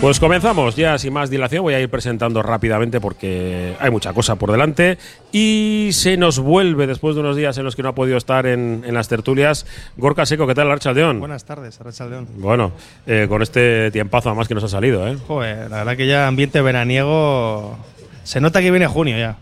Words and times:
Pues 0.00 0.20
comenzamos 0.20 0.76
ya 0.76 0.98
sin 0.98 1.12
más 1.14 1.30
dilación. 1.30 1.62
Voy 1.62 1.72
a 1.72 1.80
ir 1.80 1.88
presentando 1.88 2.42
rápidamente 2.42 3.00
porque 3.00 3.74
hay 3.80 3.90
mucha 3.90 4.12
cosa 4.12 4.36
por 4.36 4.52
delante. 4.52 4.98
Y 5.32 5.88
se 5.92 6.18
nos 6.18 6.38
vuelve 6.38 6.86
después 6.86 7.14
de 7.14 7.22
unos 7.22 7.34
días 7.34 7.56
en 7.56 7.64
los 7.64 7.74
que 7.74 7.82
no 7.82 7.88
ha 7.88 7.94
podido 7.94 8.18
estar 8.18 8.46
en, 8.46 8.84
en 8.86 8.94
las 8.94 9.08
tertulias. 9.08 9.66
Gorka 9.96 10.26
Seco, 10.26 10.46
¿qué 10.46 10.54
tal, 10.54 10.70
Archaldeón? 10.70 11.18
Buenas 11.18 11.44
tardes, 11.44 11.80
Archaldeón. 11.80 12.28
Bueno, 12.36 12.72
eh, 13.06 13.26
con 13.28 13.42
este 13.42 13.90
tiempazo 13.90 14.28
además 14.28 14.48
que 14.48 14.54
nos 14.54 14.64
ha 14.64 14.68
salido, 14.68 15.08
¿eh? 15.08 15.16
Joder, 15.26 15.70
la 15.70 15.78
verdad 15.78 15.96
que 15.96 16.06
ya 16.06 16.28
ambiente 16.28 16.60
veraniego. 16.60 17.76
Se 18.22 18.40
nota 18.40 18.60
que 18.60 18.70
viene 18.70 18.86
junio 18.86 19.16
ya. 19.18 19.38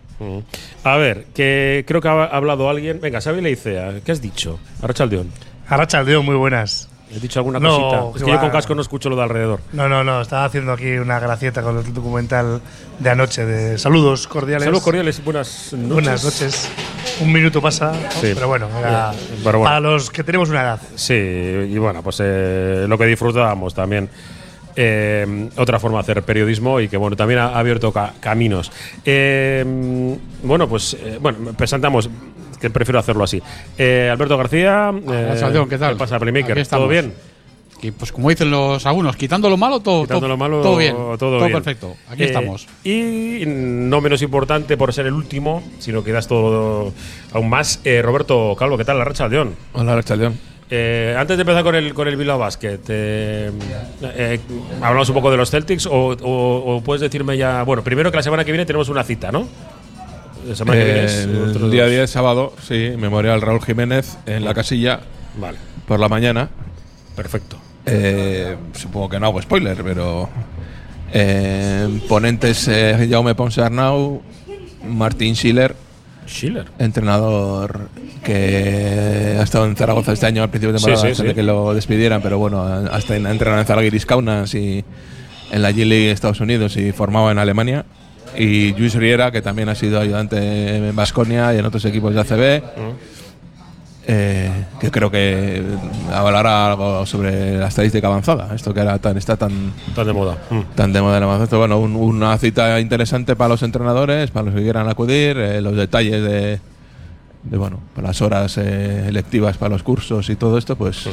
A 0.84 0.96
ver, 0.96 1.24
que 1.34 1.84
creo 1.86 2.00
que 2.00 2.08
ha 2.08 2.24
hablado 2.24 2.70
alguien. 2.70 3.00
Venga, 3.02 3.20
Xavi 3.20 3.40
Leicea, 3.42 4.00
¿qué 4.04 4.12
has 4.12 4.22
dicho? 4.22 4.60
Arrachaldeón. 4.80 5.30
Arrachaldeón, 5.68 6.24
muy 6.24 6.36
buenas. 6.36 6.88
¿He 7.14 7.20
dicho 7.20 7.38
alguna 7.38 7.60
No, 7.60 7.68
cosita? 7.68 8.18
Es 8.18 8.24
que 8.24 8.30
yo 8.32 8.40
con 8.40 8.50
casco 8.50 8.74
no 8.74 8.82
escucho 8.82 9.08
lo 9.08 9.16
de 9.16 9.22
alrededor. 9.22 9.60
No, 9.72 9.88
no, 9.88 10.02
no, 10.02 10.20
estaba 10.20 10.44
haciendo 10.46 10.72
aquí 10.72 10.92
una 10.96 11.20
gracieta 11.20 11.62
con 11.62 11.78
el 11.78 11.94
documental 11.94 12.60
de 12.98 13.10
anoche 13.10 13.44
de 13.46 13.78
saludos 13.78 14.26
cordiales. 14.26 14.64
Saludos 14.64 14.82
cordiales 14.84 15.18
y 15.18 15.22
buenas 15.22 15.72
noches. 15.72 15.88
Buenas 15.92 16.24
noches. 16.24 16.68
Un 17.20 17.32
minuto 17.32 17.62
pasa, 17.62 17.92
pero 18.20 18.48
bueno, 18.48 18.66
era 18.80 19.12
Ya, 19.12 19.18
pero 19.44 19.58
bueno. 19.58 19.64
para 19.70 19.80
los 19.80 20.10
que 20.10 20.24
tenemos 20.24 20.48
una 20.48 20.62
edad. 20.62 20.80
Sí, 20.96 21.14
y 21.14 21.78
bueno, 21.78 22.02
pues 22.02 22.16
eh, 22.20 22.86
lo 22.88 22.98
que 22.98 23.04
disfrutábamos 23.06 23.72
también. 23.74 24.08
Eh, 24.76 25.50
otra 25.56 25.78
forma 25.78 25.98
de 25.98 26.02
hacer 26.02 26.22
periodismo 26.24 26.80
y 26.80 26.88
que 26.88 26.96
bueno 26.96 27.14
también 27.14 27.38
ha 27.38 27.56
abierto 27.56 27.92
ca- 27.92 28.12
caminos. 28.18 28.72
Eh, 29.04 29.64
bueno, 30.42 30.68
pues 30.68 30.96
bueno, 31.20 31.52
presentamos 31.56 32.10
que 32.68 32.70
prefiero 32.70 32.98
hacerlo 32.98 33.24
así. 33.24 33.42
Eh, 33.76 34.08
Alberto 34.10 34.36
García, 34.38 34.90
eh, 34.92 35.66
¿qué 35.68 35.78
tal? 35.78 35.92
¿Qué 35.94 35.98
pasa, 35.98 36.18
Playmaker? 36.18 36.66
¿Todo 36.66 36.88
bien? 36.88 37.12
Y 37.82 37.90
pues 37.90 38.12
como 38.12 38.30
dicen 38.30 38.50
los 38.50 38.86
algunos, 38.86 39.14
quitando 39.16 39.50
lo 39.50 39.58
malo, 39.58 39.80
todo, 39.80 40.02
Quitando 40.04 40.20
todo, 40.20 40.28
lo 40.28 40.36
malo, 40.38 40.62
todo 40.62 40.76
bien. 40.78 40.96
todo, 41.18 41.38
bien. 41.38 41.52
perfecto. 41.52 41.94
Aquí 42.08 42.22
Eh, 42.22 42.26
estamos. 42.26 42.66
Y 42.82 43.42
no 43.46 44.00
menos 44.00 44.22
importante 44.22 44.78
por 44.78 44.92
ser 44.94 45.06
el 45.06 45.12
último, 45.12 45.62
sino 45.80 46.02
que 46.02 46.12
das 46.12 46.26
todo 46.26 46.94
aún 47.32 47.50
más. 47.50 47.80
eh, 47.84 48.00
Roberto 48.00 48.56
Calvo, 48.58 48.78
¿qué 48.78 48.86
tal? 48.86 48.96
La 48.98 49.04
racha 49.04 49.28
León. 49.28 49.54
Hola, 49.74 49.96
Rachaldeón. 49.96 50.38
Eh, 50.70 51.14
antes 51.18 51.36
de 51.36 51.42
empezar 51.42 51.62
con 51.62 51.74
el, 51.74 51.92
con 51.92 52.08
el 52.08 52.16
Bilbao 52.16 52.38
Basket, 52.38 52.80
eh, 52.88 53.50
eh, 54.02 54.40
hablamos 54.80 55.06
un 55.10 55.14
poco 55.14 55.30
de 55.30 55.36
los 55.36 55.50
Celtics 55.50 55.84
o, 55.84 55.92
o- 55.92 56.76
o 56.76 56.80
puedes 56.82 57.02
decirme 57.02 57.36
ya. 57.36 57.62
Bueno, 57.64 57.84
primero 57.84 58.10
que 58.10 58.16
la 58.16 58.22
semana 58.22 58.46
que 58.46 58.52
viene 58.52 58.64
tenemos 58.64 58.88
una 58.88 59.04
cita, 59.04 59.30
¿no? 59.30 59.46
La 60.46 60.54
semana 60.54 60.78
que 60.80 60.84
viene 60.84 61.04
es 61.04 61.26
otros 61.26 61.62
el 61.64 61.70
día 61.70 61.82
dos. 61.84 61.90
10, 61.92 62.10
sábado, 62.10 62.52
sí, 62.66 62.92
memorial 62.98 63.40
Raúl 63.40 63.62
Jiménez 63.62 64.16
en 64.26 64.44
la 64.44 64.54
casilla 64.54 65.00
Vale, 65.38 65.58
por 65.86 65.98
la 66.00 66.08
mañana. 66.08 66.48
perfecto. 67.16 67.56
Eh, 67.86 68.56
supongo 68.72 69.08
que 69.10 69.20
no 69.20 69.26
hago 69.26 69.42
spoiler, 69.42 69.82
pero. 69.82 70.28
eh, 71.12 72.00
ponentes 72.08 72.66
eh, 72.68 73.06
Jaume 73.10 73.34
Ponce 73.34 73.60
Arnau, 73.62 74.22
Martín 74.88 75.34
Schiller, 75.34 75.74
Schiller. 76.26 76.66
entrenador 76.78 77.88
que 78.22 79.36
ha 79.38 79.42
estado 79.42 79.66
en 79.66 79.76
Zaragoza 79.76 80.12
este 80.12 80.26
año 80.26 80.42
al 80.42 80.48
principio 80.50 80.72
de 80.72 80.78
temporada 80.78 81.00
sí, 81.02 81.06
antes 81.08 81.18
sí. 81.18 81.24
de 81.24 81.34
que 81.34 81.42
lo 81.42 81.74
despidieran, 81.74 82.22
pero 82.22 82.38
bueno, 82.38 82.62
hasta 82.62 83.14
ha 83.14 83.16
entrenado 83.16 83.60
en 83.60 83.66
Zalgiris 83.66 84.06
Kaunas 84.06 84.54
y 84.54 84.82
en 85.50 85.62
la 85.62 85.70
G-League 85.70 86.10
Estados 86.10 86.40
Unidos 86.40 86.76
y 86.78 86.92
formaba 86.92 87.30
en 87.32 87.38
Alemania. 87.38 87.84
Y 88.36 88.72
Luis 88.74 88.94
Riera, 88.94 89.30
que 89.30 89.42
también 89.42 89.68
ha 89.68 89.74
sido 89.74 90.00
ayudante 90.00 90.76
en 90.88 90.96
Basconia 90.96 91.54
y 91.54 91.58
en 91.58 91.64
otros 91.66 91.84
equipos 91.84 92.14
de 92.14 92.20
ACB, 92.20 92.62
eh, 94.06 94.50
que 94.80 94.90
creo 94.90 95.10
que 95.10 95.62
hablará 96.12 96.66
algo 96.66 97.06
sobre 97.06 97.56
la 97.58 97.68
estadística 97.68 98.06
avanzada, 98.06 98.54
esto 98.54 98.74
que 98.74 98.80
ahora 98.80 98.98
tan, 98.98 99.16
está 99.16 99.36
tan, 99.36 99.72
Tan 99.94 100.06
de 100.06 100.12
moda. 100.12 100.36
Mm. 100.50 100.60
tan 100.74 100.92
de 100.92 101.00
moda 101.00 101.18
baloncesto. 101.20 101.58
Bueno, 101.58 101.78
un- 101.78 101.96
una 101.96 102.36
cita 102.36 102.78
interesante 102.80 103.34
para 103.34 103.48
los 103.48 103.62
entrenadores, 103.62 104.30
para 104.30 104.46
los 104.46 104.54
que 104.54 104.62
quieran 104.62 104.88
acudir, 104.88 105.38
eh, 105.38 105.62
los 105.62 105.74
detalles 105.74 106.22
de, 106.22 106.60
de, 107.44 107.56
bueno, 107.56 107.80
las 108.02 108.20
horas 108.20 108.58
eh, 108.58 109.06
electivas 109.08 109.56
para 109.56 109.70
los 109.70 109.82
cursos 109.82 110.28
y 110.28 110.36
todo 110.36 110.58
esto, 110.58 110.76
pues, 110.76 111.08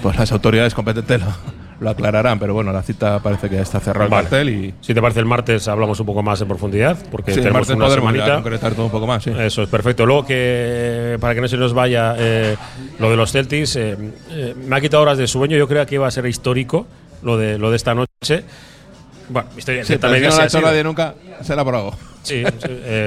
pues 0.00 0.16
las 0.16 0.30
autoridades 0.30 0.74
competentes 0.74 1.20
lo, 1.20 1.26
lo 1.80 1.90
aclararán. 1.90 2.38
Pero 2.38 2.54
bueno, 2.54 2.72
la 2.72 2.82
cita 2.82 3.20
parece 3.20 3.48
que 3.48 3.56
ya 3.56 3.62
está 3.62 3.80
cerrado 3.80 4.08
Vale. 4.10 4.24
el 4.24 4.30
cartel 4.30 4.48
y 4.50 4.74
Si 4.80 4.94
te 4.94 5.00
parece, 5.02 5.20
el 5.20 5.26
martes 5.26 5.68
hablamos 5.68 5.98
un 6.00 6.06
poco 6.06 6.22
más 6.22 6.40
en 6.40 6.48
profundidad, 6.48 6.96
porque 7.10 7.32
sí, 7.32 7.38
el 7.38 7.44
tenemos 7.44 7.68
martes 7.68 7.76
una 7.76 7.90
semanita. 7.94 8.34
concretar 8.36 8.74
todo 8.74 8.86
un 8.86 8.90
poco 8.92 9.06
más. 9.06 9.22
Sí. 9.22 9.32
Eso 9.38 9.62
es 9.62 9.68
perfecto. 9.68 10.06
Luego 10.06 10.24
que 10.26 11.16
para 11.20 11.34
que 11.34 11.40
no 11.40 11.48
se 11.48 11.56
nos 11.56 11.72
vaya 11.74 12.14
eh, 12.18 12.56
lo 12.98 13.10
de 13.10 13.16
los 13.16 13.32
Celtics, 13.32 13.76
eh, 13.76 13.96
eh, 14.30 14.54
me 14.66 14.76
ha 14.76 14.80
quitado 14.80 15.02
horas 15.02 15.18
de 15.18 15.26
sueño. 15.26 15.56
Yo 15.56 15.68
creía 15.68 15.86
que 15.86 15.96
iba 15.96 16.06
a 16.06 16.10
ser 16.10 16.26
histórico 16.26 16.86
lo 17.22 17.36
de 17.36 17.58
lo 17.58 17.70
de 17.70 17.76
esta 17.76 17.94
noche. 17.94 18.44
Bueno, 19.28 19.48
historia 19.56 19.82
Sí, 19.82 19.88
cierta 19.88 20.08
pero 20.08 20.30
si 20.30 20.38
no 20.38 20.48
sido. 20.48 20.62
nadie 20.62 20.84
nunca, 20.84 21.14
será 21.42 21.64
por 21.64 21.74
algo. 21.74 21.96
Sí, 22.22 22.42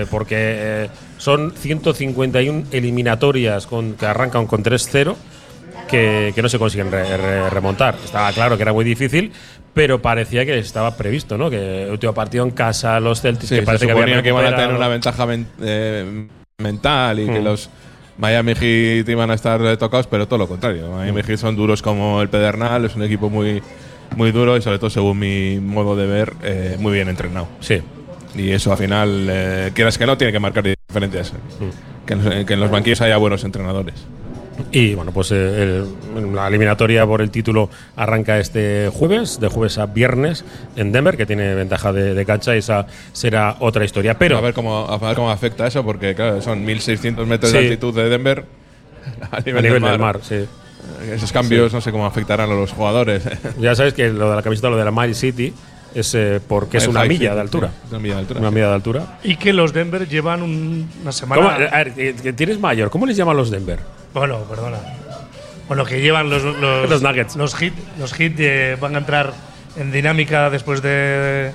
porque 0.09 0.89
son 1.17 1.53
151 1.55 2.65
eliminatorias 2.71 3.67
con, 3.67 3.93
que 3.93 4.05
arrancan 4.05 4.47
con 4.47 4.63
3-0 4.63 5.15
que, 5.89 6.31
que 6.35 6.41
no 6.41 6.49
se 6.49 6.59
consiguen 6.59 6.91
re- 6.91 7.17
re- 7.17 7.49
remontar. 7.49 7.95
Estaba 8.03 8.31
claro 8.31 8.55
que 8.57 8.63
era 8.63 8.73
muy 8.73 8.85
difícil, 8.85 9.31
pero 9.73 10.01
parecía 10.01 10.45
que 10.45 10.57
estaba 10.59 10.95
previsto, 10.95 11.37
¿no? 11.37 11.49
Que 11.49 11.83
el 11.83 11.91
último 11.91 12.13
partido 12.13 12.43
en 12.43 12.51
casa, 12.51 12.99
los 12.99 13.21
Celtics, 13.21 13.49
Sí, 13.49 13.55
que 13.55 13.61
se 13.61 13.65
parece 13.65 13.85
que, 13.85 13.91
habían 13.91 14.21
que 14.23 14.29
iban 14.29 14.45
a 14.45 14.55
tener 14.55 14.75
una 14.75 14.87
ventaja 14.87 15.25
men- 15.25 15.47
eh, 15.61 16.27
mental 16.59 17.19
y 17.19 17.25
que 17.25 17.39
Mm. 17.39 17.43
los 17.43 17.69
Miami 18.17 18.53
Heat 18.55 19.07
iban 19.07 19.31
a 19.31 19.33
estar 19.33 19.77
tocados, 19.77 20.07
pero 20.07 20.27
todo 20.27 20.39
lo 20.39 20.47
contrario. 20.47 20.91
Miami 20.91 21.23
Heat 21.23 21.37
son 21.39 21.55
duros 21.55 21.81
como 21.81 22.21
el 22.21 22.29
Pedernal, 22.29 22.83
es 22.85 22.95
un 22.95 23.03
equipo 23.03 23.29
muy, 23.29 23.61
muy 24.17 24.31
duro 24.31 24.57
y 24.57 24.61
sobre 24.61 24.77
todo, 24.77 24.89
según 24.89 25.19
mi 25.19 25.59
modo 25.61 25.95
de 25.95 26.05
ver, 26.05 26.33
eh, 26.43 26.75
muy 26.79 26.91
bien 26.93 27.07
entrenado. 27.07 27.47
Sí. 27.61 27.81
Y 28.35 28.51
eso 28.51 28.71
al 28.73 28.77
final, 28.77 29.27
eh, 29.29 29.71
quieras 29.73 29.97
que 29.97 30.05
no, 30.05 30.17
tiene 30.17 30.33
que 30.33 30.39
marcar 30.39 30.63
diferencias. 30.89 31.31
Mm. 31.59 32.05
Que, 32.05 32.13
en, 32.13 32.45
que 32.45 32.53
en 32.55 32.59
los 32.59 32.69
banquillos 32.71 32.99
haya 33.01 33.17
buenos 33.17 33.43
entrenadores. 33.43 33.93
Y 34.71 34.93
bueno, 34.95 35.11
pues 35.11 35.31
eh, 35.31 35.83
el- 36.15 36.35
la 36.35 36.47
eliminatoria 36.47 37.05
por 37.05 37.21
el 37.21 37.31
título 37.31 37.69
arranca 37.95 38.39
este 38.39 38.89
jueves, 38.93 39.39
de 39.39 39.47
jueves 39.47 39.77
a 39.77 39.85
viernes 39.87 40.43
en 40.75 40.91
Denver, 40.91 41.17
que 41.17 41.25
tiene 41.25 41.55
ventaja 41.55 41.91
de, 41.93 42.13
de 42.13 42.25
cancha 42.25 42.55
y 42.55 42.59
esa 42.59 42.85
será 43.13 43.55
otra 43.59 43.85
historia. 43.85 44.17
Pero 44.19 44.37
a, 44.37 44.41
ver 44.41 44.53
cómo, 44.53 44.87
a 44.87 44.97
ver 44.97 45.15
cómo 45.15 45.31
afecta 45.31 45.65
eso, 45.67 45.83
porque 45.83 46.13
claro, 46.15 46.41
son 46.41 46.65
1.600 46.65 47.25
metros 47.25 47.51
Sí. 47.51 47.57
de 47.57 47.63
altitud 47.65 47.95
de 47.95 48.09
Denver. 48.09 48.45
A 49.31 49.37
a 49.37 49.39
nivel, 49.39 49.63
nivel 49.63 49.63
del 49.63 49.91
del 49.91 49.99
mar. 49.99 50.15
mar, 50.15 50.19
sí. 50.23 50.45
Esos 51.11 51.31
cambios 51.31 51.71
no 51.73 51.81
sé 51.81 51.91
cómo 51.91 52.05
afectarán 52.05 52.49
a 52.51 52.53
los 52.53 52.71
jugadores. 52.71 53.23
Ya 53.59 53.75
sabes 53.75 53.93
que 53.93 54.09
lo 54.09 54.29
de 54.29 54.35
la 54.35 54.41
camiseta, 54.41 54.69
lo 54.69 54.77
de 54.77 54.85
la 54.85 54.91
Mile 54.91 55.13
City, 55.13 55.53
es 55.95 56.13
eh, 56.15 56.39
porque 56.47 56.77
es 56.77 56.87
una 56.87 57.03
milla 57.05 57.29
sí, 57.29 57.35
de 57.35 57.41
altura. 57.41 57.67
sí, 57.69 57.87
una 57.91 57.99
milla 57.99 58.13
de 58.15 58.19
altura. 58.21 58.39
Una 58.39 58.49
sí. 58.49 58.55
milla 58.55 58.67
de 58.67 58.73
altura. 58.73 59.19
Y 59.23 59.35
que 59.37 59.53
los 59.53 59.73
Denver 59.73 60.07
llevan 60.07 60.41
un- 60.43 60.89
una 61.01 61.11
semana. 61.11 61.41
¿Cómo? 61.41 61.53
A 61.53 61.83
ver, 61.83 61.93
tienes 62.35 62.59
mayor. 62.59 62.89
¿Cómo 62.89 63.05
les 63.05 63.17
llaman 63.17 63.37
los 63.37 63.49
Denver? 63.49 63.79
Bueno, 64.13 64.39
perdona. 64.49 64.77
Bueno, 65.67 65.85
que 65.85 66.01
llevan 66.01 66.29
los, 66.29 66.43
los, 66.43 66.89
Los 66.89 67.01
Nuggets. 67.01 67.35
Los 67.35 67.55
hit, 67.55 67.73
los 67.99 68.13
hit 68.13 68.33
eh, 68.39 68.75
van 68.79 68.95
a 68.95 68.99
entrar 68.99 69.33
en 69.77 69.91
dinámica 69.91 70.49
después 70.49 70.81
de, 70.81 71.51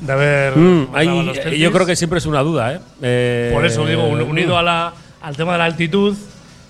de 0.00 0.12
haber. 0.12 0.56
Mm, 0.56 0.94
a 0.94 1.02
los 1.04 1.36
yo 1.58 1.70
creo 1.72 1.84
que 1.86 1.94
siempre 1.96 2.18
es 2.18 2.26
una 2.26 2.40
duda, 2.40 2.74
¿eh? 2.74 2.80
Eh, 3.02 3.50
Por 3.52 3.66
eso 3.66 3.84
digo, 3.86 4.06
un- 4.08 4.20
mm. 4.26 4.30
unido 4.30 4.56
a 4.56 4.62
la, 4.62 4.94
al 5.20 5.36
tema 5.36 5.52
de 5.52 5.58
la 5.58 5.64
altitud, 5.66 6.16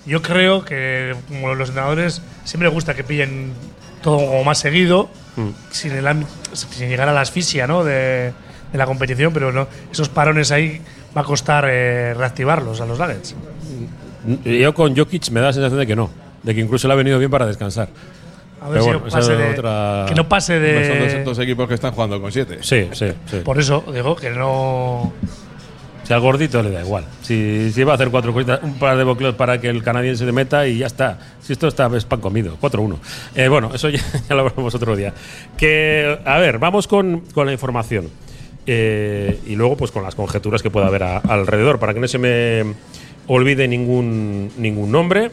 yo 0.05 0.21
creo 0.21 0.65
que 0.65 1.15
como 1.29 1.55
los 1.55 1.69
entrenadores 1.69 2.21
siempre 2.43 2.67
les 2.67 2.73
gusta 2.73 2.93
que 2.93 3.03
pillen 3.05 3.53
todo 4.01 4.17
como 4.17 4.43
más 4.43 4.57
seguido, 4.59 5.09
Mm. 5.37 5.49
sin, 5.69 5.91
el 5.93 6.25
sin 6.51 6.89
llegar 6.89 7.07
a 7.07 7.13
la 7.13 7.21
asfixia 7.21 7.65
¿no? 7.65 7.83
de, 7.85 8.33
de 8.73 8.77
la 8.77 8.85
competición, 8.85 9.31
pero 9.31 9.53
no, 9.53 9.67
esos 9.89 10.09
parones 10.09 10.51
ahí 10.51 10.81
va 11.15 11.21
a 11.21 11.23
costar 11.23 11.65
eh, 11.69 12.13
reactivarlos 12.13 12.81
a 12.81 12.85
los 12.85 12.99
Nuggets. 12.99 13.35
Yo 14.45 14.73
con 14.73 14.95
Jokic 14.95 15.29
me 15.31 15.39
da 15.39 15.47
la 15.47 15.53
sensación 15.53 15.79
de 15.79 15.87
que 15.87 15.95
no. 15.95 16.09
De 16.43 16.53
que 16.55 16.61
incluso 16.61 16.87
le 16.87 16.93
ha 16.93 16.97
venido 16.97 17.17
bien 17.19 17.31
para 17.31 17.45
descansar. 17.45 17.89
A 18.61 18.69
ver 18.69 18.81
Pero 18.81 18.83
si 18.83 18.89
bueno, 18.89 19.05
pase 19.09 19.35
de- 19.35 19.49
otra- 19.51 20.05
que 20.07 20.15
no 20.15 20.27
pase 20.27 20.55
Hombre, 20.57 20.87
Son 20.87 20.99
de. 20.99 21.15
dos, 21.23 21.25
dos 21.25 21.39
equipos 21.39 21.67
que 21.67 21.73
están 21.75 21.91
jugando 21.93 22.19
con 22.21 22.31
siete. 22.31 22.57
Sí, 22.61 22.89
sí, 22.93 23.07
sí. 23.29 23.37
Por 23.43 23.57
eso 23.59 23.83
digo 23.93 24.15
que 24.15 24.29
no. 24.31 25.13
Si 26.03 26.13
al 26.13 26.21
gordito 26.21 26.61
le 26.63 26.71
da 26.71 26.81
igual. 26.81 27.05
Si, 27.21 27.71
si 27.71 27.83
va 27.83 27.91
a 27.91 27.95
hacer 27.95 28.09
cuatro 28.09 28.33
cositas, 28.33 28.59
un 28.63 28.79
par 28.79 28.97
de 28.97 29.03
bloqueos 29.03 29.35
para 29.35 29.61
que 29.61 29.69
el 29.69 29.83
canadiense 29.83 30.25
le 30.25 30.31
meta 30.31 30.67
y 30.67 30.79
ya 30.79 30.87
está. 30.87 31.19
Si 31.41 31.53
esto 31.53 31.67
está 31.67 31.89
es 31.95 32.03
pan 32.05 32.19
comido, 32.19 32.57
4-1. 32.59 32.97
Eh, 33.35 33.47
bueno, 33.47 33.69
eso 33.73 33.89
ya, 33.89 33.99
ya 34.29 34.35
lo 34.35 34.41
hablamos 34.41 34.73
otro 34.75 34.95
día. 34.95 35.13
Que, 35.55 36.19
a 36.25 36.37
ver, 36.39 36.57
vamos 36.57 36.87
con, 36.87 37.21
con 37.33 37.45
la 37.45 37.51
información. 37.53 38.09
Eh, 38.65 39.39
y 39.47 39.55
luego, 39.55 39.77
pues 39.77 39.91
con 39.91 40.03
las 40.03 40.15
conjeturas 40.15 40.61
que 40.63 40.69
pueda 40.71 40.87
haber 40.87 41.03
a- 41.03 41.17
alrededor, 41.19 41.79
para 41.79 41.93
que 41.93 41.99
no 41.99 42.07
se 42.07 42.17
me 42.17 42.73
olvide 43.29 43.67
ningún, 43.67 44.51
ningún 44.57 44.91
nombre. 44.91 45.31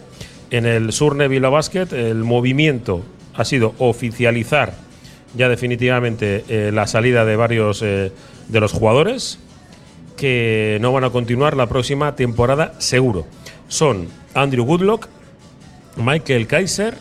En 0.50 0.66
el 0.66 0.92
Surne 0.92 1.26
Villa 1.26 1.48
Basket, 1.48 1.88
el 1.92 2.22
movimiento 2.22 3.02
ha 3.34 3.44
sido 3.44 3.74
oficializar 3.78 4.74
ya 5.34 5.48
definitivamente 5.48 6.44
eh, 6.48 6.70
la 6.72 6.86
salida 6.86 7.24
de 7.24 7.36
varios 7.36 7.82
eh, 7.82 8.12
de 8.48 8.60
los 8.60 8.72
jugadores 8.72 9.40
que 10.16 10.78
no 10.80 10.92
van 10.92 11.04
a 11.04 11.10
continuar 11.10 11.56
la 11.56 11.66
próxima 11.66 12.14
temporada 12.14 12.74
seguro. 12.78 13.26
Son 13.68 14.06
Andrew 14.34 14.64
Goodlock, 14.64 15.08
Michael 15.96 16.46
Kaiser, 16.46 16.94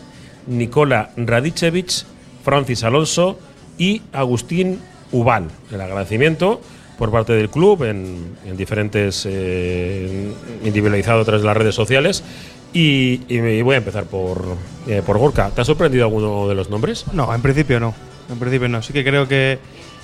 Nikola 0.46 1.10
Radicevic, 1.16 2.04
Francis 2.42 2.84
Alonso, 2.84 3.38
y 3.78 4.02
Agustín 4.12 4.80
Ubal. 5.12 5.48
El 5.70 5.80
agradecimiento 5.80 6.60
por 6.98 7.10
parte 7.10 7.32
del 7.34 7.50
club 7.50 7.84
en, 7.84 8.36
en 8.46 8.56
diferentes 8.56 9.26
eh, 9.28 10.32
individualizado 10.64 11.20
a 11.20 11.24
través 11.24 11.42
de 11.42 11.46
las 11.46 11.56
redes 11.56 11.74
sociales. 11.74 12.24
Y, 12.72 13.22
y 13.28 13.62
voy 13.62 13.74
a 13.74 13.78
empezar 13.78 14.04
por, 14.04 14.44
eh, 14.86 15.02
por 15.04 15.16
Gorka. 15.18 15.50
¿Te 15.50 15.60
ha 15.60 15.64
sorprendido 15.64 16.04
alguno 16.04 16.46
de 16.48 16.54
los 16.54 16.68
nombres? 16.68 17.06
No, 17.12 17.34
en 17.34 17.40
principio 17.42 17.80
no. 17.80 17.94
En 18.30 18.38
principio 18.38 18.68
no. 18.68 18.82
Sí 18.82 18.92
que 18.92 19.04
creo 19.04 19.26
que, 19.28 19.58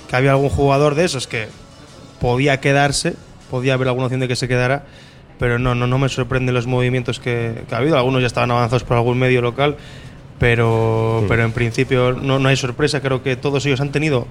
que 0.09 0.15
había 0.15 0.31
algún 0.31 0.49
jugador 0.49 0.95
de 0.95 1.05
esos 1.05 1.27
que 1.27 1.47
podía 2.19 2.59
quedarse, 2.61 3.15
podía 3.51 3.73
haber 3.75 3.89
alguna 3.89 4.05
opción 4.07 4.21
de 4.21 4.27
que 4.27 4.35
se 4.35 4.47
quedara, 4.47 4.85
pero 5.39 5.59
no, 5.59 5.75
no, 5.75 5.85
no 5.87 5.97
me 5.99 6.09
sorprenden 6.09 6.55
los 6.55 6.65
movimientos 6.65 7.19
que, 7.19 7.63
que 7.67 7.75
ha 7.75 7.79
habido. 7.79 7.97
Algunos 7.97 8.21
ya 8.21 8.27
estaban 8.27 8.49
avanzados 8.49 8.83
por 8.83 8.97
algún 8.97 9.19
medio 9.19 9.41
local, 9.41 9.75
pero, 10.39 11.21
Mm. 11.23 11.27
pero 11.27 11.43
en 11.43 11.51
principio 11.51 12.13
no, 12.13 12.39
no 12.39 12.49
hay 12.49 12.55
sorpresa. 12.55 13.01
Creo 13.01 13.21
que 13.21 13.35
todos 13.35 13.65
ellos 13.65 13.81
han 13.81 13.91
tenido 13.91 14.25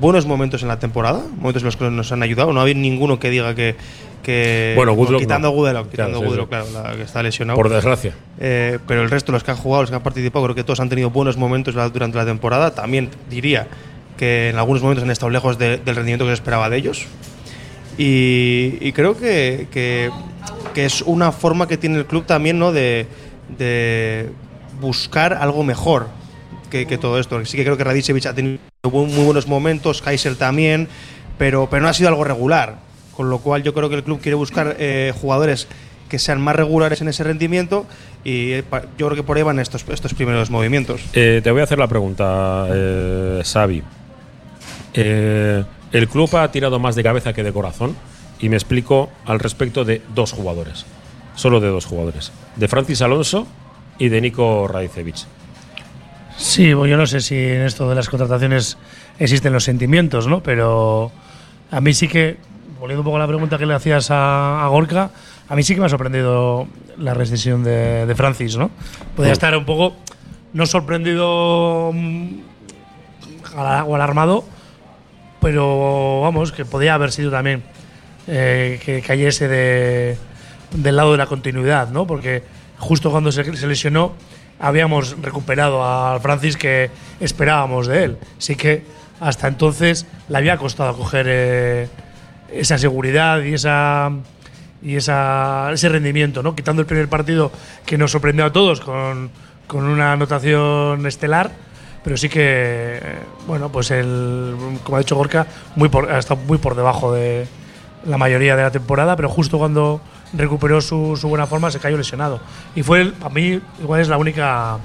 buenos 0.00 0.26
momentos 0.26 0.62
en 0.62 0.68
la 0.68 0.78
temporada, 0.78 1.20
momentos 1.36 1.62
en 1.62 1.66
los 1.66 1.76
que 1.76 1.90
nos 1.90 2.10
han 2.12 2.22
ayudado. 2.22 2.52
No 2.52 2.60
ha 2.60 2.62
habido 2.62 2.80
ninguno 2.80 3.18
que 3.18 3.30
diga 3.30 3.54
que. 3.54 3.76
que 4.22 4.72
Bueno, 4.76 4.92
Goodlock 4.94 5.20
quitando 5.20 5.48
no. 5.48 5.54
a 5.54 5.56
Goodlock, 5.56 5.90
Claro, 5.90 5.90
quitando 5.90 6.18
sí, 6.20 6.24
Goodlock, 6.26 6.46
sí. 6.46 6.48
claro, 6.72 6.88
la 6.90 6.96
que 6.96 7.02
está 7.02 7.22
lesionado. 7.22 7.56
Por 7.56 7.68
desgracia. 7.68 8.14
Eh, 8.38 8.78
pero 8.86 9.02
el 9.02 9.10
resto, 9.10 9.32
los 9.32 9.44
que 9.44 9.50
han 9.50 9.56
jugado, 9.56 9.82
los 9.82 9.90
que 9.90 9.96
han 9.96 10.02
participado, 10.02 10.44
creo 10.44 10.54
que 10.54 10.64
todos 10.64 10.80
han 10.80 10.88
tenido 10.88 11.10
buenos 11.10 11.36
momentos 11.36 11.74
durante 11.92 12.16
la 12.18 12.24
temporada. 12.24 12.74
También 12.74 13.10
diría 13.28 13.68
que 14.16 14.50
en 14.50 14.56
algunos 14.58 14.82
momentos 14.82 15.04
han 15.04 15.10
estado 15.10 15.30
lejos 15.30 15.56
de- 15.58 15.78
del 15.78 15.96
rendimiento 15.96 16.24
que 16.24 16.30
se 16.30 16.34
esperaba 16.34 16.68
de 16.68 16.76
ellos. 16.76 17.06
Y, 17.98 18.78
y 18.80 18.92
creo 18.92 19.16
que, 19.16 19.66
que- 19.70 20.10
que 20.74 20.84
es 20.84 21.02
una 21.02 21.32
forma 21.32 21.66
que 21.66 21.76
tiene 21.76 21.98
el 21.98 22.06
club 22.06 22.24
también 22.26 22.58
¿no? 22.58 22.72
de, 22.72 23.06
de 23.58 24.30
buscar 24.80 25.34
algo 25.34 25.64
mejor 25.64 26.06
que, 26.70 26.86
que 26.86 26.96
todo 26.98 27.18
esto. 27.18 27.44
Sí 27.44 27.56
que 27.56 27.64
creo 27.64 27.76
que 27.76 27.84
Radicevic 27.84 28.26
ha 28.26 28.34
tenido 28.34 28.58
bu- 28.88 29.06
muy 29.06 29.24
buenos 29.24 29.46
momentos, 29.46 30.00
Kaiser 30.02 30.36
también, 30.36 30.88
pero, 31.38 31.68
pero 31.70 31.82
no 31.82 31.88
ha 31.88 31.92
sido 31.92 32.08
algo 32.08 32.24
regular. 32.24 32.76
Con 33.16 33.28
lo 33.28 33.38
cual 33.38 33.62
yo 33.62 33.74
creo 33.74 33.90
que 33.90 33.96
el 33.96 34.04
club 34.04 34.20
quiere 34.20 34.34
buscar 34.36 34.76
eh, 34.78 35.12
jugadores 35.20 35.68
que 36.08 36.18
sean 36.18 36.40
más 36.40 36.56
regulares 36.56 37.02
en 37.02 37.08
ese 37.08 37.22
rendimiento 37.22 37.86
y 38.24 38.52
eh, 38.52 38.64
yo 38.98 39.06
creo 39.06 39.14
que 39.16 39.22
por 39.22 39.36
ahí 39.36 39.42
van 39.42 39.58
estos, 39.60 39.84
estos 39.88 40.14
primeros 40.14 40.50
movimientos. 40.50 41.02
Eh, 41.12 41.40
te 41.44 41.50
voy 41.50 41.60
a 41.60 41.64
hacer 41.64 41.78
la 41.78 41.86
pregunta, 41.86 42.66
Xavi. 43.44 43.82
El 44.94 46.08
club 46.10 46.34
ha 46.36 46.50
tirado 46.50 46.78
más 46.78 46.94
de 46.96 47.02
cabeza 47.02 47.32
que 47.34 47.42
de 47.42 47.52
corazón 47.52 47.94
y 48.40 48.48
me 48.48 48.56
explico 48.56 49.10
al 49.26 49.38
respecto 49.38 49.84
de 49.84 50.00
dos 50.14 50.32
jugadores. 50.32 50.86
Solo 51.34 51.60
de 51.60 51.68
dos 51.68 51.84
jugadores. 51.84 52.32
De 52.56 52.68
Francis 52.68 53.02
Alonso 53.02 53.46
y 53.98 54.08
de 54.08 54.20
Nico 54.22 54.66
Radicevic. 54.66 55.16
Sí, 56.36 56.72
bueno, 56.72 56.92
yo 56.92 56.96
no 56.96 57.06
sé 57.06 57.20
si 57.20 57.36
en 57.36 57.62
esto 57.62 57.88
de 57.88 57.94
las 57.94 58.08
contrataciones 58.08 58.78
existen 59.18 59.52
los 59.52 59.64
sentimientos, 59.64 60.26
¿no? 60.26 60.42
Pero 60.42 61.12
a 61.70 61.80
mí 61.80 61.92
sí 61.92 62.08
que, 62.08 62.38
volviendo 62.78 63.02
un 63.02 63.04
poco 63.04 63.16
a 63.16 63.20
la 63.20 63.26
pregunta 63.26 63.58
que 63.58 63.66
le 63.66 63.74
hacías 63.74 64.10
a, 64.10 64.64
a 64.64 64.68
Gorka, 64.68 65.10
a 65.48 65.56
mí 65.56 65.62
sí 65.62 65.74
que 65.74 65.80
me 65.80 65.86
ha 65.86 65.90
sorprendido 65.90 66.66
la 66.98 67.14
rescisión 67.14 67.64
de, 67.64 68.06
de 68.06 68.14
Francis, 68.14 68.56
¿no? 68.56 68.70
Podía 69.16 69.32
estar 69.32 69.56
un 69.56 69.64
poco, 69.64 69.96
no 70.52 70.66
sorprendido 70.66 71.90
mm, 71.92 72.28
o 73.56 73.94
alarmado, 73.94 74.44
pero 75.40 76.20
vamos, 76.20 76.52
que 76.52 76.64
podía 76.64 76.94
haber 76.94 77.12
sido 77.12 77.30
también 77.30 77.62
eh, 78.26 78.80
que 78.84 79.02
cayese 79.02 79.48
de, 79.48 80.16
del 80.72 80.96
lado 80.96 81.12
de 81.12 81.18
la 81.18 81.26
continuidad, 81.26 81.88
¿no? 81.90 82.06
Porque 82.06 82.42
justo 82.78 83.10
cuando 83.10 83.32
se, 83.32 83.56
se 83.56 83.66
lesionó 83.66 84.12
habíamos 84.60 85.20
recuperado 85.20 85.84
al 85.84 86.20
Francis 86.20 86.56
que 86.56 86.90
esperábamos 87.18 87.86
de 87.86 88.04
él. 88.04 88.18
Sí 88.38 88.56
que 88.56 88.84
hasta 89.20 89.48
entonces 89.48 90.06
le 90.28 90.38
había 90.38 90.56
costado 90.56 90.96
coger 90.96 91.26
eh, 91.28 91.88
esa 92.52 92.78
seguridad 92.78 93.42
y 93.42 93.54
esa 93.54 94.12
y 94.82 94.96
esa, 94.96 95.70
ese 95.72 95.88
rendimiento, 95.88 96.42
¿no? 96.42 96.54
Quitando 96.54 96.80
el 96.80 96.86
primer 96.86 97.08
partido 97.08 97.52
que 97.84 97.98
nos 97.98 98.12
sorprendió 98.12 98.46
a 98.46 98.52
todos 98.52 98.80
con, 98.80 99.30
con 99.66 99.84
una 99.84 100.12
anotación 100.12 101.06
estelar, 101.06 101.50
pero 102.02 102.16
sí 102.16 102.28
que, 102.28 102.98
eh, 103.02 103.18
bueno, 103.46 103.70
pues 103.70 103.90
el, 103.90 104.54
como 104.82 104.96
ha 104.96 105.00
dicho 105.00 105.16
Gorka, 105.16 105.46
muy 105.76 105.90
por, 105.90 106.10
ha 106.10 106.18
estado 106.18 106.40
muy 106.46 106.58
por 106.58 106.74
debajo 106.74 107.12
de 107.12 107.46
la 108.06 108.16
mayoría 108.16 108.56
de 108.56 108.62
la 108.62 108.70
temporada, 108.70 109.16
pero 109.16 109.28
justo 109.28 109.58
cuando 109.58 110.00
recuperó 110.32 110.80
su, 110.80 111.16
su 111.16 111.28
buena 111.28 111.46
forma 111.46 111.70
se 111.70 111.78
cayó 111.78 111.96
lesionado. 111.96 112.40
Y 112.74 112.82
fue, 112.82 113.00
el- 113.02 113.14
a 113.22 113.28
mí, 113.28 113.60
igual 113.82 114.00
es 114.00 114.08
la 114.08 114.16
única, 114.16 114.78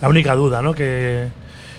la 0.00 0.08
única 0.08 0.34
duda, 0.34 0.62
¿no? 0.62 0.74
Que, 0.74 1.28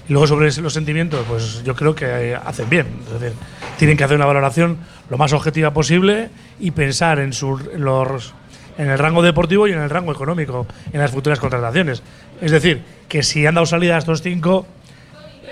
y 0.08 0.14
luego 0.14 0.26
sobre 0.28 0.52
los 0.62 0.74
sentimientos, 0.74 1.24
pues 1.28 1.64
yo 1.64 1.76
creo 1.76 1.94
que 1.96 2.36
hacen 2.44 2.70
bien. 2.70 2.88
Es 3.14 3.20
decir, 3.20 3.38
tienen 3.78 3.96
que 3.98 4.04
hacer 4.04 4.18
una 4.18 4.26
valoración 4.26 4.78
lo 5.10 5.18
más 5.18 5.34
objetiva 5.34 5.72
posible 5.72 6.30
y 6.60 6.72
pensar 6.72 7.20
en, 7.20 7.32
sus, 7.34 7.62
en 7.74 7.82
los, 7.84 8.34
en 8.78 8.90
el 8.90 8.98
rango 8.98 9.22
deportivo 9.22 9.68
y 9.68 9.72
en 9.74 9.80
el 9.80 9.90
rango 9.90 10.12
económico 10.12 10.66
en 10.94 11.00
las 11.00 11.12
futuras 11.12 11.40
contrataciones. 11.40 12.02
Es 12.42 12.52
decir, 12.52 12.82
que 13.08 13.22
si 13.24 13.46
han 13.46 13.56
dado 13.56 13.66
salida 13.68 13.96
a 13.96 14.00
estos 14.00 14.22
cinco, 14.22 14.66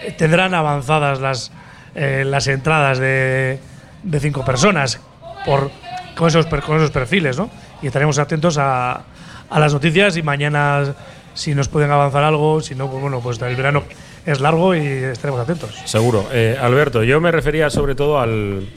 eh, 0.02 0.14
tendrán 0.18 0.54
avanzadas 0.54 1.20
las, 1.20 1.52
eh, 1.96 2.24
las 2.26 2.48
entradas 2.48 2.98
de, 2.98 3.60
de 4.04 4.20
cinco 4.20 4.44
personas 4.46 5.00
por, 5.46 5.70
con, 6.18 6.28
esos, 6.28 6.46
con 6.46 6.78
esos 6.78 6.92
perfiles, 6.92 7.38
¿no? 7.38 7.50
Y 7.82 7.88
estaremos 7.88 8.20
atentos 8.20 8.58
a, 8.58 9.04
las 9.50 9.74
noticias 9.74 10.18
y 10.18 10.24
mañana 10.24 10.94
si 11.34 11.56
nos 11.56 11.70
pueden 11.70 11.92
avanzar 11.92 12.24
algo, 12.24 12.62
si 12.62 12.76
no, 12.76 12.90
pues 12.90 13.02
bueno, 13.02 13.22
pues 13.22 13.40
el 13.42 13.56
verano 13.56 13.84
es 14.26 14.42
largo 14.42 14.76
y 14.76 14.80
estaremos 14.80 15.40
atentos. 15.42 15.70
Seguro. 15.86 16.28
Eh, 16.32 16.58
Alberto, 16.60 17.04
yo 17.04 17.22
me 17.22 17.32
refería 17.32 17.70
sobre 17.70 17.96
todo 17.96 18.20
al, 18.20 18.68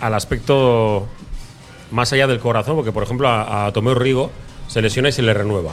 al 0.00 0.14
aspecto 0.14 1.06
más 1.90 2.12
allá 2.12 2.26
del 2.26 2.40
corazón, 2.40 2.74
porque 2.74 2.90
por 2.90 3.02
ejemplo 3.02 3.28
a, 3.28 3.66
a 3.66 3.72
Tomeu 3.72 3.94
Rigo 3.94 4.32
se 4.66 4.82
lesiona 4.82 5.10
y 5.10 5.12
se 5.12 5.22
le 5.22 5.34
renueva, 5.34 5.72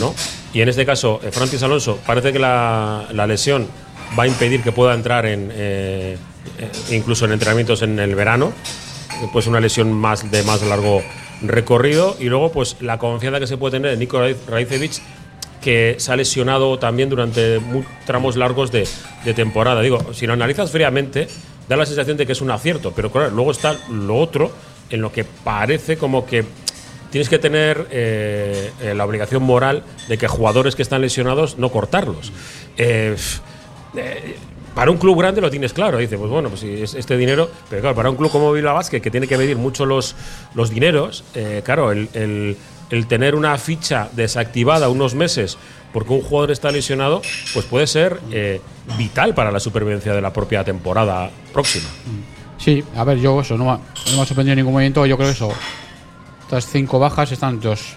¿no? 0.00 0.14
Y 0.54 0.60
en 0.60 0.68
este 0.68 0.86
caso, 0.86 1.20
eh, 1.22 1.30
Francis 1.32 1.62
Alonso, 1.62 1.98
parece 2.06 2.32
que 2.32 2.38
la, 2.38 3.06
la 3.12 3.26
lesión 3.26 3.68
va 4.18 4.24
a 4.24 4.26
impedir 4.26 4.62
que 4.62 4.72
pueda 4.72 4.94
entrar 4.94 5.26
en 5.26 5.50
eh, 5.52 6.16
eh, 6.58 6.70
incluso 6.90 7.24
en 7.24 7.32
entrenamientos 7.32 7.82
en 7.82 7.98
el 7.98 8.14
verano, 8.14 8.52
pues 9.32 9.46
una 9.46 9.60
lesión 9.60 9.92
más 9.92 10.30
de 10.30 10.42
más 10.42 10.62
largo 10.62 11.02
recorrido 11.42 12.16
y 12.20 12.24
luego 12.26 12.52
pues 12.52 12.76
la 12.80 12.98
confianza 12.98 13.40
que 13.40 13.46
se 13.46 13.56
puede 13.56 13.78
tener 13.78 13.92
en 13.92 13.98
Nico 13.98 14.20
Raicevic 14.48 14.92
que 15.62 15.94
se 15.98 16.12
ha 16.12 16.16
lesionado 16.16 16.78
también 16.78 17.08
durante 17.08 17.60
tramos 18.04 18.36
largos 18.36 18.72
de, 18.72 18.86
temporada. 19.34 19.80
Digo, 19.80 20.12
si 20.12 20.26
lo 20.26 20.32
analizas 20.32 20.70
fríamente, 20.70 21.28
da 21.68 21.76
la 21.76 21.86
sensación 21.86 22.16
de 22.16 22.26
que 22.26 22.32
es 22.32 22.40
un 22.40 22.50
acierto, 22.50 22.92
pero 22.94 23.10
claro, 23.10 23.30
luego 23.30 23.52
está 23.52 23.78
lo 23.88 24.16
otro 24.16 24.50
en 24.90 25.00
lo 25.00 25.12
que 25.12 25.24
parece 25.24 25.96
como 25.96 26.26
que 26.26 26.44
tienes 27.10 27.28
que 27.28 27.38
tener 27.38 27.86
eh, 27.90 28.72
eh, 28.80 28.94
la 28.94 29.04
obligación 29.04 29.42
moral 29.42 29.84
de 30.08 30.18
que 30.18 30.26
jugadores 30.26 30.74
que 30.74 30.82
están 30.82 31.00
lesionados 31.00 31.58
no 31.58 31.70
cortarlos. 31.70 32.32
Eh, 32.76 33.16
para 34.74 34.90
un 34.90 34.96
club 34.98 35.18
grande 35.18 35.40
lo 35.40 35.50
tienes 35.50 35.72
claro, 35.72 35.98
dice, 35.98 36.16
pues 36.16 36.30
bueno, 36.30 36.48
pues 36.48 36.60
si 36.60 36.82
es 36.82 36.94
este 36.94 37.16
dinero, 37.16 37.50
pero 37.68 37.82
claro, 37.82 37.96
para 37.96 38.10
un 38.10 38.16
club 38.16 38.30
como 38.30 38.52
Bilbao 38.52 38.74
Basket, 38.74 39.00
que 39.00 39.10
tiene 39.10 39.26
que 39.28 39.36
medir 39.36 39.56
mucho 39.56 39.84
los, 39.86 40.14
los 40.54 40.70
dineros, 40.70 41.24
eh, 41.34 41.62
claro, 41.64 41.92
el, 41.92 42.08
el- 42.14 42.56
tener 43.08 43.34
una 43.34 43.56
ficha 43.56 44.10
desactivada 44.12 44.90
unos 44.90 45.14
meses 45.14 45.56
porque 45.94 46.12
un 46.12 46.20
jugador 46.20 46.50
está 46.50 46.70
lesionado, 46.70 47.22
pues 47.54 47.64
puede 47.64 47.86
ser 47.86 48.20
eh, 48.30 48.60
vital 48.98 49.34
para 49.34 49.50
la 49.50 49.60
supervivencia 49.60 50.12
de 50.14 50.20
la 50.20 50.30
propia 50.32 50.62
temporada 50.62 51.30
próxima. 51.54 51.88
Sí, 52.58 52.84
a 52.94 53.04
ver, 53.04 53.18
yo 53.18 53.40
eso, 53.40 53.56
no, 53.56 53.64
no 53.64 53.80
me 54.16 54.20
ha 54.22 54.26
sorprendido 54.26 54.52
en 54.52 54.58
ningún 54.58 54.74
momento. 54.74 55.04
Yo 55.06 55.16
creo 55.16 55.28
que 55.30 55.34
eso, 55.34 55.50
estas 56.42 56.66
cinco 56.66 56.98
bajas 56.98 57.32
están 57.32 57.60
dos, 57.60 57.96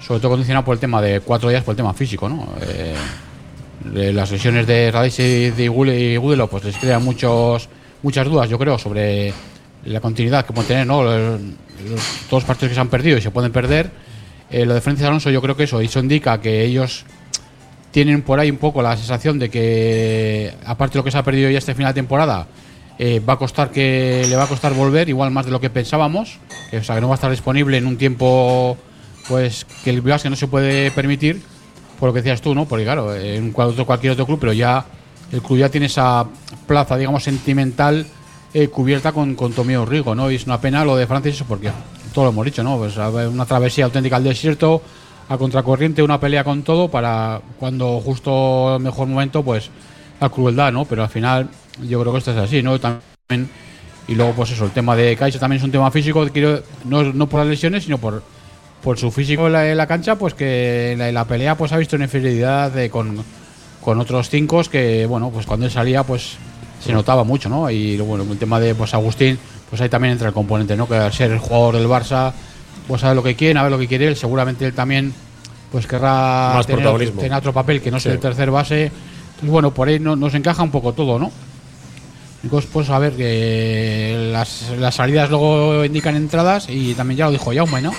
sobre 0.00 0.18
todo 0.20 0.32
condicionadas 0.32 0.64
por 0.66 0.74
el 0.74 0.80
tema 0.80 1.00
de 1.00 1.20
cuatro 1.20 1.48
días, 1.48 1.62
por 1.62 1.72
el 1.72 1.76
tema 1.76 1.94
físico, 1.94 2.28
¿no? 2.28 2.48
Eh, 2.62 2.94
las 3.92 4.30
lesiones 4.30 4.66
de 4.66 4.90
Radis 4.90 5.18
y 5.20 5.50
de 5.50 5.68
Gudelo, 5.68 6.48
pues 6.48 6.64
les 6.64 6.76
crean 6.76 7.04
muchos, 7.04 7.68
muchas 8.02 8.26
dudas, 8.26 8.48
yo 8.48 8.58
creo, 8.58 8.78
sobre 8.78 9.32
la 9.84 10.00
continuidad 10.00 10.44
que 10.46 10.52
pueden 10.52 10.68
tener, 10.68 10.86
¿no? 10.86 11.02
Los- 11.02 11.40
los- 11.90 12.00
todos 12.28 12.42
los 12.42 12.44
partidos 12.44 12.68
que 12.70 12.74
se 12.74 12.80
han 12.80 12.88
perdido 12.88 13.18
y 13.18 13.20
se 13.22 13.30
pueden 13.30 13.50
perder. 13.52 13.90
Eh, 14.50 14.64
lo 14.66 14.74
de 14.74 14.80
Francis 14.80 15.04
Alonso, 15.06 15.30
yo 15.30 15.40
creo 15.42 15.56
que 15.56 15.64
eso, 15.64 15.80
eso 15.80 15.98
indica 16.00 16.40
que 16.40 16.64
ellos 16.64 17.04
tienen 17.90 18.22
por 18.22 18.38
ahí 18.38 18.50
un 18.50 18.56
poco 18.58 18.82
la 18.82 18.96
sensación 18.96 19.38
de 19.38 19.50
que, 19.50 20.54
aparte 20.64 20.94
de 20.94 20.98
lo 21.00 21.04
que 21.04 21.10
se 21.10 21.18
ha 21.18 21.22
perdido 21.22 21.50
ya 21.50 21.58
este 21.58 21.74
final 21.74 21.92
de 21.92 22.00
temporada, 22.00 22.46
eh, 22.98 23.20
va 23.26 23.32
a 23.34 23.36
costar 23.38 23.70
que 23.70 24.24
le 24.28 24.36
va 24.36 24.44
a 24.44 24.46
costar 24.46 24.74
volver, 24.74 25.08
igual 25.08 25.30
más 25.30 25.46
de 25.46 25.50
lo 25.52 25.60
que 25.60 25.70
pensábamos, 25.70 26.38
que, 26.70 26.78
o 26.78 26.84
sea, 26.84 26.94
que 26.94 27.00
no 27.00 27.08
va 27.08 27.14
a 27.14 27.16
estar 27.16 27.30
disponible 27.30 27.76
en 27.78 27.86
un 27.86 27.96
tiempo 27.96 28.76
pues 29.28 29.66
que 29.84 29.90
el 29.90 30.00
Bilbao 30.00 30.18
que 30.20 30.30
no 30.30 30.36
se 30.36 30.46
puede 30.48 30.90
permitir, 30.90 31.40
por 32.02 32.08
lo 32.08 32.14
que 32.14 32.20
decías 32.20 32.42
tú, 32.42 32.52
¿no? 32.52 32.64
Porque 32.64 32.82
claro, 32.82 33.14
en 33.14 33.52
cualquier 33.52 34.14
otro 34.14 34.26
club, 34.26 34.40
pero 34.40 34.52
ya 34.52 34.84
el 35.30 35.40
club 35.40 35.58
ya 35.58 35.68
tiene 35.68 35.86
esa 35.86 36.26
plaza, 36.66 36.96
digamos, 36.96 37.22
sentimental 37.22 38.04
eh, 38.52 38.66
cubierta 38.66 39.12
con, 39.12 39.36
con 39.36 39.52
Tomeo 39.52 39.86
Rigo, 39.86 40.12
¿no? 40.12 40.28
Y 40.28 40.34
es 40.34 40.44
una 40.44 40.60
pena 40.60 40.84
lo 40.84 40.96
de 40.96 41.06
Francis, 41.06 41.44
porque 41.46 41.70
todo 42.12 42.24
lo 42.24 42.32
hemos 42.32 42.44
dicho, 42.44 42.64
¿no? 42.64 42.76
Pues 42.76 42.96
una 42.96 43.46
travesía 43.46 43.84
auténtica 43.84 44.16
al 44.16 44.24
desierto, 44.24 44.82
a 45.28 45.38
contracorriente, 45.38 46.02
una 46.02 46.18
pelea 46.18 46.42
con 46.42 46.64
todo 46.64 46.88
para 46.88 47.40
cuando 47.60 48.00
justo 48.00 48.74
el 48.74 48.82
mejor 48.82 49.06
momento, 49.06 49.44
pues 49.44 49.70
la 50.20 50.28
crueldad, 50.28 50.72
¿no? 50.72 50.84
Pero 50.86 51.04
al 51.04 51.08
final 51.08 51.50
yo 51.88 52.00
creo 52.00 52.10
que 52.10 52.18
esto 52.18 52.32
es 52.32 52.38
así, 52.38 52.64
¿no? 52.64 52.80
También, 52.80 53.48
y 54.08 54.16
luego, 54.16 54.32
pues 54.32 54.50
eso, 54.50 54.64
el 54.64 54.72
tema 54.72 54.96
de 54.96 55.16
Kaiser 55.16 55.40
también 55.40 55.58
es 55.58 55.64
un 55.64 55.70
tema 55.70 55.88
físico, 55.92 56.26
quiero, 56.32 56.64
no 56.84 57.28
por 57.28 57.38
las 57.38 57.48
lesiones, 57.48 57.84
sino 57.84 57.98
por, 57.98 58.24
por 58.82 58.98
su 58.98 59.10
físico 59.10 59.46
en 59.46 59.52
la, 59.52 59.70
en 59.70 59.76
la 59.76 59.86
cancha, 59.86 60.16
pues 60.16 60.34
que 60.34 60.92
en 60.92 60.98
la, 60.98 61.08
en 61.08 61.14
la 61.14 61.24
pelea 61.24 61.56
pues 61.56 61.72
ha 61.72 61.76
visto 61.76 61.96
una 61.96 62.06
inferioridad 62.06 62.70
de, 62.72 62.90
con, 62.90 63.22
con 63.80 64.00
otros 64.00 64.28
cinco 64.28 64.62
que, 64.64 65.06
bueno, 65.06 65.30
pues 65.30 65.46
cuando 65.46 65.66
él 65.66 65.72
salía, 65.72 66.02
pues 66.02 66.32
se 66.84 66.92
notaba 66.92 67.22
mucho, 67.24 67.48
¿no? 67.48 67.70
Y 67.70 67.96
bueno, 67.98 68.24
el 68.30 68.38
tema 68.38 68.58
de 68.58 68.74
pues 68.74 68.92
Agustín, 68.94 69.38
pues 69.70 69.80
ahí 69.80 69.88
también 69.88 70.12
entra 70.12 70.28
el 70.28 70.34
componente, 70.34 70.76
¿no? 70.76 70.88
Que 70.88 70.96
al 70.96 71.12
ser 71.12 71.30
el 71.30 71.38
jugador 71.38 71.76
del 71.76 71.86
Barça, 71.86 72.32
pues 72.88 73.00
sabe 73.02 73.14
lo 73.14 73.22
que 73.22 73.36
quiere, 73.36 73.54
sabe 73.54 73.70
lo 73.70 73.78
que 73.78 73.86
quiere 73.86 74.08
él, 74.08 74.16
seguramente 74.16 74.66
él 74.66 74.72
también 74.74 75.12
pues 75.70 75.86
querrá 75.86 76.52
Más 76.56 76.66
tener, 76.66 77.10
tener 77.12 77.32
otro 77.34 77.52
papel 77.52 77.80
que 77.80 77.90
no 77.90 77.98
Sí. 77.98 78.04
sea 78.04 78.12
el 78.12 78.18
tercer 78.18 78.50
base. 78.50 78.86
Entonces, 78.86 79.48
bueno, 79.50 79.72
por 79.72 79.88
ahí 79.88 79.98
no- 80.00 80.16
nos 80.16 80.34
encaja 80.34 80.62
un 80.62 80.70
poco 80.72 80.92
todo, 80.92 81.18
¿no? 81.18 81.30
Pues 82.72 82.90
a 82.90 82.98
ver, 82.98 83.12
que 83.12 84.30
las, 84.32 84.70
las 84.78 84.96
salidas 84.96 85.30
luego 85.30 85.84
indican 85.84 86.16
entradas 86.16 86.66
y 86.68 86.92
también 86.94 87.18
ya 87.18 87.24
lo 87.26 87.30
dijo 87.30 87.52
Jaume, 87.54 87.80
¿no? 87.80 87.92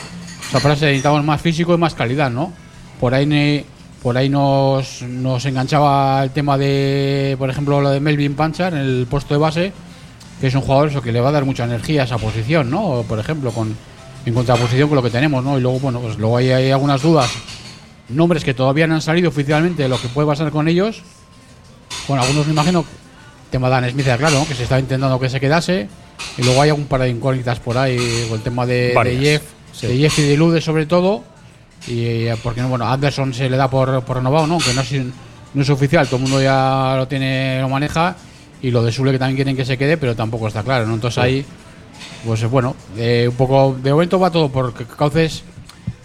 Para 0.62 0.76
eso 0.76 0.86
necesitamos 0.86 1.24
más 1.24 1.42
físico 1.42 1.74
y 1.74 1.78
más 1.78 1.94
calidad, 1.96 2.30
¿no? 2.30 2.52
Por 3.00 3.14
ahí, 3.14 3.26
ne- 3.26 3.66
por 4.02 4.18
ahí 4.18 4.30
nos, 4.30 5.02
nos 5.02 5.46
enganchaba 5.46 6.24
el 6.24 6.32
tema 6.32 6.58
de, 6.58 7.36
por 7.40 7.50
ejemplo, 7.50 7.82
lo 7.82 7.90
de 7.90 8.00
Melvin 8.00 8.36
Pancha 8.36 8.68
en 8.68 8.76
el 8.78 9.08
puesto 9.10 9.34
de 9.34 9.40
base, 9.40 9.74
que 10.40 10.48
es 10.48 10.56
un 10.56 10.62
jugador 10.62 10.90
eso, 10.90 11.02
que 11.02 11.12
le 11.12 11.20
va 11.22 11.30
a 11.30 11.32
dar 11.32 11.46
mucha 11.46 11.64
energía 11.64 12.02
a 12.02 12.06
esa 12.06 12.18
posición, 12.18 12.70
¿no? 12.70 13.04
Por 13.08 13.18
ejemplo, 13.20 13.52
con, 13.52 13.76
en 14.26 14.34
contraposición 14.34 14.90
con 14.90 14.96
lo 14.98 15.04
que 15.04 15.10
tenemos, 15.10 15.44
¿no? 15.44 15.58
Y 15.58 15.62
luego, 15.62 15.80
bueno, 15.80 16.00
pues 16.00 16.18
luego 16.18 16.38
hay, 16.38 16.52
hay 16.52 16.72
algunas 16.72 17.02
dudas, 17.02 17.30
nombres 18.10 18.44
que 18.44 18.54
todavía 18.54 18.86
no 18.88 18.96
han 18.96 19.02
salido 19.02 19.30
oficialmente 19.30 19.84
de 19.84 19.90
lo 19.90 20.00
que 20.00 20.08
puede 20.10 20.28
pasar 20.28 20.52
con 20.52 20.68
ellos. 20.68 21.02
Bueno, 22.08 22.24
algunos 22.24 22.46
me 22.46 22.54
imagino 22.54 22.84
tema 23.50 23.68
de 23.70 23.72
Dan 23.82 23.90
Smith, 23.92 24.06
claro, 24.18 24.40
¿no? 24.40 24.48
que 24.48 24.56
se 24.56 24.64
estaba 24.64 24.80
intentando 24.80 25.20
que 25.20 25.30
se 25.30 25.40
quedase. 25.40 25.88
Y 26.38 26.44
luego 26.44 26.62
hay 26.62 26.72
un 26.72 26.86
par 26.86 27.02
de 27.02 27.10
incógnitas 27.10 27.60
por 27.60 27.78
ahí, 27.78 27.98
con 28.28 28.38
el 28.38 28.44
tema 28.44 28.66
de, 28.66 28.94
de 29.12 29.18
Jeff, 29.20 29.42
sí. 29.74 29.88
de 29.88 29.98
Jeff 29.98 30.18
y 30.20 30.22
de 30.24 30.38
Lude 30.38 30.62
sobre 30.62 30.86
todo. 30.86 31.24
Y 31.88 32.06
eh, 32.28 32.36
porque 32.42 32.62
bueno, 32.64 32.88
Anderson 32.88 33.34
se 33.34 33.50
le 33.50 33.58
da 33.58 33.70
por, 33.70 34.04
por 34.04 34.16
renovado, 34.18 34.48
¿no? 34.48 34.58
Que 34.60 34.74
no 34.74 34.82
es, 34.82 34.92
no 35.54 35.62
es 35.62 35.70
oficial, 35.70 36.06
todo 36.08 36.16
el 36.18 36.22
mundo 36.24 36.42
ya 36.42 36.94
lo 36.98 37.08
tiene, 37.10 37.60
lo 37.60 37.68
maneja. 37.68 38.16
Y 38.62 38.72
lo 38.72 38.82
de 38.82 38.94
Sule 38.94 39.12
que 39.12 39.20
también 39.20 39.36
quieren 39.36 39.58
que 39.58 39.66
se 39.66 39.78
quede, 39.78 39.98
pero 39.98 40.16
tampoco 40.16 40.48
está 40.48 40.64
claro, 40.64 40.86
¿no? 40.86 40.94
Entonces 40.94 41.18
ahí, 41.22 41.46
pues 42.26 42.42
eh, 42.42 42.46
bueno, 42.46 42.74
eh, 42.96 43.26
un 43.30 43.36
poco, 43.36 43.76
de 43.84 43.92
momento 43.92 44.18
va 44.18 44.32
todo 44.32 44.48
por 44.48 44.74
ca- 44.74 44.86
cauces 44.86 45.44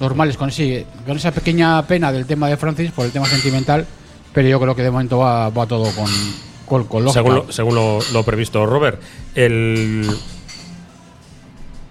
normales, 0.01 0.37
con, 0.37 0.51
sí, 0.51 0.85
con 1.07 1.17
esa 1.17 1.31
pequeña 1.31 1.81
pena 1.87 2.11
del 2.11 2.27
tema 2.27 2.49
de 2.49 2.57
Francis, 2.57 2.91
por 2.91 3.07
el 3.07 3.13
tema 3.13 3.27
sentimental, 3.27 3.87
pero 4.33 4.49
yo 4.49 4.59
creo 4.59 4.75
que 4.75 4.83
de 4.83 4.91
momento 4.91 5.19
va, 5.19 5.51
va 5.51 5.67
todo 5.67 5.85
con, 5.93 6.11
con, 6.67 6.85
con 6.85 7.05
lógica. 7.05 7.23
según 7.23 7.35
lo, 7.37 7.53
según 7.53 7.75
lo, 7.77 7.99
lo 8.13 8.25
previsto. 8.25 8.67
Robert, 8.67 9.01
el, 9.37 10.05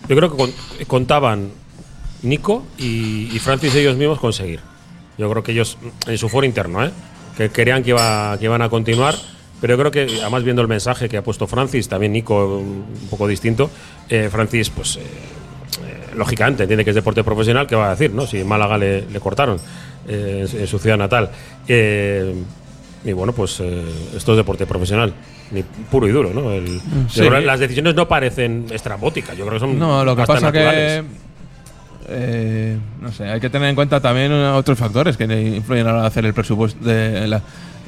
yo 0.10 0.16
creo 0.18 0.30
que 0.32 0.38
con- 0.38 0.54
contaban 0.88 1.50
Nico 2.24 2.66
y, 2.78 3.30
y 3.34 3.40
Francis 3.40 3.74
ellos 3.76 3.96
mismos 3.98 4.20
conseguir. 4.20 4.60
Yo 5.18 5.30
creo 5.30 5.44
que 5.44 5.52
ellos, 5.52 5.78
en 6.06 6.18
su 6.18 6.30
foro 6.30 6.46
interno, 6.46 6.86
¿eh? 6.86 6.92
que 7.38 7.50
querían 7.50 7.84
que, 7.84 7.92
iba, 7.92 8.36
que 8.38 8.46
iban 8.46 8.62
a 8.62 8.70
continuar. 8.70 9.16
Pero 9.60 9.74
yo 9.74 9.80
creo 9.80 9.92
que, 9.92 10.20
además 10.22 10.44
viendo 10.44 10.62
el 10.62 10.68
mensaje 10.68 11.10
que 11.10 11.18
ha 11.18 11.24
puesto 11.24 11.48
Francis, 11.48 11.88
también 11.90 12.12
Nico 12.14 12.58
un 12.60 12.86
poco 13.10 13.28
distinto, 13.28 13.72
eh, 14.08 14.30
Francis, 14.32 14.70
pues 14.70 14.98
eh, 14.98 15.00
eh, 15.02 16.12
lógicamente 16.16 16.64
entiende 16.64 16.84
que 16.84 16.92
es 16.92 16.96
deporte 16.96 17.24
profesional, 17.24 17.66
¿qué 17.66 17.76
va 17.76 17.88
a 17.88 17.90
decir? 17.96 18.14
no 18.14 18.28
Si 18.28 18.40
en 18.40 18.48
Málaga 18.48 18.78
le, 18.78 19.08
le 19.10 19.20
cortaron 19.20 19.58
eh, 20.08 20.46
en, 20.54 20.68
su- 20.68 20.78
ciudad 20.78 20.98
natal. 20.98 21.32
Y 23.04 23.14
bueno, 23.14 23.34
pues 23.34 23.60
eh, 23.62 23.84
esto 24.16 24.34
es 24.34 24.38
deporte 24.38 24.66
profesional, 24.66 25.14
ni 25.52 25.64
puro 25.64 26.08
y 26.08 26.12
duro, 26.12 26.32
¿no? 26.34 26.52
El- 26.52 26.82
Sí. 27.10 27.22
las 27.30 27.60
decisiones 27.60 27.96
no 27.96 28.08
parecen 28.08 28.66
estrambóticas, 28.72 29.36
yo 29.38 29.44
creo 29.46 29.54
que 29.56 29.60
son 29.62 29.80
No, 29.80 30.04
lo 30.04 30.16
que 30.16 30.20
bastante 30.22 30.42
pasa 30.44 30.52
naturales. 30.52 31.04
que. 31.04 31.27
Eh, 32.10 32.78
no 33.02 33.12
sé, 33.12 33.30
hay 33.30 33.40
que 33.40 33.50
tener 33.50 33.70
en 33.70 33.76
cuenta 33.76 34.00
también 34.00 34.32
otros 34.32 34.78
factores 34.78 35.18
que 35.18 35.24
influyen 35.26 35.86
a 35.86 35.90
la 35.90 35.94
hora 35.96 36.02
de 36.04 36.08
hacer 36.08 36.26
el 36.26 36.34
presupuesto, 36.34 36.84
de 36.86 37.28
la- 37.28 37.42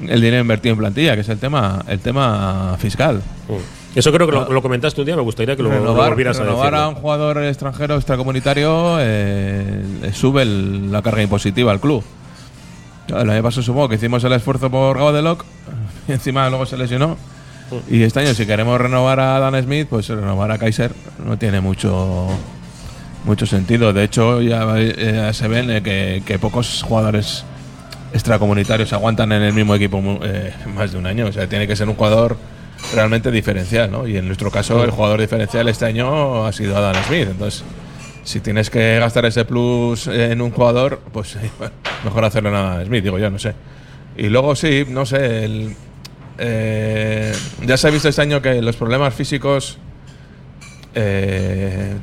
el 0.07 0.21
dinero 0.21 0.41
invertido 0.41 0.73
en 0.73 0.79
plantilla, 0.79 1.15
que 1.15 1.21
es 1.21 1.29
el 1.29 1.39
tema, 1.39 1.83
el 1.87 1.99
tema 1.99 2.75
fiscal. 2.79 3.17
Mm. 3.49 3.97
Eso 3.97 4.11
creo 4.13 4.27
que 4.27 4.33
lo, 4.33 4.51
lo 4.53 4.61
comentaste 4.61 5.01
un 5.01 5.05
día, 5.05 5.15
me 5.15 5.21
gustaría 5.23 5.55
que 5.55 5.63
lo, 5.63 5.69
lo 5.69 5.75
renovar 5.79 6.09
volvieras 6.09 6.39
a 6.39 6.43
renovar 6.43 6.71
decir. 6.71 6.83
a 6.85 6.87
un 6.89 6.95
jugador 6.95 7.43
extranjero 7.43 7.95
extracomunitario 7.95 8.97
eh, 8.99 9.83
le 10.01 10.13
sube 10.13 10.43
el- 10.43 10.91
la 10.91 11.01
carga 11.01 11.21
impositiva 11.23 11.71
al 11.71 11.79
club. 11.79 12.03
El 13.07 13.29
año 13.29 13.41
pasado 13.41 13.63
supongo 13.63 13.89
que 13.89 13.95
hicimos 13.95 14.23
el 14.23 14.31
esfuerzo 14.33 14.69
por 14.69 14.97
Gaudeloc 14.97 15.43
y 16.07 16.11
encima 16.11 16.47
luego 16.49 16.65
se 16.65 16.77
lesionó. 16.77 17.17
Y 17.89 18.01
este 18.03 18.19
año 18.21 18.33
si 18.33 18.45
queremos 18.45 18.79
renovar 18.79 19.19
a 19.19 19.39
Dan 19.39 19.61
Smith, 19.63 19.87
pues 19.89 20.07
renovar 20.07 20.51
a 20.51 20.57
Kaiser 20.57 20.91
no 21.25 21.37
tiene 21.37 21.59
mucho 21.61 22.27
mucho 23.25 23.45
sentido. 23.45 23.93
De 23.93 24.03
hecho 24.03 24.41
ya, 24.41 24.65
eh, 24.77 25.11
ya 25.15 25.33
se 25.33 25.47
ven 25.47 25.83
que, 25.83 26.37
pocos 26.39 26.83
jugadores 26.83 27.43
extracomunitarios 28.13 28.91
aguantan 28.93 29.31
en 29.31 29.43
el 29.43 29.53
mismo 29.53 29.75
equipo 29.75 30.01
eh, 30.23 30.53
más 30.75 30.91
de 30.91 30.97
un 30.97 31.05
año. 31.05 31.27
O 31.27 31.31
sea, 31.31 31.47
tiene 31.47 31.67
que 31.67 31.75
ser 31.75 31.87
un 31.89 31.95
jugador 31.95 32.37
realmente 32.93 33.29
diferencial, 33.31 33.91
¿no? 33.91 34.07
Y 34.07 34.17
en 34.17 34.25
nuestro 34.27 34.49
caso, 34.51 34.83
el 34.83 34.91
jugador 34.91 35.19
diferencial 35.21 35.67
este 35.69 35.85
año 35.85 36.45
ha 36.45 36.51
sido 36.53 36.77
Adam 36.77 36.95
Smith. 37.05 37.27
Entonces, 37.31 37.63
si 38.23 38.39
tienes 38.39 38.69
que 38.69 38.97
gastar 38.99 39.25
ese 39.25 39.45
plus 39.45 40.07
en 40.07 40.41
un 40.41 40.51
jugador, 40.51 41.01
pues 41.11 41.37
mejor 42.03 42.25
hacerlo 42.25 42.49
en 42.49 42.55
Adam 42.55 42.85
Smith, 42.85 43.03
digo 43.03 43.19
yo, 43.19 43.29
no 43.29 43.39
sé. 43.39 43.53
Y 44.17 44.29
luego 44.29 44.55
sí, 44.55 44.85
no 44.87 45.05
sé, 45.05 45.45
el- 45.45 45.75
eh, 46.41 47.33
ya 47.65 47.75
se 47.75 47.87
ha 47.87 47.91
visto 47.91 48.07
este 48.07 48.21
año 48.21 48.41
que 48.41 48.61
los 48.61 48.77
problemas 48.77 49.13
físicos 49.13 49.77
eh, 50.95 51.95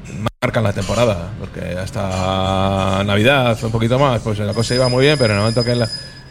marcan 0.42 0.62
la 0.64 0.72
temporada, 0.72 1.30
porque 1.40 1.76
hasta 1.78 3.02
Navidad, 3.04 3.58
un 3.62 3.70
poquito 3.72 3.98
más, 3.98 4.20
pues 4.22 4.38
la 4.38 4.54
cosa 4.54 4.74
iba 4.74 4.88
muy 4.88 5.04
bien, 5.04 5.16
pero 5.18 5.32
en 5.32 5.38
el 5.38 5.40
momento 5.40 5.64
que 5.64 5.74
la- 5.74 5.88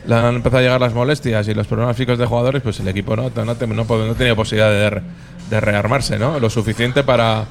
le 0.08 0.16
han 0.16 0.36
empezado 0.36 0.60
a 0.60 0.62
llegar 0.62 0.80
las 0.80 0.94
molestias 0.94 1.48
y 1.48 1.54
los 1.56 1.66
problemas 1.68 1.96
físicos 1.98 2.20
de 2.20 2.26
jugadores, 2.28 2.62
pues 2.62 2.80
el 2.80 2.88
equipo 2.88 3.16
no, 3.16 3.32
no, 3.36 3.46
no, 3.46 3.56
no, 3.56 3.84
no 4.08 4.14
tenía 4.16 4.36
posibilidad 4.36 4.70
de, 4.70 4.90
re- 4.90 5.02
de 5.50 5.60
rearmarse, 5.60 6.20
¿no? 6.20 6.40
Lo 6.40 6.50
suficiente 6.52 7.04
para, 7.04 7.46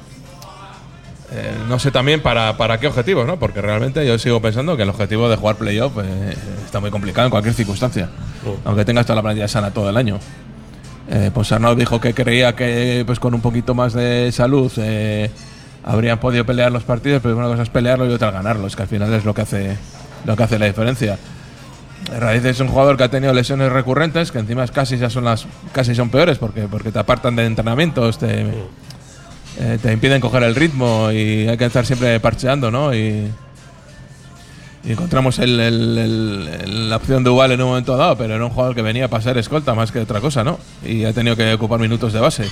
eh, 1.33 1.51
no 1.67 1.79
sé 1.79 1.91
también 1.91 2.21
para, 2.21 2.55
para 2.55 2.79
qué 2.79 2.87
objetivos, 2.87 3.27
¿no? 3.27 3.37
Porque 3.37 3.61
realmente 3.61 4.05
yo 4.07 4.17
sigo 4.17 4.41
pensando 4.41 4.77
que 4.77 4.83
el 4.83 4.89
objetivo 4.89 5.27
de 5.27 5.35
jugar 5.35 5.57
playoff 5.57 5.93
eh, 6.01 6.33
está 6.65 6.79
muy 6.79 6.91
complicado 6.91 7.27
en 7.27 7.31
cualquier 7.31 7.53
circunstancia, 7.53 8.09
aunque 8.63 8.85
tengas 8.85 9.05
toda 9.05 9.17
la 9.17 9.21
plantilla 9.21 9.47
sana 9.49 9.71
todo 9.71 9.89
el 9.89 9.97
año. 9.97 10.19
Eh, 11.09 11.29
pues 11.33 11.51
Arnaud 11.51 11.77
dijo 11.77 12.01
que 12.01 12.13
creía 12.13 12.55
que 12.55 13.03
pues 13.05 13.19
con 13.19 13.33
un 13.35 13.41
poquito 13.41 13.75
más 13.75 13.93
de 13.93 14.31
salud 14.31 14.71
eh, 14.77 15.29
habrían 15.83 16.19
podido 16.19 16.45
pelear 16.45 16.71
los 16.71 16.83
partidos, 16.83 17.21
pero 17.21 17.37
una 17.37 17.47
cosa 17.47 17.63
es 17.63 17.69
pelearlo 17.69 18.09
y 18.09 18.13
otra 18.13 18.31
ganarlos, 18.31 18.75
que 18.75 18.81
al 18.83 18.87
final 18.87 19.13
es 19.13 19.23
lo 19.23 19.33
que 19.33 19.41
hace 19.41 19.77
lo 20.25 20.35
que 20.35 20.43
hace 20.43 20.57
la 20.57 20.65
diferencia. 20.65 21.19
Raíz 22.19 22.43
es 22.45 22.59
un 22.59 22.67
jugador 22.67 22.97
que 22.97 23.03
ha 23.03 23.09
tenido 23.09 23.33
lesiones 23.33 23.71
recurrentes, 23.71 24.31
que 24.31 24.39
encima 24.39 24.65
casi 24.67 24.97
ya 24.97 25.09
son 25.09 25.25
las 25.25 25.45
casi 25.73 25.93
son 25.93 26.09
peores 26.09 26.39
porque 26.39 26.67
porque 26.67 26.91
te 26.91 26.99
apartan 26.99 27.35
de 27.35 27.45
entrenamientos, 27.45 28.17
te, 28.17 28.45
eh, 29.59 29.77
te 29.81 29.93
impiden 29.93 30.21
coger 30.21 30.43
el 30.43 30.55
ritmo 30.55 31.11
y 31.11 31.47
hay 31.47 31.57
que 31.57 31.65
estar 31.65 31.85
siempre 31.85 32.19
parcheando, 32.19 32.71
¿no? 32.71 32.91
Y 34.85 34.91
encontramos 34.91 35.39
el- 35.39 36.89
la 36.89 36.95
opción 36.97 37.23
de 37.23 37.29
Ubal 37.31 37.51
en 37.51 37.61
un 37.61 37.69
momento 37.69 37.97
dado, 37.97 38.17
pero 38.17 38.35
era 38.35 38.43
un 38.45 38.51
jugador 38.51 38.75
que 38.75 38.81
venía 38.81 39.07
para 39.07 39.23
ser 39.23 39.37
escolta 39.37 39.73
más 39.73 39.91
que 39.91 39.99
otra 39.99 40.21
cosa, 40.21 40.43
¿no? 40.43 40.59
Y 40.85 41.05
ha 41.05 41.13
tenido 41.13 41.35
que 41.35 41.53
ocupar 41.53 41.79
minutos 41.79 42.13
de 42.13 42.19
base. 42.19 42.47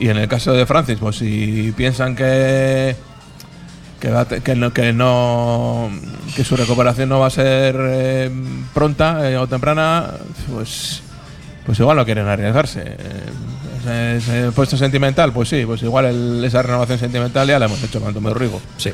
Y 0.00 0.08
en 0.08 0.16
el 0.16 0.26
caso 0.28 0.52
de 0.52 0.66
Francis, 0.66 0.98
pues 1.00 1.16
si 1.16 1.72
piensan 1.76 2.16
que 2.16 2.96
que, 4.00 4.40
que 4.74 4.92
no 4.92 5.90
que 6.36 6.44
su 6.44 6.56
recuperación 6.56 7.08
no 7.08 7.20
va 7.20 7.28
a 7.28 7.30
ser 7.30 7.76
eh, 7.78 8.30
pronta 8.74 9.30
eh, 9.30 9.36
o 9.38 9.46
temprana, 9.46 10.10
pues 10.52 11.00
pues 11.64 11.78
igual 11.80 11.96
no 11.96 12.04
quieren 12.04 12.26
arriesgarse. 12.26 12.82
Eh, 13.86 14.16
ese 14.18 14.50
puesto 14.52 14.76
sentimental, 14.76 15.32
pues 15.32 15.48
sí, 15.48 15.62
pues 15.64 15.82
igual 15.82 16.44
esa 16.44 16.62
renovación 16.62 16.98
sentimental 16.98 17.46
ya 17.46 17.58
la 17.58 17.66
hemos 17.66 17.82
hecho 17.82 18.00
con 18.00 18.12
Tomé 18.12 18.34
Rigo. 18.34 18.60
Sí. 18.76 18.90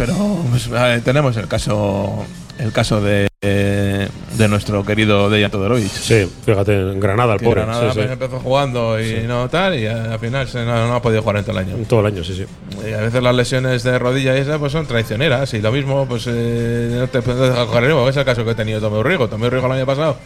Pero 0.00 0.14
pues, 0.48 0.70
tenemos 1.04 1.36
el 1.36 1.46
caso 1.46 2.24
el 2.58 2.72
caso 2.72 3.02
de, 3.02 3.28
de 3.42 4.48
nuestro 4.48 4.82
querido 4.82 5.28
Dejan 5.28 5.50
Todorovic. 5.50 5.90
Sí, 5.90 6.26
fíjate, 6.46 6.72
en 6.72 7.00
Granada, 7.00 7.34
el 7.34 7.40
pobre. 7.40 7.62
Granada 7.62 7.82
sí, 7.82 7.88
sí. 7.90 7.98
pues, 7.98 8.10
empezó 8.10 8.40
jugando 8.40 8.98
y 8.98 9.26
no 9.26 9.50
tal, 9.50 9.78
y 9.78 9.86
al 9.86 10.18
final 10.18 10.48
se 10.48 10.64
no, 10.64 10.88
no 10.88 10.94
ha 10.94 11.02
podido 11.02 11.20
jugar 11.20 11.36
en 11.36 11.44
todo 11.44 11.58
el 11.58 11.66
año. 11.66 11.76
Todo 11.86 12.00
el 12.00 12.06
año, 12.06 12.24
sí, 12.24 12.34
sí. 12.34 12.46
Y 12.88 12.94
a 12.94 13.00
veces 13.02 13.22
las 13.22 13.34
lesiones 13.34 13.82
de 13.82 13.98
rodilla 13.98 14.38
y 14.38 14.40
esas 14.40 14.58
pues 14.58 14.72
son 14.72 14.86
traicioneras. 14.86 15.52
Y 15.52 15.60
lo 15.60 15.70
mismo, 15.70 16.06
pues 16.06 16.24
eh, 16.26 16.96
no 16.98 17.06
te 17.08 17.20
puedes 17.20 17.54
dejar 17.54 17.84
el. 17.84 18.08
Es 18.08 18.16
el 18.16 18.24
caso 18.24 18.42
que 18.42 18.52
he 18.52 18.54
tenido 18.54 18.80
Tomé 18.80 19.00
Urrigo. 19.00 19.28
Tomé 19.28 19.48
Urrigo 19.48 19.66
el 19.66 19.72
año 19.72 19.86
pasado 19.86 20.16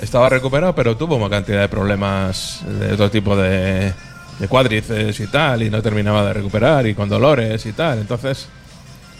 estaba 0.00 0.30
recuperado, 0.30 0.74
pero 0.74 0.96
tuvo 0.96 1.16
una 1.16 1.28
cantidad 1.28 1.60
de 1.60 1.68
problemas 1.68 2.62
de 2.66 2.94
otro 2.94 3.10
tipo 3.10 3.36
de, 3.36 3.92
de 4.38 4.48
cuádriceps 4.48 5.20
y 5.20 5.26
tal. 5.26 5.62
Y 5.62 5.68
no 5.68 5.82
terminaba 5.82 6.24
de 6.24 6.32
recuperar 6.32 6.86
y 6.86 6.94
con 6.94 7.10
dolores 7.10 7.66
y 7.66 7.72
tal. 7.72 7.98
Entonces, 7.98 8.48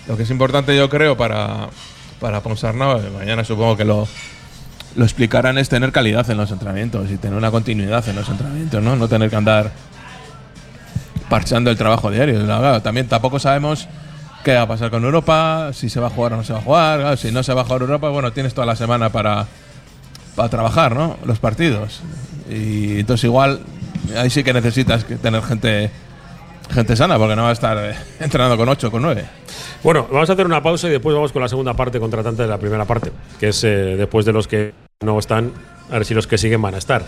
lo 0.09 0.17
que 0.17 0.25
es 0.25 0.31
importante 0.31 0.77
yo 0.77 0.89
creo 0.89 1.17
para, 1.17 1.69
para 2.21 2.41
Ponsarnau, 2.43 3.01
mañana 3.19 3.45
supongo 3.45 3.77
que 3.77 3.85
lo, 3.85 4.09
lo 4.97 5.05
explicaran 5.05 5.59
es 5.59 5.69
tener 5.69 5.93
calidad 5.93 6.29
en 6.31 6.37
los 6.37 6.51
entrenamientos 6.51 7.11
y 7.11 7.17
tener 7.17 7.37
una 7.37 7.51
continuidad 7.51 8.07
en 8.09 8.17
los 8.17 8.29
entrenamientos, 8.29 8.83
¿no? 8.83 8.97
No 8.97 9.09
tener 9.09 9.31
que 9.31 9.37
andar 9.37 9.71
parchando 11.29 11.71
el 11.71 11.77
trabajo 11.77 12.11
diario. 12.11 12.45
También 12.83 13.07
tampoco 13.07 13.39
sabemos 13.39 13.89
qué 14.45 14.55
va 14.55 14.63
a 14.63 14.69
pasar 14.69 14.91
con 14.91 15.05
Europa, 15.05 15.71
si 15.73 15.89
se 15.89 16.01
va 16.01 16.09
a 16.09 16.11
jugar 16.11 16.33
o 16.33 16.37
no 16.37 16.45
se 16.45 16.53
va 16.53 16.59
a 16.59 16.63
jugar. 16.63 17.17
Si 17.17 17.31
no 17.31 17.43
se 17.43 17.55
va 17.55 17.63
a 17.63 17.65
jugar 17.65 17.83
Europa, 17.83 18.09
bueno, 18.09 18.33
tienes 18.33 18.53
toda 18.53 18.67
la 18.67 18.77
semana 18.77 19.11
para, 19.11 19.47
para 20.35 20.49
trabajar, 20.49 20.95
¿no? 20.97 21.17
Los 21.25 21.39
partidos. 21.39 22.01
Y 22.51 23.01
entonces 23.01 23.25
igual 23.25 23.61
ahí 24.17 24.29
sí 24.29 24.43
que 24.43 24.53
necesitas 24.53 25.05
tener 25.05 25.43
gente 25.43 25.91
gente 26.71 26.97
sana, 26.97 27.19
porque 27.19 27.37
no 27.37 27.43
va 27.43 27.51
a 27.51 27.53
estar 27.53 27.77
eh, 27.79 27.95
entrenando 28.21 28.57
con 28.57 28.69
8 28.69 28.91
con 28.91 29.03
9. 29.03 29.25
Bueno, 29.83 30.07
vamos 30.11 30.29
a 30.29 30.33
hacer 30.35 30.47
una 30.47 30.63
pausa 30.63 30.89
y 30.89 30.91
después 30.91 31.15
vamos 31.15 31.33
con 31.33 31.43
la 31.43 31.49
segunda 31.49 31.75
parte 31.75 31.99
contratante 31.99 32.43
de 32.43 32.49
la 32.49 32.59
primera 32.59 32.85
parte, 32.85 33.13
que 33.39 33.49
es 33.49 33.65
eh, 33.65 33.97
después 33.97 34.27
de 34.27 34.33
los 34.33 34.47
que 34.47 34.73
no 35.03 35.19
están, 35.19 35.53
a 35.91 35.95
ver 35.95 36.05
si 36.05 36.15
los 36.15 36.27
que 36.27 36.39
siguen 36.39 36.61
van 36.61 36.75
a 36.75 36.79
estar. 36.79 37.05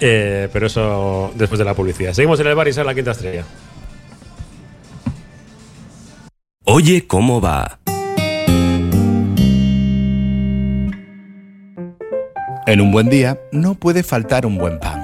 Eh, 0.00 0.48
pero 0.52 0.66
eso 0.66 1.32
después 1.34 1.58
de 1.58 1.64
la 1.64 1.74
publicidad. 1.74 2.12
Seguimos 2.12 2.40
en 2.40 2.46
el 2.46 2.54
bar 2.54 2.68
y 2.68 2.72
sale 2.72 2.86
la 2.86 2.94
quinta 2.94 3.10
estrella. 3.10 3.44
Oye, 6.64 7.06
¿cómo 7.06 7.40
va? 7.40 7.78
En 12.66 12.80
un 12.80 12.90
buen 12.90 13.10
día 13.10 13.38
no 13.52 13.74
puede 13.74 14.02
faltar 14.02 14.46
un 14.46 14.56
buen 14.56 14.80
pan. 14.80 15.03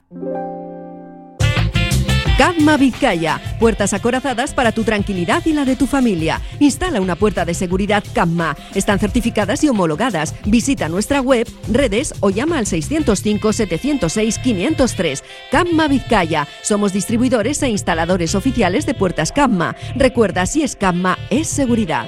Gamma 2.41 2.75
Vizcaya. 2.75 3.39
Puertas 3.59 3.93
acorazadas 3.93 4.55
para 4.55 4.71
tu 4.71 4.83
tranquilidad 4.83 5.45
y 5.45 5.53
la 5.53 5.63
de 5.63 5.75
tu 5.75 5.85
familia. 5.85 6.41
Instala 6.59 6.99
una 6.99 7.15
puerta 7.15 7.45
de 7.45 7.53
seguridad 7.53 8.03
Gamma. 8.15 8.57
Están 8.73 8.97
certificadas 8.97 9.63
y 9.63 9.69
homologadas. 9.69 10.33
Visita 10.45 10.89
nuestra 10.89 11.21
web, 11.21 11.47
redes 11.71 12.15
o 12.19 12.31
llama 12.31 12.57
al 12.57 12.65
605-706-503. 12.65 15.21
Gamma 15.51 15.87
Vizcaya. 15.87 16.47
Somos 16.63 16.93
distribuidores 16.93 17.61
e 17.61 17.69
instaladores 17.69 18.33
oficiales 18.33 18.87
de 18.87 18.95
puertas 18.95 19.31
Gamma. 19.31 19.75
Recuerda, 19.95 20.47
si 20.47 20.63
es 20.63 20.75
Gamma, 20.75 21.19
es 21.29 21.47
seguridad. 21.47 22.07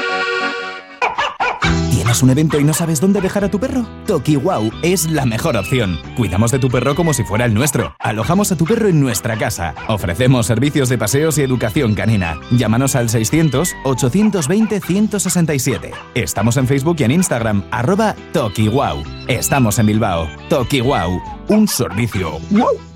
¿Tienes 2.11 2.23
un 2.23 2.29
evento 2.29 2.59
y 2.59 2.65
no 2.65 2.73
sabes 2.73 2.99
dónde 2.99 3.21
dejar 3.21 3.45
a 3.45 3.49
tu 3.49 3.57
perro? 3.57 3.85
Toki 4.05 4.35
Wow 4.35 4.69
es 4.81 5.09
la 5.09 5.25
mejor 5.25 5.55
opción. 5.55 5.97
Cuidamos 6.17 6.51
de 6.51 6.59
tu 6.59 6.67
perro 6.67 6.93
como 6.93 7.13
si 7.13 7.23
fuera 7.23 7.45
el 7.45 7.53
nuestro. 7.53 7.95
Alojamos 7.99 8.51
a 8.51 8.57
tu 8.57 8.65
perro 8.65 8.89
en 8.89 8.99
nuestra 8.99 9.37
casa. 9.37 9.73
Ofrecemos 9.87 10.45
servicios 10.45 10.89
de 10.89 10.97
paseos 10.97 11.37
y 11.37 11.43
educación 11.43 11.95
canina. 11.95 12.37
Llámanos 12.51 12.97
al 12.97 13.07
600-820-167. 13.07 15.91
Estamos 16.13 16.57
en 16.57 16.67
Facebook 16.67 16.97
y 16.99 17.05
en 17.05 17.11
Instagram, 17.11 17.63
arroba 17.71 18.13
Toki 18.33 18.67
Wow. 18.67 19.05
Estamos 19.29 19.79
en 19.79 19.85
Bilbao. 19.85 20.27
Toki 20.49 20.81
Wow, 20.81 21.21
un 21.47 21.65
servicio 21.65 22.39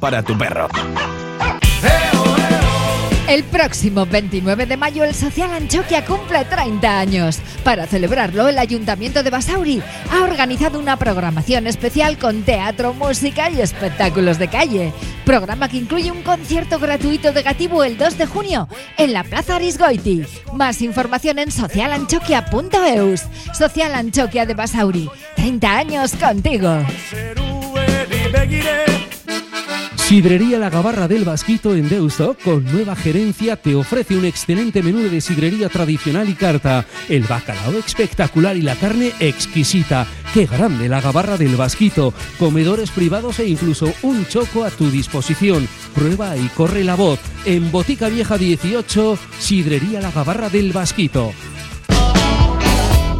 para 0.01 0.23
tu 0.23 0.37
perro. 0.37 0.67
El 3.27 3.43
próximo 3.43 4.05
29 4.05 4.67
de 4.67 4.77
mayo 4.77 5.03
el 5.03 5.15
Social 5.15 5.51
Anchoquia 5.51 6.05
cumple 6.05 6.45
30 6.45 6.99
años. 6.99 7.39
Para 7.63 7.87
celebrarlo, 7.87 8.47
el 8.47 8.59
Ayuntamiento 8.59 9.23
de 9.23 9.31
Basauri 9.31 9.81
ha 10.11 10.23
organizado 10.23 10.77
una 10.77 10.95
programación 10.97 11.65
especial 11.65 12.19
con 12.19 12.43
teatro, 12.43 12.93
música 12.93 13.49
y 13.49 13.61
espectáculos 13.61 14.37
de 14.37 14.47
calle. 14.47 14.93
Programa 15.25 15.67
que 15.67 15.77
incluye 15.77 16.11
un 16.11 16.21
concierto 16.21 16.77
gratuito 16.77 17.31
de 17.31 17.41
Gatibu 17.41 17.81
el 17.81 17.97
2 17.97 18.17
de 18.19 18.25
junio 18.27 18.69
en 18.95 19.11
la 19.11 19.23
Plaza 19.23 19.55
Arisgoiti. 19.55 20.23
Más 20.53 20.83
información 20.83 21.39
en 21.39 21.51
socialanchoquia.eus. 21.51 23.21
Social 23.57 23.95
Anchoquia 23.95 24.45
de 24.45 24.53
Basauri. 24.53 25.09
30 25.35 25.77
años 25.77 26.13
contigo. 26.15 26.77
Sidrería 30.05 30.59
La 30.59 30.69
Gabarra 30.69 31.07
del 31.07 31.25
Vasquito 31.25 31.75
en 31.75 31.89
Deusto, 31.89 32.37
con 32.43 32.63
nueva 32.63 32.95
gerencia, 32.95 33.55
te 33.55 33.73
ofrece 33.73 34.15
un 34.15 34.25
excelente 34.25 34.83
menú 34.83 34.99
de 34.99 35.19
sidrería 35.19 35.67
tradicional 35.67 36.29
y 36.29 36.35
carta. 36.35 36.85
El 37.09 37.23
bacalao 37.23 37.79
espectacular 37.79 38.55
y 38.55 38.61
la 38.61 38.75
carne 38.75 39.13
exquisita. 39.19 40.05
¡Qué 40.31 40.45
grande 40.45 40.89
la 40.89 41.01
Gabarra 41.01 41.37
del 41.37 41.55
Vasquito! 41.55 42.13
Comedores 42.37 42.91
privados 42.91 43.39
e 43.39 43.47
incluso 43.47 43.91
un 44.03 44.27
choco 44.27 44.63
a 44.63 44.69
tu 44.69 44.91
disposición. 44.91 45.67
Prueba 45.95 46.37
y 46.37 46.49
corre 46.49 46.83
la 46.83 46.93
voz. 46.93 47.19
En 47.43 47.71
Botica 47.71 48.07
Vieja 48.07 48.37
18, 48.37 49.17
Sidrería 49.39 50.01
La 50.01 50.11
Gabarra 50.11 50.49
del 50.49 50.71
Vasquito. 50.71 51.31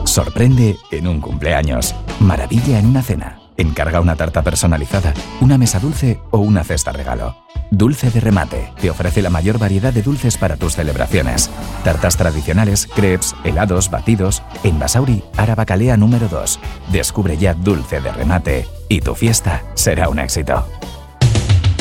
Sorprende 0.04 0.76
en 0.92 1.08
un 1.08 1.20
cumpleaños. 1.20 1.96
Maravilla 2.20 2.78
en 2.78 2.86
una 2.86 3.02
cena. 3.02 3.45
Encarga 3.58 4.02
una 4.02 4.16
tarta 4.16 4.42
personalizada, 4.42 5.14
una 5.42 5.58
mesa 5.58 5.80
dulce 5.80 6.20
o 6.32 6.40
una 6.40 6.64
cesta 6.64 6.92
regalo. 6.92 7.36
Dulce 7.72 8.12
de 8.12 8.20
Remate 8.20 8.72
te 8.80 8.90
ofrece 8.90 9.22
la 9.22 9.30
mayor 9.30 9.58
variedad 9.58 9.94
de 9.94 10.02
dulces 10.02 10.38
para 10.38 10.58
tus 10.58 10.76
celebraciones. 10.76 11.50
Tartas 11.84 12.18
tradicionales, 12.18 12.88
crepes, 12.88 13.36
helados, 13.44 13.90
batidos. 13.90 14.44
En 14.64 14.78
Basauri, 14.80 15.24
Arabacalea 15.38 15.98
número 15.98 16.28
2. 16.28 16.60
Descubre 16.92 17.38
ya 17.38 17.54
Dulce 17.54 18.02
de 18.02 18.12
Remate 18.12 18.68
y 18.90 19.02
tu 19.02 19.16
fiesta 19.16 19.64
será 19.74 20.10
un 20.10 20.20
éxito. 20.20 20.66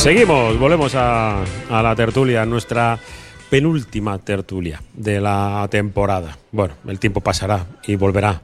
Seguimos, 0.00 0.58
volvemos 0.58 0.94
a, 0.94 1.44
a 1.68 1.82
la 1.82 1.94
tertulia, 1.94 2.46
nuestra 2.46 2.98
penúltima 3.50 4.16
tertulia 4.16 4.80
de 4.94 5.20
la 5.20 5.68
temporada. 5.70 6.38
Bueno, 6.52 6.72
el 6.88 6.98
tiempo 6.98 7.20
pasará 7.20 7.66
y 7.86 7.96
volverá 7.96 8.40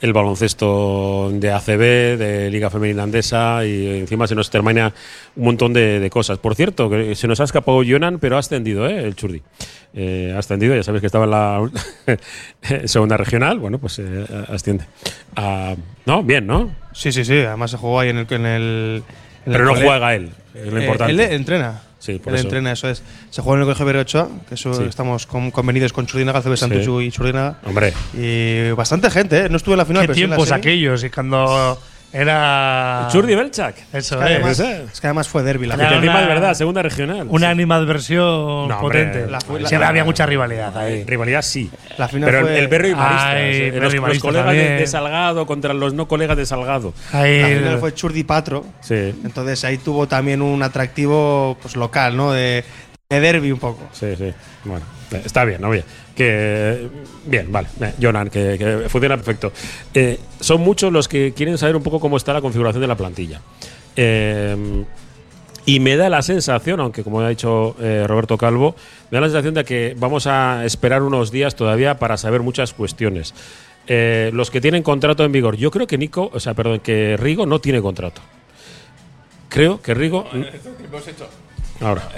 el 0.00 0.12
baloncesto 0.12 1.30
de 1.32 1.52
ACB, 1.52 2.18
de 2.18 2.50
Liga 2.50 2.70
Femenina 2.70 3.04
Andesa 3.04 3.64
y 3.64 4.00
encima 4.00 4.26
se 4.26 4.34
nos 4.34 4.50
termina 4.50 4.92
un 5.36 5.44
montón 5.44 5.72
de, 5.72 6.00
de 6.00 6.10
cosas. 6.10 6.38
Por 6.38 6.56
cierto, 6.56 6.90
que 6.90 7.14
se 7.14 7.28
nos 7.28 7.38
ha 7.38 7.44
escapado 7.44 7.82
Jonan, 7.86 8.18
pero 8.18 8.34
ha 8.34 8.40
ascendido 8.40 8.88
¿eh? 8.88 9.04
el 9.04 9.14
Churdi. 9.14 9.42
Eh, 9.94 10.32
ha 10.34 10.40
ascendido, 10.40 10.74
ya 10.74 10.82
sabes 10.82 11.00
que 11.00 11.06
estaba 11.06 11.24
en 11.24 11.30
la 11.30 11.70
segunda 12.88 13.16
regional, 13.16 13.60
bueno, 13.60 13.78
pues 13.78 14.00
eh, 14.00 14.26
asciende. 14.48 14.86
Ah, 15.36 15.76
no, 16.04 16.24
bien, 16.24 16.48
¿no? 16.48 16.74
Sí, 16.92 17.12
sí, 17.12 17.24
sí. 17.24 17.38
Además 17.38 17.70
se 17.70 17.76
jugó 17.76 18.00
ahí 18.00 18.08
en 18.08 18.18
el, 18.18 18.26
en 18.28 18.46
el, 18.46 19.02
En 19.46 19.52
Pero 19.52 19.58
el 19.58 19.64
no 19.66 19.74
juega 19.76 20.14
él, 20.16 20.32
es 20.64 20.72
lo 20.72 20.78
Eh, 20.78 20.82
importante. 20.82 21.12
Él 21.12 21.20
entrena. 21.32 21.82
Sí, 21.98 22.18
por 22.18 22.32
él 22.32 22.38
eso. 22.38 22.46
entrena, 22.48 22.72
eso 22.72 22.88
es. 22.88 23.02
Se 23.30 23.42
juega 23.42 23.56
en 23.56 23.60
el 23.62 23.66
Colegio 23.66 23.86
Berochoa, 23.86 24.28
que 24.48 24.54
eso 24.54 24.72
Sí. 24.74 24.84
estamos 24.88 25.26
con- 25.26 25.50
convenidos 25.50 25.92
con 25.92 26.06
Churdinaga, 26.06 26.40
CB 26.42 26.56
Santuchu 26.56 27.00
y 27.00 27.10
Churdinaga. 27.10 27.58
Hombre. 27.64 27.92
Y 28.14 28.70
bastante 28.72 29.10
gente, 29.10 29.46
¿eh? 29.46 29.48
No 29.48 29.56
estuve 29.56 29.74
en 29.74 29.78
la 29.78 29.84
final, 29.86 30.02
¿Qué 30.02 30.06
pero 30.08 30.14
sí 30.16 30.22
en 30.22 30.30
la 30.30 30.36
tiempos 30.36 30.52
aquellos? 30.52 31.02
Y 31.04 31.10
cuando 31.10 31.80
era. 32.20 33.08
Churdi 33.10 33.34
Belchak. 33.34 33.76
Eso 33.92 34.16
Es 34.16 34.26
que, 34.26 34.34
además, 34.34 34.58
es. 34.60 35.00
que 35.00 35.06
además 35.06 35.28
fue 35.28 35.42
derby 35.42 35.66
la 35.66 35.76
final. 35.76 36.04
es 36.04 36.28
verdad, 36.28 36.54
segunda 36.54 36.82
regional. 36.82 37.26
Una 37.30 37.50
animadversión 37.50 38.68
No, 38.68 38.80
potente. 38.80 39.26
la- 39.26 39.40
Sí, 39.40 39.76
la- 39.76 39.88
había 39.88 40.04
mucha 40.04 40.26
rivalidad 40.26 40.76
ahí. 40.76 41.04
Rivalidad 41.04 41.42
sí. 41.42 41.70
La 41.98 42.08
final 42.08 42.28
Pero 42.30 42.40
fue- 42.46 42.58
el 42.58 42.68
Berro 42.68 42.88
y 42.88 42.94
Maristas. 42.94 43.24
Ay, 43.26 43.42
eh, 43.44 43.78
los, 43.80 43.94
y 43.94 43.96
los 43.98 44.18
colegas 44.18 44.52
de, 44.52 44.70
de 44.76 44.86
Salgado 44.86 45.46
contra 45.46 45.74
los 45.74 45.94
no 45.94 46.08
colegas 46.08 46.36
de 46.36 46.46
Salgado. 46.46 46.92
Ahí- 47.12 47.40
La 47.40 47.48
final 47.48 47.78
fue 47.78 47.94
Churdi 47.94 48.24
Patro. 48.24 48.64
Sí. 48.80 48.94
Entonces 49.24 49.64
ahí 49.64 49.78
tuvo 49.78 50.06
también 50.08 50.42
un 50.42 50.62
atractivo 50.62 51.56
pues 51.60 51.76
local, 51.76 52.16
¿no? 52.16 52.32
De, 52.32 52.64
de 53.08 53.20
derby 53.20 53.52
un 53.52 53.58
poco. 53.58 53.82
Sí, 53.92 54.14
sí. 54.16 54.32
Bueno, 54.64 54.84
está 55.24 55.44
bien, 55.44 55.60
¿no? 55.60 55.70
Bien. 55.70 55.84
Que, 56.16 56.88
bien, 57.26 57.52
vale. 57.52 57.68
Eh, 57.80 57.92
Jonan, 58.00 58.30
que, 58.30 58.56
que 58.58 58.88
funciona 58.88 59.16
perfecto. 59.16 59.52
Eh, 59.92 60.18
son 60.40 60.62
muchos 60.62 60.90
los 60.92 61.08
que 61.08 61.34
quieren 61.34 61.58
saber 61.58 61.76
un 61.76 61.82
poco 61.82 62.00
cómo 62.00 62.16
está 62.16 62.32
la 62.32 62.40
configuración 62.40 62.80
de 62.80 62.88
la 62.88 62.96
plantilla. 62.96 63.42
Eh, 63.96 64.84
y 65.64 65.80
me 65.80 65.96
da 65.96 66.08
la 66.08 66.22
sensación, 66.22 66.78
aunque 66.80 67.02
como 67.02 67.20
ha 67.20 67.28
dicho 67.28 67.74
eh, 67.80 68.04
Roberto 68.06 68.38
Calvo, 68.38 68.76
me 69.10 69.16
da 69.16 69.22
la 69.22 69.26
sensación 69.26 69.54
de 69.54 69.64
que 69.64 69.96
vamos 69.98 70.28
a 70.28 70.64
esperar 70.64 71.02
unos 71.02 71.32
días 71.32 71.56
todavía 71.56 71.98
para 71.98 72.16
saber 72.16 72.42
muchas 72.42 72.72
cuestiones. 72.72 73.34
Eh, 73.88 74.30
los 74.32 74.50
que 74.50 74.60
tienen 74.60 74.82
contrato 74.84 75.24
en 75.24 75.32
vigor, 75.32 75.56
yo 75.56 75.70
creo 75.72 75.86
que 75.86 75.98
Nico, 75.98 76.30
o 76.32 76.38
sea, 76.38 76.54
perdón, 76.54 76.80
que 76.80 77.16
Rigo 77.16 77.46
no 77.46 77.60
tiene 77.60 77.82
contrato. 77.82 78.20
Creo 79.48 79.82
que 79.82 79.94
Rigo. 79.94 80.28
Ahora. 81.80 82.08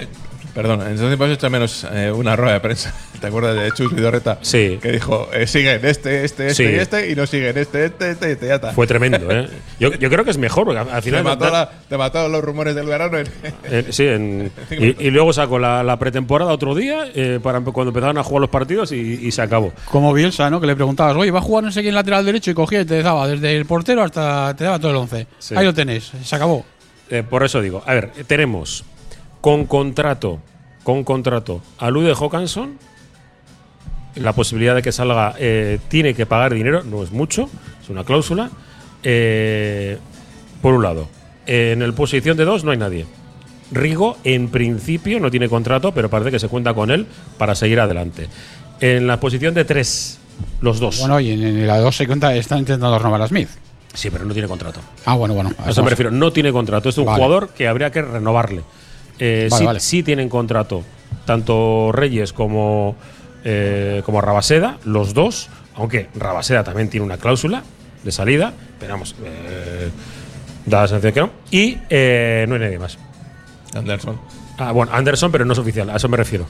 Perdón, 0.53 0.81
en 0.81 0.93
esos 0.93 1.07
tiempos 1.07 1.29
he 1.29 1.33
hecho 1.33 1.49
menos 1.49 1.87
una 2.13 2.35
rueda 2.35 2.53
de 2.53 2.59
prensa. 2.59 2.93
¿Te 3.19 3.27
acuerdas 3.27 3.55
de 3.55 3.71
Chus 3.71 3.93
Vidorreta? 3.93 4.37
Sí. 4.41 4.79
Que 4.81 4.91
dijo, 4.93 5.27
eh, 5.33 5.45
siguen 5.47 5.81
este, 5.83 6.23
este, 6.23 6.47
este 6.47 6.53
Sí. 6.53 6.63
y 6.63 6.75
este, 6.75 7.11
y 7.11 7.15
no 7.15 7.25
siguen 7.27 7.57
este, 7.57 7.85
este, 7.85 8.11
este, 8.11 8.31
este, 8.31 8.47
ya 8.47 8.55
está. 8.55 8.71
Fue 8.71 8.87
tremendo, 8.87 9.29
¿eh? 9.29 9.49
Yo, 9.79 9.93
yo 9.93 10.09
creo 10.09 10.23
que 10.23 10.31
es 10.31 10.37
mejor, 10.37 10.65
porque 10.65 10.79
al 10.79 10.89
al 10.89 10.95
te, 10.95 11.09
final. 11.09 11.23
mató 11.23 11.49
la- 11.49 11.69
te 11.89 11.97
mató 11.97 12.27
los 12.29 12.43
rumores 12.43 12.75
del 12.75 12.85
verano. 12.85 13.17
en- 13.17 13.27
Eh, 13.65 13.85
sí, 13.89 14.05
en- 14.07 14.51
y, 14.71 15.07
y 15.07 15.11
luego 15.11 15.33
sacó 15.33 15.59
la, 15.59 15.83
la 15.83 15.97
pretemporada 15.99 16.51
otro 16.53 16.73
día 16.75 17.07
eh, 17.13 17.39
para 17.43 17.59
cuando 17.61 17.89
empezaron 17.89 18.17
a 18.17 18.23
jugar 18.23 18.41
los 18.41 18.49
partidos 18.49 18.91
y, 18.91 18.95
y 19.21 19.31
se 19.31 19.41
acabó. 19.41 19.73
Como 19.91 20.13
Bielsa, 20.13 20.49
¿no? 20.49 20.61
Que 20.61 20.67
le 20.67 20.75
preguntabas, 20.75 21.15
oye, 21.15 21.31
va 21.31 21.39
a 21.39 21.41
jugar 21.41 21.63
no 21.65 21.71
sé 21.71 21.81
quién 21.81 21.95
lateral 21.95 22.25
derecho 22.25 22.51
y 22.51 22.53
cogía 22.53 22.81
y 22.81 22.85
te 22.85 23.01
daba 23.03 23.27
desde 23.27 23.55
el 23.55 23.65
portero 23.65 24.03
hasta 24.03 24.55
te 24.55 24.63
daba 24.63 24.79
todo 24.79 24.91
el 24.91 24.97
once. 24.97 25.27
Sí. 25.39 25.55
Ahí 25.57 25.65
lo 25.65 25.73
tenéis, 25.73 26.11
se 26.23 26.35
acabó. 26.35 26.63
Eh, 27.09 27.23
por 27.27 27.43
eso 27.43 27.59
digo, 27.61 27.83
a 27.85 27.93
ver, 27.93 28.11
tenemos 28.27 28.83
con 29.41 29.65
contrato, 29.65 30.39
con 30.83 31.03
contrato 31.03 31.61
a 31.79 31.89
Lude 31.89 32.13
Hawkinson, 32.13 32.77
la 34.19 34.33
posibilidad 34.33 34.75
de 34.75 34.81
que 34.81 34.91
salga, 34.91 35.35
eh, 35.39 35.79
tiene 35.87 36.13
que 36.13 36.25
pagar 36.25 36.53
dinero, 36.53 36.83
no 36.83 37.03
es 37.03 37.11
mucho, 37.11 37.49
es 37.81 37.89
una 37.89 38.03
cláusula. 38.03 38.49
eh, 39.03 39.97
por 40.61 40.73
un 40.73 40.83
lado, 40.83 41.07
en 41.47 41.81
el 41.81 41.93
posición 41.93 42.35
de 42.37 42.43
dos 42.45 42.63
no 42.63 42.71
hay 42.71 42.77
nadie. 42.77 43.05
Rigo, 43.71 44.17
en 44.23 44.49
principio, 44.49 45.19
no 45.19 45.29
tiene 45.31 45.47
contrato, 45.47 45.93
pero 45.93 46.09
parece 46.09 46.31
que 46.31 46.39
se 46.39 46.47
cuenta 46.49 46.73
con 46.73 46.91
él 46.91 47.05
para 47.37 47.55
seguir 47.55 47.79
adelante. 47.79 48.27
En 48.81 49.07
la 49.07 49.19
posición 49.19 49.53
de 49.53 49.63
tres, 49.63 50.19
los 50.61 50.79
dos. 50.79 50.99
Bueno, 50.99 51.19
y 51.19 51.31
en, 51.31 51.43
en 51.43 51.67
la 51.67 51.77
2 51.77 51.95
se 51.95 52.07
cuenta, 52.07 52.35
están 52.35 52.59
intentando 52.59 52.97
renovar 52.97 53.21
a 53.21 53.27
Smith. 53.27 53.49
Sí, 53.93 54.09
pero 54.09 54.25
no 54.25 54.33
tiene 54.33 54.47
contrato. 54.47 54.79
Ah, 55.05 55.15
bueno, 55.15 55.33
bueno. 55.33 55.51
A 55.63 55.69
eso 55.69 55.83
me 55.83 55.89
refiero, 55.89 56.11
no 56.11 56.31
tiene 56.33 56.51
contrato. 56.51 56.89
Es 56.89 56.97
un 56.97 57.05
Vale. 57.05 57.15
jugador 57.23 57.49
que 57.49 57.67
habría 57.67 57.91
que 57.91 58.01
renovarle. 58.01 58.61
Eh, 59.19 59.47
Vale, 59.49 59.59
sí, 59.59 59.65
vale. 59.65 59.79
sí 59.79 60.03
tienen 60.03 60.29
contrato, 60.29 60.83
tanto 61.25 61.91
Reyes 61.91 62.31
como, 62.33 62.95
eh, 63.43 64.01
como 64.05 64.21
Rabaseda, 64.21 64.77
los 64.85 65.13
dos, 65.13 65.49
aunque 65.75 66.07
Rabaseda 66.15 66.63
también 66.63 66.89
tiene 66.89 67.05
una 67.05 67.17
cláusula 67.17 67.63
de 68.03 68.11
salida, 68.11 68.53
pero 68.79 68.93
vamos, 68.93 69.15
eh, 69.23 69.89
da 70.65 70.81
la 70.81 70.87
sensación 70.87 71.13
que 71.13 71.19
no. 71.21 71.29
Y 71.51 71.77
eh, 71.89 72.45
no 72.47 72.55
hay 72.55 72.61
nadie 72.61 72.79
más. 72.79 72.97
Anderson. 73.75 74.19
Ah, 74.57 74.71
bueno, 74.71 74.91
Anderson, 74.93 75.31
pero 75.31 75.45
no 75.45 75.53
es 75.53 75.59
oficial, 75.59 75.89
a 75.89 75.95
eso 75.97 76.09
me 76.09 76.17
refiero. 76.17 76.45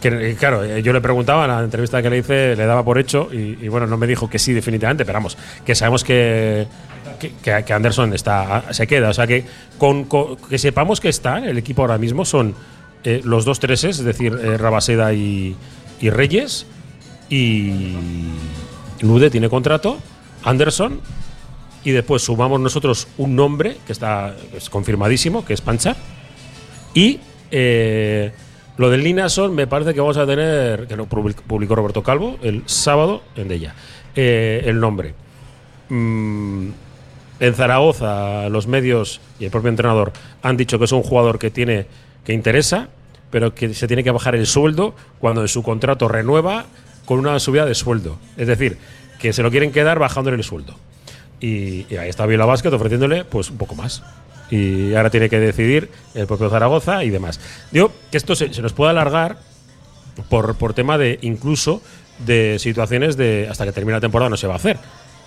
Que, 0.00 0.30
eh, 0.30 0.36
claro, 0.38 0.64
yo 0.78 0.92
le 0.94 1.00
preguntaba 1.00 1.44
en 1.44 1.50
la 1.50 1.60
entrevista 1.62 2.00
que 2.02 2.08
le 2.08 2.18
hice, 2.18 2.56
le 2.56 2.64
daba 2.64 2.84
por 2.84 2.98
hecho, 2.98 3.28
y, 3.32 3.58
y 3.60 3.68
bueno, 3.68 3.86
no 3.86 3.96
me 3.98 4.06
dijo 4.06 4.30
que 4.30 4.38
sí 4.38 4.52
definitivamente, 4.52 5.04
pero 5.04 5.16
vamos, 5.18 5.36
que 5.64 5.74
sabemos 5.74 6.04
que, 6.04 6.66
que, 7.42 7.72
Anderson 7.72 8.14
está, 8.14 8.72
se 8.72 8.86
queda. 8.86 9.10
O 9.10 9.14
sea, 9.14 9.26
que 9.26 9.44
con, 9.78 10.04
con- 10.04 10.36
que 10.36 10.58
sepamos 10.58 11.00
que 11.00 11.08
está 11.10 11.38
el 11.38 11.58
equipo 11.58 11.82
ahora 11.82 11.98
mismo 11.98 12.24
son 12.24 12.54
eh, 13.04 13.20
los 13.24 13.44
dos 13.44 13.60
treses, 13.60 13.98
es 13.98 14.04
decir, 14.04 14.38
eh, 14.42 14.56
Rabaseda 14.56 15.12
y, 15.12 15.54
y 16.00 16.10
Reyes, 16.10 16.66
y 17.28 17.94
Lude 19.00 19.30
tiene 19.30 19.48
contrato, 19.48 19.98
Anderson, 20.44 21.00
y 21.84 21.90
después 21.92 22.22
sumamos 22.22 22.60
nosotros 22.60 23.08
un 23.18 23.36
nombre 23.36 23.76
que 23.86 23.92
está 23.92 24.34
es 24.54 24.68
confirmadísimo, 24.68 25.44
que 25.44 25.54
es 25.54 25.60
Pancha. 25.60 25.96
Y 26.94 27.20
eh, 27.50 28.32
lo 28.76 28.90
del 28.90 29.02
Linason 29.04 29.54
me 29.54 29.66
parece 29.66 29.94
que 29.94 30.00
vamos 30.00 30.16
a 30.16 30.26
tener, 30.26 30.86
que 30.86 30.96
lo 30.96 31.06
public- 31.06 31.40
publicó 31.42 31.74
Roberto 31.76 32.02
Calvo 32.02 32.36
el 32.42 32.62
sábado 32.66 33.22
en 33.36 33.48
Della, 33.48 33.74
eh, 34.16 34.62
el 34.66 34.80
nombre. 34.80 35.14
Mm, 35.88 36.68
en 37.40 37.54
Zaragoza 37.54 38.48
los 38.50 38.66
medios 38.66 39.20
y 39.38 39.46
el 39.46 39.50
propio 39.50 39.70
entrenador 39.70 40.12
han 40.42 40.56
dicho 40.56 40.78
que 40.78 40.84
es 40.84 40.92
un 40.92 41.02
jugador 41.02 41.38
que 41.38 41.50
tiene 41.50 41.86
que 42.24 42.34
interesa, 42.34 42.88
pero 43.30 43.54
que 43.54 43.74
se 43.74 43.86
tiene 43.86 44.02
que 44.04 44.10
bajar 44.10 44.34
el 44.34 44.46
sueldo 44.46 44.94
cuando 45.18 45.46
su 45.48 45.62
contrato 45.62 46.08
renueva 46.08 46.66
con 47.04 47.18
una 47.18 47.38
subida 47.38 47.64
de 47.66 47.74
sueldo. 47.74 48.18
Es 48.36 48.46
decir, 48.46 48.78
que 49.18 49.32
se 49.32 49.42
lo 49.42 49.50
quieren 49.50 49.72
quedar 49.72 49.98
bajándole 49.98 50.36
el 50.36 50.44
sueldo. 50.44 50.74
Y, 51.40 51.86
ahí 51.94 52.08
está 52.08 52.26
Vila 52.26 52.44
Basket 52.44 52.72
ofreciéndole 52.72 53.24
pues 53.24 53.50
un 53.50 53.56
poco 53.58 53.74
más. 53.74 54.02
Y 54.50 54.94
ahora 54.94 55.10
tiene 55.10 55.28
que 55.28 55.38
decidir 55.38 55.90
el 56.14 56.26
propio 56.26 56.50
Zaragoza 56.50 57.04
y 57.04 57.10
demás. 57.10 57.40
Digo 57.70 57.92
que 58.10 58.16
esto 58.16 58.34
se, 58.34 58.48
nos 58.60 58.72
puede 58.72 58.90
alargar 58.90 59.38
por, 60.28 60.56
por 60.56 60.74
tema 60.74 60.98
de 60.98 61.18
incluso 61.22 61.82
de 62.26 62.58
situaciones 62.58 63.16
de 63.16 63.46
hasta 63.50 63.64
que 63.64 63.72
termine 63.72 63.96
la 63.96 64.00
temporada 64.00 64.28
no 64.28 64.36
se 64.36 64.46
va 64.46 64.54
a 64.54 64.56
hacer 64.56 64.78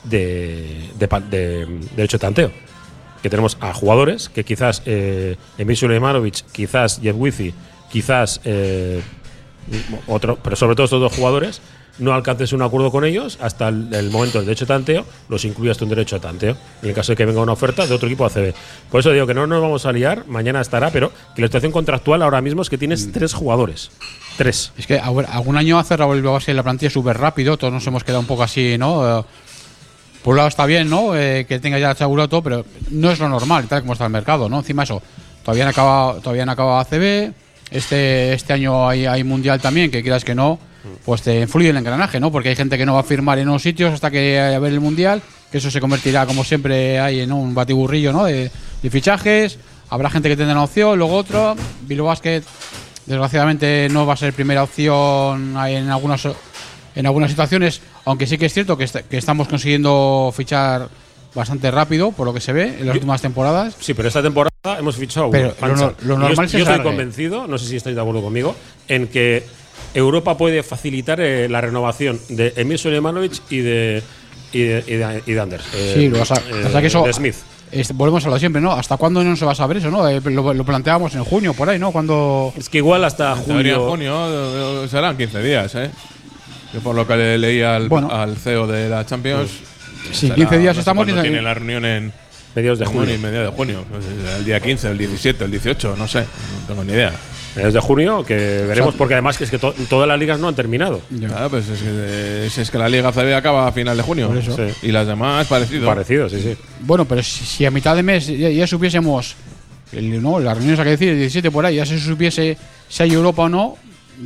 de, 0.03 0.89
de, 0.99 1.07
de- 1.29 1.79
de 1.95 2.03
hecho 2.03 2.19
tanteo 2.19 2.51
que 3.23 3.29
tenemos 3.29 3.57
a 3.61 3.73
jugadores 3.73 4.29
que 4.29 4.43
quizás 4.43 4.83
eh, 4.85 5.37
Emil 5.57 5.77
quizás 6.51 6.99
Jeff 7.01 7.15
Wizzy 7.17 7.53
quizás 7.93 8.41
eh, 8.43 9.01
otro 10.07 10.37
pero 10.43 10.57
sobre 10.57 10.75
todo 10.75 10.83
estos 10.85 10.99
dos 10.99 11.13
jugadores 11.13 11.61
no 11.99 12.11
alcances 12.11 12.51
un 12.51 12.63
acuerdo 12.63 12.91
con 12.91 13.05
ellos 13.05 13.37
hasta 13.39 13.69
el, 13.69 13.93
el 13.93 14.09
momento 14.09 14.39
del 14.39 14.47
derecho 14.47 14.65
de 14.65 14.69
tanteo 14.69 15.05
los 15.29 15.45
incluyas 15.45 15.81
en 15.81 15.89
derecho 15.89 16.15
de 16.15 16.21
tanteo 16.21 16.57
en 16.81 16.89
el 16.89 16.95
caso 16.95 17.11
de 17.11 17.15
que 17.15 17.25
venga 17.25 17.39
una 17.39 17.53
oferta 17.53 17.87
de 17.87 17.93
otro 17.93 18.07
equipo 18.07 18.25
ACB 18.25 18.53
por 18.89 18.99
eso 18.99 19.11
digo 19.11 19.27
que 19.27 19.35
no 19.35 19.47
nos 19.47 19.61
vamos 19.61 19.85
a 19.85 19.91
liar 19.91 20.25
mañana 20.27 20.59
estará 20.59 20.89
pero 20.89 21.11
que 21.35 21.41
la 21.41 21.47
situación 21.47 21.71
contractual 21.71 22.23
ahora 22.23 22.41
mismo 22.41 22.63
es 22.63 22.69
que 22.69 22.77
tienes 22.77 23.11
tres 23.11 23.33
jugadores 23.33 23.91
tres 24.37 24.71
Es 24.77 24.87
que 24.87 24.99
algún 24.99 25.57
año 25.57 25.77
ha 25.77 25.83
cerrado 25.83 26.13
el 26.13 26.19
Bilbao 26.19 26.33
Basket 26.33 26.53
la 26.53 26.63
plantilla 26.63 26.89
súper 26.89 27.17
rápido, 27.17 27.57
todos 27.57 27.71
nos 27.71 27.85
hemos 27.87 28.03
quedado 28.03 28.19
un 28.19 28.25
poco 28.25 28.43
así, 28.43 28.77
¿no? 28.77 29.19
Eh, 29.19 29.23
por 30.23 30.31
un 30.31 30.37
lado 30.37 30.49
está 30.49 30.65
bien, 30.65 30.89
¿no? 30.89 31.15
Eh, 31.15 31.45
que 31.47 31.59
tenga 31.59 31.77
ya 31.77 31.91
asegurado 31.91 32.29
todo, 32.29 32.41
pero 32.41 32.65
no 32.89 33.11
es 33.11 33.19
lo 33.19 33.29
normal, 33.29 33.67
tal 33.67 33.81
como 33.81 33.93
está 33.93 34.05
el 34.05 34.11
mercado, 34.11 34.49
¿no? 34.49 34.59
Encima 34.59 34.83
eso, 34.83 35.01
todavía 35.43 35.65
no 35.65 35.71
acaba, 35.71 36.15
todavía 36.21 36.45
no 36.45 36.51
acaba 36.53 36.81
ACB, 36.81 37.33
este, 37.73 38.33
este 38.33 38.53
año 38.53 38.87
hay, 38.87 39.23
Mundial 39.23 39.59
también, 39.59 39.89
que 39.89 40.03
quieras 40.03 40.23
que 40.23 40.35
no, 40.35 40.59
pues 41.03 41.23
te 41.23 41.41
influye 41.41 41.69
el 41.69 41.77
engranaje, 41.77 42.19
¿no? 42.19 42.31
Porque 42.31 42.49
hay 42.49 42.55
gente 42.55 42.77
que 42.77 42.85
no 42.85 42.93
va 42.93 42.99
a 42.99 43.03
firmar 43.03 43.39
en 43.39 43.49
unos 43.49 43.63
sitios 43.63 43.93
hasta 43.93 44.11
que 44.11 44.39
haya 44.39 44.59
ver 44.59 44.73
el 44.73 44.79
Mundial, 44.79 45.21
que 45.51 45.57
eso 45.57 45.71
se 45.71 45.81
convertirá, 45.81 46.25
como 46.25 46.43
siempre 46.43 46.99
hay, 46.99 47.21
en 47.21 47.31
un 47.31 47.55
batiburrillo, 47.55 48.13
¿no? 48.13 48.25
De, 48.25 48.51
fichajes, 48.89 49.57
habrá 49.89 50.09
gente 50.09 50.29
que 50.29 50.37
tendrá 50.37 50.53
una 50.53 50.63
opción, 50.65 50.97
luego 50.97 51.15
otro, 51.15 51.55
Bilbao 51.81 52.15
desgraciadamente 53.05 53.89
no 53.91 54.05
va 54.05 54.13
a 54.13 54.17
ser 54.17 54.33
primera 54.33 54.63
opción 54.63 55.57
en 55.57 55.89
algunas 55.89 56.27
en 56.95 57.07
algunas 57.07 57.31
situaciones, 57.31 57.81
aunque 58.05 58.27
sí 58.27 58.37
que 58.37 58.45
es 58.45 58.53
cierto 58.53 58.77
que 58.77 59.17
estamos 59.17 59.47
consiguiendo 59.47 60.31
fichar 60.35 60.89
bastante 61.35 61.71
rápido, 61.71 62.11
por 62.11 62.25
lo 62.27 62.33
que 62.33 62.39
se 62.41 62.53
ve 62.53 62.75
en 62.79 62.85
las 62.87 62.95
últimas 62.95 63.21
temporadas. 63.21 63.75
Sí, 63.79 63.93
pero 63.93 64.07
esta 64.07 64.21
temporada 64.21 64.51
hemos 64.77 64.95
fichado 64.95 65.31
Pero 65.31 65.53
lo 65.61 65.75
no- 65.75 65.93
lo 66.03 66.17
normal 66.17 66.47
yo, 66.47 66.59
yo 66.59 66.65
estoy 66.65 66.83
convencido, 66.83 67.47
no 67.47 67.57
sé 67.57 67.67
si 67.67 67.75
estáis 67.75 67.95
de 67.95 68.01
acuerdo 68.01 68.21
conmigo, 68.21 68.55
en 68.87 69.07
que 69.07 69.43
Europa 69.93 70.37
puede 70.37 70.63
facilitar 70.63 71.19
eh, 71.21 71.47
la 71.49 71.61
renovación 71.61 72.19
de 72.29 72.53
Emil 72.55 72.77
Sulemanovic 72.77 73.33
y 73.49 73.59
de, 73.59 74.03
y 74.51 74.59
de, 74.61 74.83
y 74.87 74.93
de- 74.95 75.23
y 75.25 75.31
de 75.33 75.39
Anders. 75.39 75.63
eh, 75.73 75.93
Sí, 75.95 76.09
lo 76.09 76.19
vas 76.19 76.31
a- 76.31 76.35
eh, 76.35 76.81
que 76.81 76.87
eso- 76.87 77.03
de 77.03 77.13
Smith. 77.13 77.35
Es- 77.71 77.91
volvemos 77.91 78.23
a 78.23 78.27
lo 78.27 78.35
de 78.35 78.39
siempre, 78.39 78.61
¿no? 78.61 78.71
¿Hasta 78.71 78.97
cuándo 78.97 79.23
no 79.23 79.35
se 79.35 79.45
va 79.45 79.53
a 79.53 79.55
saber 79.55 79.77
eso, 79.77 79.89
no? 79.89 80.07
Eh, 80.07 80.21
lo, 80.23 80.53
lo 80.53 80.63
planteábamos 80.63 81.15
en 81.15 81.23
junio, 81.23 81.55
por 81.55 81.67
ahí, 81.69 81.79
¿no? 81.79 81.91
Cuando. 81.91 82.53
Es 82.55 82.69
que 82.69 82.77
igual 82.77 83.03
hasta 83.03 83.35
junio 83.35 84.83
eh, 84.83 84.87
serán 84.87 85.17
15 85.17 85.41
días, 85.41 85.73
¿eh? 85.75 85.89
Yo 86.71 86.79
por 86.81 86.95
lo 86.95 87.05
que 87.07 87.15
le 87.15 87.37
leí 87.39 87.61
al, 87.61 87.89
Bueno. 87.89 88.09
al 88.11 88.37
CEO 88.37 88.67
de 88.67 88.89
la 88.89 89.05
Champions. 89.05 89.49
Sí, 90.11 90.27
será- 90.27 90.35
15 90.35 90.57
días 90.59 90.77
estamos 90.77 91.05
cuándo 91.05 91.21
y- 91.21 91.23
tiene 91.23 91.41
la 91.41 91.53
reunión 91.53 91.85
en, 91.85 92.13
Mediados 92.55 92.77
de 92.79 92.85
junio. 92.85 93.05
ni 93.11 93.17
medio 93.17 93.41
de 93.41 93.47
junio. 93.47 93.83
El 94.37 94.45
día 94.45 94.59
15, 94.59 94.91
el 94.91 94.97
17, 94.97 95.45
el 95.45 95.51
18, 95.51 95.95
no 95.97 96.07
sé. 96.07 96.19
No 96.21 96.67
tengo 96.67 96.83
ni 96.83 96.93
idea. 96.93 97.11
Mediados 97.55 97.73
de 97.73 97.79
junio, 97.79 98.23
que 98.23 98.35
veremos, 98.35 98.89
O 98.89 98.91
sea- 98.91 98.97
porque 98.97 99.13
además 99.15 99.37
que 99.37 99.43
es 99.45 99.49
que 99.51 99.57
to- 99.59 99.73
todas 99.89 100.07
las 100.07 100.19
ligas 100.19 100.39
no 100.39 100.47
han 100.47 100.55
terminado. 100.55 101.01
Claro, 101.19 101.49
pues 101.49 101.67
es 101.69 101.79
que, 101.81 102.45
es, 102.47 102.57
es 102.57 102.69
que 102.71 102.77
la 102.77 102.89
Liga 102.89 103.11
CB 103.11 103.33
acaba 103.35 103.67
a 103.67 103.71
final 103.71 103.95
de 103.97 104.03
junio. 104.03 104.27
Por 104.27 104.37
eso. 104.37 104.55
Sí. 104.55 104.87
Y 104.87 104.91
las 104.91 105.07
demás 105.07 105.47
parecido. 105.47 105.85
Parecido, 105.87 106.29
sí, 106.29 106.41
sí. 106.41 106.55
Bueno, 106.81 107.05
pero 107.05 107.21
si, 107.23 107.43
si 107.45 107.65
a 107.65 107.71
mitad 107.71 107.95
de 107.95 108.03
mes 108.03 108.27
ya, 108.27 108.49
ya 108.49 108.67
supiésemos, 108.67 109.35
el, 109.91 110.21
no, 110.21 110.39
las 110.39 110.55
reuniones 110.55 110.79
hay 110.79 110.85
que 110.85 110.91
decir, 110.91 111.09
el 111.09 111.17
17 111.19 111.49
por 111.51 111.65
ahí, 111.65 111.75
ya 111.77 111.85
se 111.85 111.99
supiese 111.99 112.57
si 112.89 113.03
hay 113.03 113.13
Europa 113.13 113.43
o 113.43 113.49
no, 113.49 113.77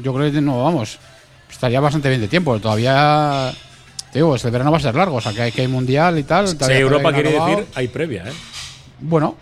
yo 0.03 0.13
creo 0.13 0.31
que 0.31 0.39
no, 0.41 0.63
vamos, 0.63 0.97
estaría 1.51 1.79
bastante 1.81 2.07
bien 2.09 2.21
de 2.21 2.27
tiempo. 2.29 2.57
Todavía, 2.59 3.51
digo, 4.17 4.35
este 4.35 4.49
verano 4.49 4.71
va 4.71 4.77
a 4.77 4.81
ser 4.81 4.95
largo, 4.95 5.15
o 5.17 5.21
sea 5.21 5.33
que 5.33 5.41
hay, 5.41 5.51
que 5.51 5.61
hay 5.61 5.67
mundial 5.67 6.17
y 6.19 6.23
tal. 6.23 6.47
Si 6.47 6.55
todavía 6.55 6.79
Europa 6.79 7.13
quiere 7.13 7.31
decir, 7.31 7.65
hay 7.75 7.87
previa, 7.87 8.23
¿eh? 8.27 8.33
Bueno, 8.99 9.35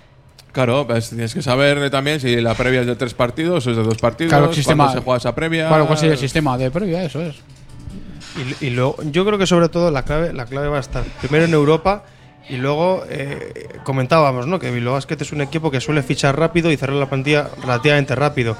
Claro, 0.51 0.87
pues 0.87 1.09
tienes 1.09 1.33
que 1.33 1.41
saber 1.41 1.89
también 1.89 2.21
si 2.21 2.33
la 2.39 2.53
previa 2.53 2.79
es 2.79 2.87
de 2.87 2.95
tres 2.95 3.13
partidos 3.13 3.67
o 3.67 3.71
es 3.71 3.75
de 3.75 3.83
dos 3.83 3.97
partidos. 3.97 4.29
claro, 4.29 4.47
el 4.47 4.55
sistema. 4.55 4.89
se 4.89 5.01
juega 5.01 5.17
esa 5.17 5.35
previa. 5.35 5.67
Claro, 5.67 5.85
¿cuál 5.85 5.97
sería 5.97 6.13
el 6.13 6.17
sistema 6.17 6.57
de 6.57 6.71
previa? 6.71 7.03
Eso 7.03 7.21
es. 7.21 7.35
Y, 8.61 8.67
y 8.67 8.69
luego, 8.69 8.95
yo 9.11 9.25
creo 9.25 9.37
que 9.37 9.47
sobre 9.47 9.67
todo 9.67 9.91
la 9.91 10.03
clave, 10.03 10.31
la 10.31 10.45
clave 10.45 10.69
va 10.69 10.77
a 10.77 10.79
estar 10.79 11.03
primero 11.19 11.43
en 11.43 11.53
Europa 11.53 12.05
y 12.47 12.57
luego 12.57 13.03
eh, 13.09 13.67
comentábamos, 13.83 14.47
¿no? 14.47 14.59
Que 14.59 14.71
Bilbao 14.71 14.93
Basket 14.93 15.17
es 15.19 15.31
un 15.31 15.41
equipo 15.41 15.71
que 15.71 15.81
suele 15.81 16.03
fichar 16.03 16.37
rápido 16.37 16.71
y 16.71 16.77
cerrar 16.77 16.95
la 16.95 17.09
plantilla 17.09 17.49
relativamente 17.61 18.15
rápido. 18.15 18.55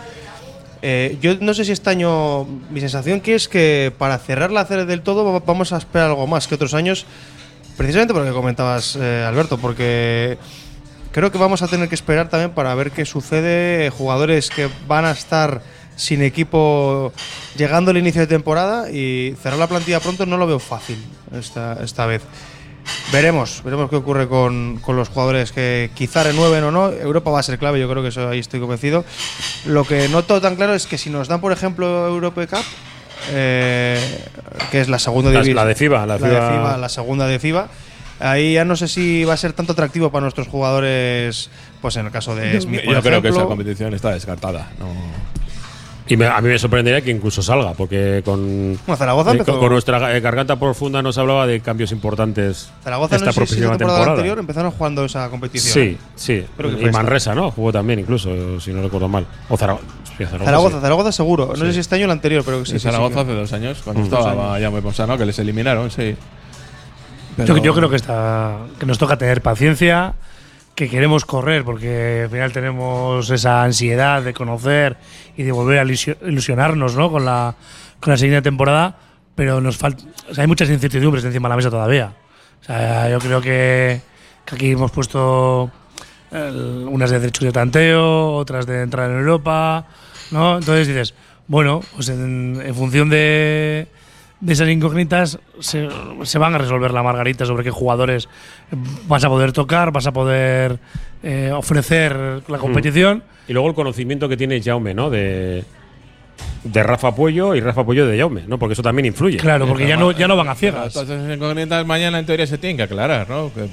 Eh, 0.87 1.17
yo 1.19 1.35
no 1.39 1.55
sé 1.55 1.65
si 1.65 1.71
este 1.71 1.89
año 1.89 2.43
mi 2.69 2.79
sensación 2.79 3.19
que 3.19 3.33
es 3.33 3.47
que 3.47 3.91
para 3.97 4.19
cerrarla 4.19 4.61
hacer 4.61 4.85
del 4.85 5.01
todo 5.01 5.25
va- 5.25 5.39
vamos 5.39 5.73
a 5.73 5.77
esperar 5.77 6.09
algo 6.09 6.27
más 6.27 6.47
que 6.47 6.53
otros 6.53 6.75
años, 6.75 7.07
precisamente 7.75 8.13
por 8.13 8.21
lo 8.21 8.29
que 8.29 8.35
comentabas 8.35 8.95
eh, 8.95 9.25
Alberto, 9.27 9.57
porque 9.57 10.37
creo 11.11 11.31
que 11.31 11.39
vamos 11.39 11.63
a 11.63 11.67
tener 11.67 11.89
que 11.89 11.95
esperar 11.95 12.29
también 12.29 12.51
para 12.51 12.75
ver 12.75 12.91
qué 12.91 13.03
sucede. 13.03 13.89
Jugadores 13.89 14.51
que 14.51 14.69
van 14.87 15.05
a 15.05 15.11
estar 15.11 15.63
sin 15.95 16.21
equipo 16.21 17.11
llegando 17.57 17.89
al 17.89 17.97
inicio 17.97 18.21
de 18.21 18.27
temporada 18.27 18.91
y 18.91 19.33
cerrar 19.41 19.57
la 19.57 19.65
plantilla 19.67 19.99
pronto 19.99 20.27
no 20.27 20.37
lo 20.37 20.45
veo 20.45 20.59
fácil 20.59 21.03
esta, 21.35 21.79
esta 21.83 22.05
vez. 22.05 22.21
Veremos, 23.11 23.61
veremos 23.63 23.89
qué 23.89 23.95
ocurre 23.95 24.27
con, 24.27 24.77
con 24.81 24.95
los 24.95 25.09
jugadores 25.09 25.51
que 25.51 25.89
quizá 25.93 26.23
renueven 26.23 26.63
o 26.65 26.71
no. 26.71 26.89
Europa 26.91 27.31
va 27.31 27.39
a 27.39 27.43
ser 27.43 27.57
clave, 27.59 27.79
yo 27.79 27.89
creo 27.89 28.01
que 28.03 28.09
eso 28.09 28.29
ahí 28.29 28.39
estoy 28.39 28.59
convencido. 28.59 29.05
Lo 29.65 29.83
que 29.85 30.09
no 30.09 30.23
todo 30.23 30.41
tan 30.41 30.55
claro 30.55 30.73
es 30.73 30.85
que 30.85 30.97
si 30.97 31.09
nos 31.09 31.27
dan, 31.27 31.41
por 31.41 31.51
ejemplo, 31.51 32.07
Europe 32.07 32.47
Cup, 32.47 32.63
eh, 33.31 33.99
que 34.71 34.81
es 34.81 34.89
la 34.89 34.99
segunda 34.99 35.29
La- 35.31 35.39
división. 35.39 35.55
la 35.55 35.65
de 35.65 35.75
FIBA, 35.75 36.05
la 36.05 36.17
de 36.17 36.27
FIBA. 36.27 36.51
FIBA, 36.51 36.77
la 36.77 36.89
segunda 36.89 37.27
de 37.27 37.39
FIBA. 37.39 37.67
Ahí 38.19 38.53
ya 38.53 38.63
no 38.65 38.75
sé 38.75 38.87
si 38.87 39.25
va 39.25 39.33
a 39.33 39.37
ser 39.37 39.51
tanto 39.53 39.73
atractivo 39.73 40.09
para 40.09 40.21
nuestros 40.21 40.47
jugadores, 40.47 41.49
pues 41.81 41.97
en 41.97 42.05
el 42.05 42.11
caso 42.11 42.33
de 42.35 42.61
Smith, 42.61 42.85
por 42.85 42.93
Yo 42.95 43.01
creo 43.01 43.21
que 43.21 43.27
esa 43.29 43.43
competición 43.43 43.93
está 43.93 44.11
descartada. 44.11 44.71
No. 44.79 44.87
Y 46.07 46.17
me- 46.17 46.27
a 46.27 46.39
mí 46.39 46.49
me 46.49 46.59
sorprendería 46.59 47.01
que 47.01 47.09
incluso 47.09 47.41
salga, 47.41 47.73
porque 47.73 48.21
con, 48.23 48.77
Bueno, 48.85 48.95
Zaragoza 48.95 49.31
eh, 49.31 49.33
empezó- 49.33 49.53
con, 49.53 49.59
con 49.61 49.71
nuestra 49.71 50.15
eh, 50.15 50.19
garganta 50.19 50.55
profunda 50.57 51.01
nos 51.01 51.17
hablaba 51.17 51.47
de 51.47 51.61
cambios 51.61 51.91
importantes 51.91 52.69
Zaragoza 52.83 53.15
esta 53.15 53.25
no 53.27 53.31
sé 53.33 53.45
si 53.47 53.55
temporada, 53.55 53.77
temporada. 53.79 54.11
anterior 54.11 54.37
empezaron 54.37 54.71
jugando 54.71 55.03
esa 55.05 55.29
competición. 55.31 55.73
Sí, 55.73 55.97
sí. 56.15 56.45
Creo 56.57 56.69
que 56.75 56.81
y 56.83 56.85
esta. 56.85 56.97
Manresa, 56.97 57.33
¿no? 57.33 57.49
Jugó 57.49 57.71
también, 57.71 57.97
incluso, 57.99 58.59
si 58.59 58.71
no 58.71 58.83
recuerdo 58.83 59.07
mal. 59.07 59.25
O 59.49 59.57
Zaragoza. 59.57 59.85
sí, 60.15 60.25
Zaragoza, 60.25 60.45
Zaragoza, 60.45 60.75
sí. 60.77 60.81
Zaragoza 60.81 61.11
seguro. 61.11 61.47
No 61.47 61.55
Sí. 61.55 61.61
sé 61.61 61.73
si 61.73 61.79
este 61.79 61.95
año 61.95 62.03
o 62.03 62.05
el 62.05 62.11
anterior, 62.11 62.43
pero 62.45 62.63
sí. 62.65 62.73
en 62.73 62.79
sí, 62.79 62.83
Zaragoza 62.85 63.15
sí, 63.15 63.19
hace 63.21 63.33
dos 63.33 63.53
años, 63.53 63.81
cuando 63.83 64.01
Mm. 64.01 64.05
estaba 64.05 64.59
ya 64.59 64.69
muy 64.69 64.81
Ponsano, 64.81 65.17
que 65.17 65.25
les 65.25 65.39
eliminaron, 65.39 65.89
sí. 65.89 66.15
Yo, 67.45 67.57
yo 67.57 67.73
creo 67.73 67.89
que, 67.89 67.97
está, 67.97 68.57
que 68.79 68.85
nos 68.85 68.97
toca 68.97 69.17
tener 69.17 69.41
paciencia, 69.41 70.13
que 70.75 70.89
queremos 70.89 71.23
correr, 71.25 71.63
porque 71.63 72.21
al 72.23 72.29
final 72.29 72.51
tenemos 72.51 73.29
esa 73.29 73.63
ansiedad 73.63 74.21
de 74.21 74.33
conocer 74.33 74.97
y 75.37 75.43
de 75.43 75.51
volver 75.51 75.79
a 75.79 75.83
ilusio- 75.85 76.17
ilusionarnos 76.27 76.95
¿no? 76.95 77.09
con, 77.09 77.23
la, 77.25 77.55
con 77.99 78.11
la 78.11 78.17
siguiente 78.17 78.41
temporada, 78.41 78.97
pero 79.35 79.61
nos 79.61 79.77
falta, 79.77 80.03
o 80.29 80.33
sea, 80.33 80.41
hay 80.43 80.47
muchas 80.47 80.69
incertidumbres 80.69 81.23
encima 81.23 81.47
de 81.47 81.51
la 81.51 81.55
mesa 81.55 81.69
todavía. 81.69 82.13
O 82.61 82.63
sea, 82.65 83.09
yo 83.09 83.19
creo 83.19 83.41
que, 83.41 84.01
que 84.45 84.55
aquí 84.55 84.71
hemos 84.71 84.91
puesto 84.91 85.71
el- 86.31 86.85
unas 86.89 87.09
de 87.11 87.19
derechos 87.19 87.43
de 87.45 87.51
tanteo, 87.53 88.33
otras 88.33 88.65
de 88.65 88.81
entrar 88.81 89.09
en 89.11 89.17
Europa, 89.19 89.85
¿no? 90.31 90.57
Entonces 90.57 90.87
dices, 90.87 91.13
bueno, 91.47 91.81
pues 91.95 92.09
en, 92.09 92.61
en 92.65 92.75
función 92.75 93.09
de, 93.09 93.87
de 94.41 94.53
esas 94.53 94.67
incógnitas 94.67 95.39
se, 95.59 95.87
se 96.23 96.37
van 96.39 96.55
a 96.55 96.57
resolver 96.57 96.91
la 96.91 97.03
margarita 97.03 97.45
sobre 97.45 97.63
qué 97.63 97.71
jugadores 97.71 98.27
vas 99.07 99.23
a 99.23 99.29
poder 99.29 99.51
tocar, 99.51 99.91
vas 99.91 100.07
a 100.07 100.11
poder 100.13 100.79
eh, 101.23 101.51
ofrecer 101.53 102.41
la 102.47 102.57
competición. 102.57 103.23
Y 103.47 103.53
luego 103.53 103.67
el 103.69 103.75
conocimiento 103.75 104.27
que 104.27 104.37
tiene 104.37 104.61
Jaume, 104.61 104.93
¿no? 104.93 105.09
De, 105.09 105.63
de 106.63 106.83
Rafa 106.83 107.13
Puello 107.15 107.53
y 107.55 107.59
Rafa 107.61 107.83
Puello 107.85 108.07
de 108.07 108.17
Jaume, 108.17 108.43
¿no? 108.47 108.57
Porque 108.57 108.73
eso 108.73 108.81
también 108.81 109.05
influye. 109.05 109.37
Claro, 109.37 109.67
porque 109.67 109.87
ya 109.87 109.97
no, 109.97 110.11
ya 110.11 110.27
no 110.27 110.35
van 110.35 110.49
a 110.49 110.55
ciegas. 110.55 110.95
Esas 110.95 111.09
incógnitas 111.33 111.85
mañana 111.85 112.19
en 112.19 112.25
teoría 112.25 112.47
se 112.47 112.57
tienen 112.57 112.77
que 112.77 112.83
aclarar, 112.83 113.29
¿no? 113.29 113.51
Que, 113.53 113.67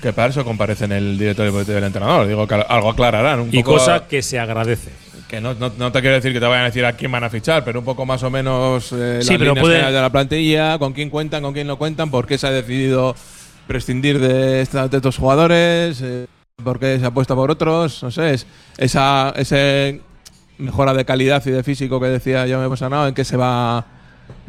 que 0.00 0.12
para 0.12 0.30
eso 0.30 0.44
comparecen 0.44 0.92
el 0.92 1.18
director 1.18 1.44
deportivo 1.44 1.74
y 1.74 1.78
el 1.78 1.84
entrenador. 1.84 2.26
Digo 2.26 2.46
que 2.48 2.54
algo 2.54 2.90
aclararán. 2.90 3.40
Un 3.40 3.48
Y 3.52 3.62
poco- 3.62 3.76
cosa 3.78 4.06
que 4.08 4.22
se 4.22 4.38
agradece. 4.38 4.90
Que 5.28 5.40
no, 5.40 5.54
no, 5.54 5.72
no 5.78 5.92
te 5.92 6.00
quiero 6.00 6.16
decir 6.16 6.32
que 6.32 6.40
te 6.40 6.46
vayan 6.46 6.62
a 6.64 6.66
decir 6.66 6.84
a 6.84 6.92
quién 6.94 7.10
van 7.12 7.24
a 7.24 7.30
fichar, 7.30 7.64
pero 7.64 7.78
un 7.78 7.84
poco 7.84 8.04
más 8.04 8.22
o 8.22 8.30
menos 8.30 8.92
eh, 8.92 9.20
Sí, 9.22 9.28
las 9.30 9.38
pero 9.38 9.54
líneas 9.54 9.60
puede- 9.62 9.92
de 9.92 10.00
la 10.00 10.10
plantilla, 10.10 10.78
con 10.78 10.92
quién 10.92 11.08
cuentan, 11.10 11.42
con 11.42 11.52
quién 11.54 11.66
no 11.66 11.76
cuentan, 11.78 12.10
por 12.10 12.26
qué 12.26 12.36
se 12.36 12.46
ha 12.46 12.50
decidido 12.50 13.14
prescindir 13.76 14.18
de, 14.20 14.60
esta- 14.60 14.86
de 14.86 14.96
estos 14.98 15.16
jugadores, 15.16 16.00
eh, 16.02 16.26
por 16.62 16.78
qué 16.78 16.98
se 16.98 17.06
apuesta 17.06 17.34
por 17.34 17.50
otros, 17.50 18.02
no 18.02 18.10
sé, 18.10 18.34
es, 18.34 18.46
esa 18.76 19.32
ese 19.36 20.00
mejora 20.58 20.92
de 20.92 21.04
calidad 21.06 21.42
y 21.46 21.50
de 21.50 21.62
físico 21.62 21.98
que 21.98 22.06
decía 22.08 22.46
yo 22.46 22.60
me 22.60 22.66
he 22.66 22.68
pasado, 22.68 23.08
en 23.08 23.14
qué 23.14 23.24
se 23.24 23.38
va, 23.38 23.86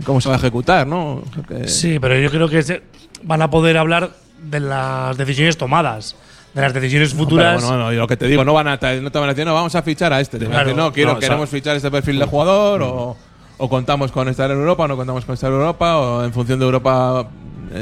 cómo 0.06 0.20
se 0.20 0.28
va 0.28 0.36
a 0.36 0.38
ejecutar, 0.38 0.86
¿no? 0.86 1.24
Sí, 1.68 2.00
pero 2.00 2.20
yo 2.20 2.30
creo 2.30 2.50
que 2.50 2.62
se- 2.64 2.84
van 3.24 3.42
a 3.42 3.50
poder 3.50 3.78
hablar 3.78 4.12
de 4.44 4.60
las 4.60 5.16
decisiones 5.18 5.58
tomadas, 5.58 6.18
de 6.54 6.62
las 6.62 6.74
decisiones 6.74 7.14
futuras. 7.14 7.56
Pero 7.56 7.68
bueno, 7.70 7.84
no, 7.86 7.94
y 7.94 7.96
lo 7.96 8.08
que 8.08 8.18
te 8.18 8.28
digo, 8.28 8.44
no, 8.44 8.52
van 8.54 8.68
a, 8.68 8.72
no 8.76 9.12
te 9.12 9.20
van 9.20 9.30
a 9.30 9.34
decir, 9.34 9.46
no, 9.46 9.54
vamos 9.54 9.74
a 9.76 9.82
fichar 9.82 10.12
a 10.12 10.20
este. 10.20 10.38
Te 10.38 10.44
van 10.46 10.52
a 10.54 10.56
Claro. 10.58 10.68
decir, 10.68 10.84
no, 10.84 10.92
quiero, 10.92 11.12
No, 11.14 11.18
o 11.18 11.22
sea- 11.22 11.30
queremos 11.30 11.50
fichar 11.50 11.78
este 11.78 11.90
perfil 11.90 12.20
de 12.20 12.26
jugador, 12.26 12.82
o, 12.84 13.16
o 13.58 13.70
contamos 13.70 14.12
con 14.12 14.28
estar 14.28 14.52
en 14.52 14.58
Europa, 14.58 14.84
o 14.84 14.88
no 14.90 14.98
contamos 14.98 15.24
con 15.24 15.34
estar 15.36 15.50
en 15.50 15.56
Europa, 15.56 15.98
o 15.98 16.24
en 16.26 16.34
función 16.34 16.60
de 16.60 16.66
Europa, 16.66 17.26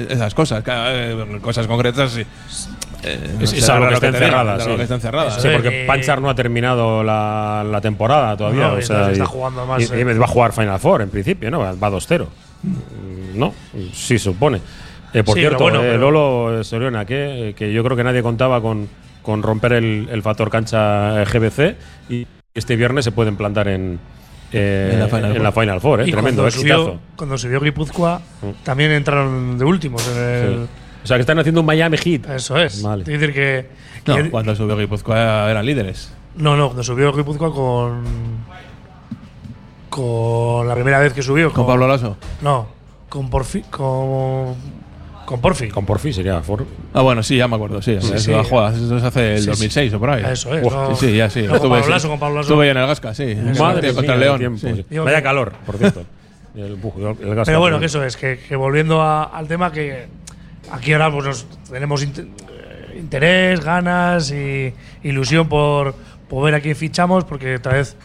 esas 0.09 0.33
cosas. 0.33 0.63
Claro, 0.63 0.89
eh, 1.35 1.39
cosas 1.41 1.67
concretas, 1.67 2.11
sí. 2.11 2.25
Eh, 3.03 3.35
no 3.39 3.43
Es, 3.43 3.69
algo 3.69 3.87
que 3.87 3.93
está 3.95 4.11
de 4.11 4.63
Sí, 4.63 4.75
que 4.75 4.83
está 4.83 4.95
encerrada. 4.95 5.31
Sí, 5.31 5.39
Eso 5.47 5.51
porque 5.57 5.83
Eh, 5.83 5.87
Panchar 5.87 6.21
no 6.21 6.29
ha 6.29 6.35
terminado 6.35 7.03
la, 7.03 7.65
la 7.69 7.81
temporada 7.81 8.37
todavía. 8.37 8.67
No, 8.67 8.73
o 8.73 8.79
y 8.79 8.83
sea, 8.83 8.95
entonces 8.97 9.17
y- 9.17 9.21
está 9.21 9.31
jugando 9.33 9.65
más, 9.65 9.81
y- 9.81 9.95
y 9.95 9.99
eh. 10.01 10.03
va 10.19 10.25
a 10.25 10.27
jugar 10.27 10.53
Final 10.53 10.79
Four 10.79 11.01
en 11.01 11.09
principio, 11.09 11.49
¿no? 11.49 11.59
Va 11.59 11.89
2-0. 11.89 12.27
Mm, 12.63 13.39
No, 13.39 13.53
sí, 13.93 14.19
supone. 14.19 14.61
Eh, 15.13 15.23
por 15.23 15.33
Sí, 15.35 15.41
cierto, 15.41 15.63
bueno, 15.63 15.83
eh, 15.83 15.97
Lolo 15.97 16.61
eh, 16.61 16.63
Soriona, 16.63 17.03
que, 17.05 17.53
que 17.57 17.73
yo 17.73 17.83
creo 17.83 17.97
que 17.97 18.03
nadie 18.03 18.21
contaba 18.21 18.61
con, 18.61 18.87
con 19.21 19.41
romper 19.43 19.73
el, 19.73 20.07
el 20.11 20.21
factor 20.21 20.49
cancha 20.49 21.21
eh, 21.21 21.25
GBC 21.25 21.75
y 22.09 22.27
este 22.53 22.75
viernes 22.75 23.03
se 23.05 23.11
pueden 23.11 23.35
plantar 23.35 23.67
en, 23.67 23.99
eh, 24.53 24.89
En 24.93 24.99
la 24.99 25.07
Final 25.07 25.25
en 25.25 25.31
Four. 25.33 25.41
la 25.43 25.51
Final 25.51 25.81
Four. 25.81 26.01
eh, 26.01 26.07
y 26.07 26.11
Tremendo, 26.11 26.41
cuando 26.43 26.47
exitazo. 26.55 26.83
subió, 26.85 26.99
cuando 27.15 27.37
subió 27.37 27.59
Guipúzcoa, 27.61 28.21
Mm. 28.41 28.63
también 28.63 28.91
entraron 28.91 29.57
de 29.57 29.65
últimos 29.65 30.07
en 30.07 30.17
el. 30.23 30.53
Sí. 30.55 30.69
O 31.03 31.07
sea, 31.07 31.17
que 31.17 31.21
están 31.21 31.39
haciendo 31.39 31.61
un 31.61 31.65
Miami 31.67 31.97
Heat. 31.97 32.29
Eso 32.29 32.57
es. 32.57 32.81
Vale. 32.83 33.03
Es 33.03 33.07
decir, 33.19 33.33
que. 33.33 33.67
No, 34.05 34.15
que- 34.17 34.29
cuando 34.29 34.55
subió 34.55 34.77
Guipúzcoa 34.77 35.49
eran 35.49 35.65
líderes. 35.65 36.13
no, 36.35 36.55
no, 36.55 36.65
cuando 36.67 36.83
subió 36.83 37.11
Guipúzcoa 37.13 37.53
con. 37.53 38.03
Con 39.89 40.67
la 40.67 40.73
primera 40.75 40.99
vez 40.99 41.13
que 41.13 41.21
subió. 41.21 41.51
¿Con 41.51 41.65
Pablo 41.67 41.87
Lasso? 41.87 42.15
No, 42.41 42.67
con 43.09 43.29
Porfi. 43.29 43.61
Con. 43.63 44.55
Con 45.31 45.39
Porfi. 45.39 45.69
Con 45.69 45.85
Porfi 45.85 46.11
sería 46.11 46.41
For- 46.41 46.65
Ah, 46.93 47.01
bueno, 47.01 47.23
sí, 47.23 47.37
ya 47.37 47.47
me 47.47 47.55
acuerdo, 47.55 47.81
sí. 47.81 47.97
Sí, 48.01 48.07
eso 48.13 48.19
sí. 48.19 48.33
ha 48.33 48.43
jugado, 48.43 48.75
eso 48.75 48.99
se 48.99 49.05
hace 49.05 49.31
el 49.35 49.37
Sí, 49.37 49.43
sí. 49.45 49.49
2006 49.51 49.93
o 49.93 49.99
por 49.99 50.09
ahí. 50.09 50.23
Eso 50.29 50.53
es, 50.55 50.61
no- 50.61 50.95
sí, 50.95 51.07
sí, 51.07 51.15
ya 51.15 51.29
sí. 51.29 51.43
no, 51.43 51.47
con 51.47 51.55
Estuve, 51.55 51.69
Pablo 51.69 51.85
sí. 51.85 51.89
Lasso, 51.91 52.09
con 52.09 52.19
Pablo 52.19 52.35
Lasso. 52.35 52.49
Estuve 52.49 52.65
ahí 52.65 52.71
en 52.71 52.77
el 52.77 52.87
Gasca, 52.87 53.13
sí. 53.13 53.35
Madre 53.57 53.93
contra 53.93 54.01
mía, 54.01 54.03
el 54.03 54.11
el 54.13 54.19
León. 54.19 54.39
tiempo. 54.39 54.57
sí. 54.59 54.73
sí. 54.75 54.85
Digo 54.89 55.05
Vaya 55.05 55.23
calor, 55.23 55.53
por 55.65 55.77
cierto. 55.77 56.03
El, 56.53 56.63
el 56.63 57.35
gas 57.35 57.45
Pero 57.45 57.59
bueno, 57.61 57.75
también. 57.75 57.79
que 57.79 57.85
eso 57.85 58.03
es, 58.03 58.17
que, 58.17 58.37
que 58.39 58.55
volviendo 58.57 59.01
a- 59.01 59.23
al 59.23 59.47
tema 59.47 59.71
que 59.71 60.07
aquí 60.69 60.91
ahora 60.91 61.09
pues 61.09 61.25
nos- 61.25 61.47
tenemos 61.69 62.03
eh, 62.03 62.09
interés, 62.99 63.61
ganas 63.63 64.31
y 64.31 64.73
ilusión 65.03 65.47
por, 65.47 65.95
por 66.29 66.43
ver 66.43 66.55
a 66.55 66.59
quién 66.59 66.75
fichamos, 66.75 67.23
porque 67.23 67.55
otra 67.55 67.73
vez 67.75 67.95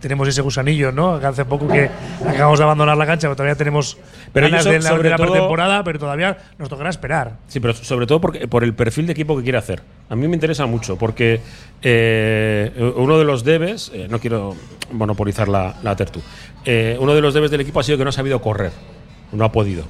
tenemos 0.00 0.26
ese 0.28 0.40
gusanillo, 0.42 0.92
¿no? 0.92 1.14
Hace 1.14 1.44
poco 1.44 1.68
que 1.68 1.90
acabamos 2.26 2.58
de 2.58 2.64
abandonar 2.64 2.96
la 2.96 3.06
cancha, 3.06 3.28
pero 3.28 3.36
todavía 3.36 3.54
tenemos 3.54 3.98
Pero 4.32 4.48
ganas 4.48 4.64
de 4.64 4.80
la, 4.80 4.98
de 4.98 5.10
la 5.10 5.16
pretemporada, 5.16 5.84
pero 5.84 5.98
todavía 5.98 6.36
nos 6.58 6.68
tocará 6.68 6.90
esperar. 6.90 7.36
Sí, 7.48 7.60
pero 7.60 7.74
sobre 7.74 8.06
todo 8.06 8.20
porque, 8.20 8.48
por 8.48 8.64
el 8.64 8.74
perfil 8.74 9.06
de 9.06 9.12
equipo 9.12 9.36
que 9.36 9.42
quiere 9.42 9.58
hacer. 9.58 9.82
A 10.08 10.16
mí 10.16 10.26
me 10.26 10.34
interesa 10.34 10.66
mucho 10.66 10.96
porque 10.96 11.40
eh, 11.82 12.92
uno 12.96 13.18
de 13.18 13.24
los 13.24 13.44
debes, 13.44 13.90
eh, 13.94 14.08
no 14.10 14.18
quiero 14.18 14.56
monopolizar 14.90 15.48
la, 15.48 15.76
la 15.82 15.94
tertu, 15.94 16.20
eh, 16.64 16.96
uno 16.98 17.14
de 17.14 17.20
los 17.20 17.34
debes 17.34 17.50
del 17.50 17.60
equipo 17.60 17.80
ha 17.80 17.82
sido 17.82 17.98
que 17.98 18.04
no 18.04 18.10
ha 18.10 18.12
sabido 18.12 18.40
correr. 18.40 18.72
No 19.32 19.44
ha 19.44 19.52
podido. 19.52 19.84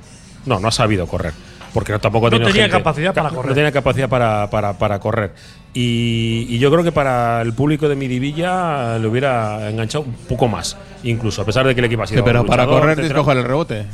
No, 0.44 0.60
no 0.60 0.68
ha 0.68 0.72
sabido 0.72 1.06
correr. 1.06 1.32
Porque 1.72 1.92
no, 1.92 1.98
tampoco 2.00 2.30
No 2.30 2.38
tenía 2.38 2.52
gente. 2.62 2.70
capacidad 2.70 3.14
para 3.14 3.30
correr. 3.30 3.48
No 3.48 3.54
tenía 3.54 3.72
capacidad 3.72 4.09
para, 4.09 4.48
para, 4.50 4.72
para 4.78 4.98
correr. 4.98 5.33
Y, 5.74 6.46
y 6.48 6.59
yo 6.59 6.70
creo 6.70 6.83
que 6.83 6.92
para 6.92 7.42
el 7.42 7.52
público 7.52 7.88
de 7.88 7.96
Midivilla 7.96 8.98
le 8.98 9.06
hubiera 9.06 9.70
enganchado 9.70 10.04
un 10.04 10.14
poco 10.14 10.48
más, 10.48 10.76
incluso, 11.04 11.42
a 11.42 11.44
pesar 11.44 11.66
de 11.66 11.74
que 11.74 11.80
el 11.80 11.85
equipo 11.87 12.02
ha 12.02 12.06
Sí, 12.06 12.14
sido. 12.14 12.24
pero 12.24 12.44
para 12.44 12.66
correr 12.66 12.94
tienes 12.96 13.12
que 13.12 13.18
coger 13.18 13.37
el 13.38 13.44
rebote. 13.44 13.85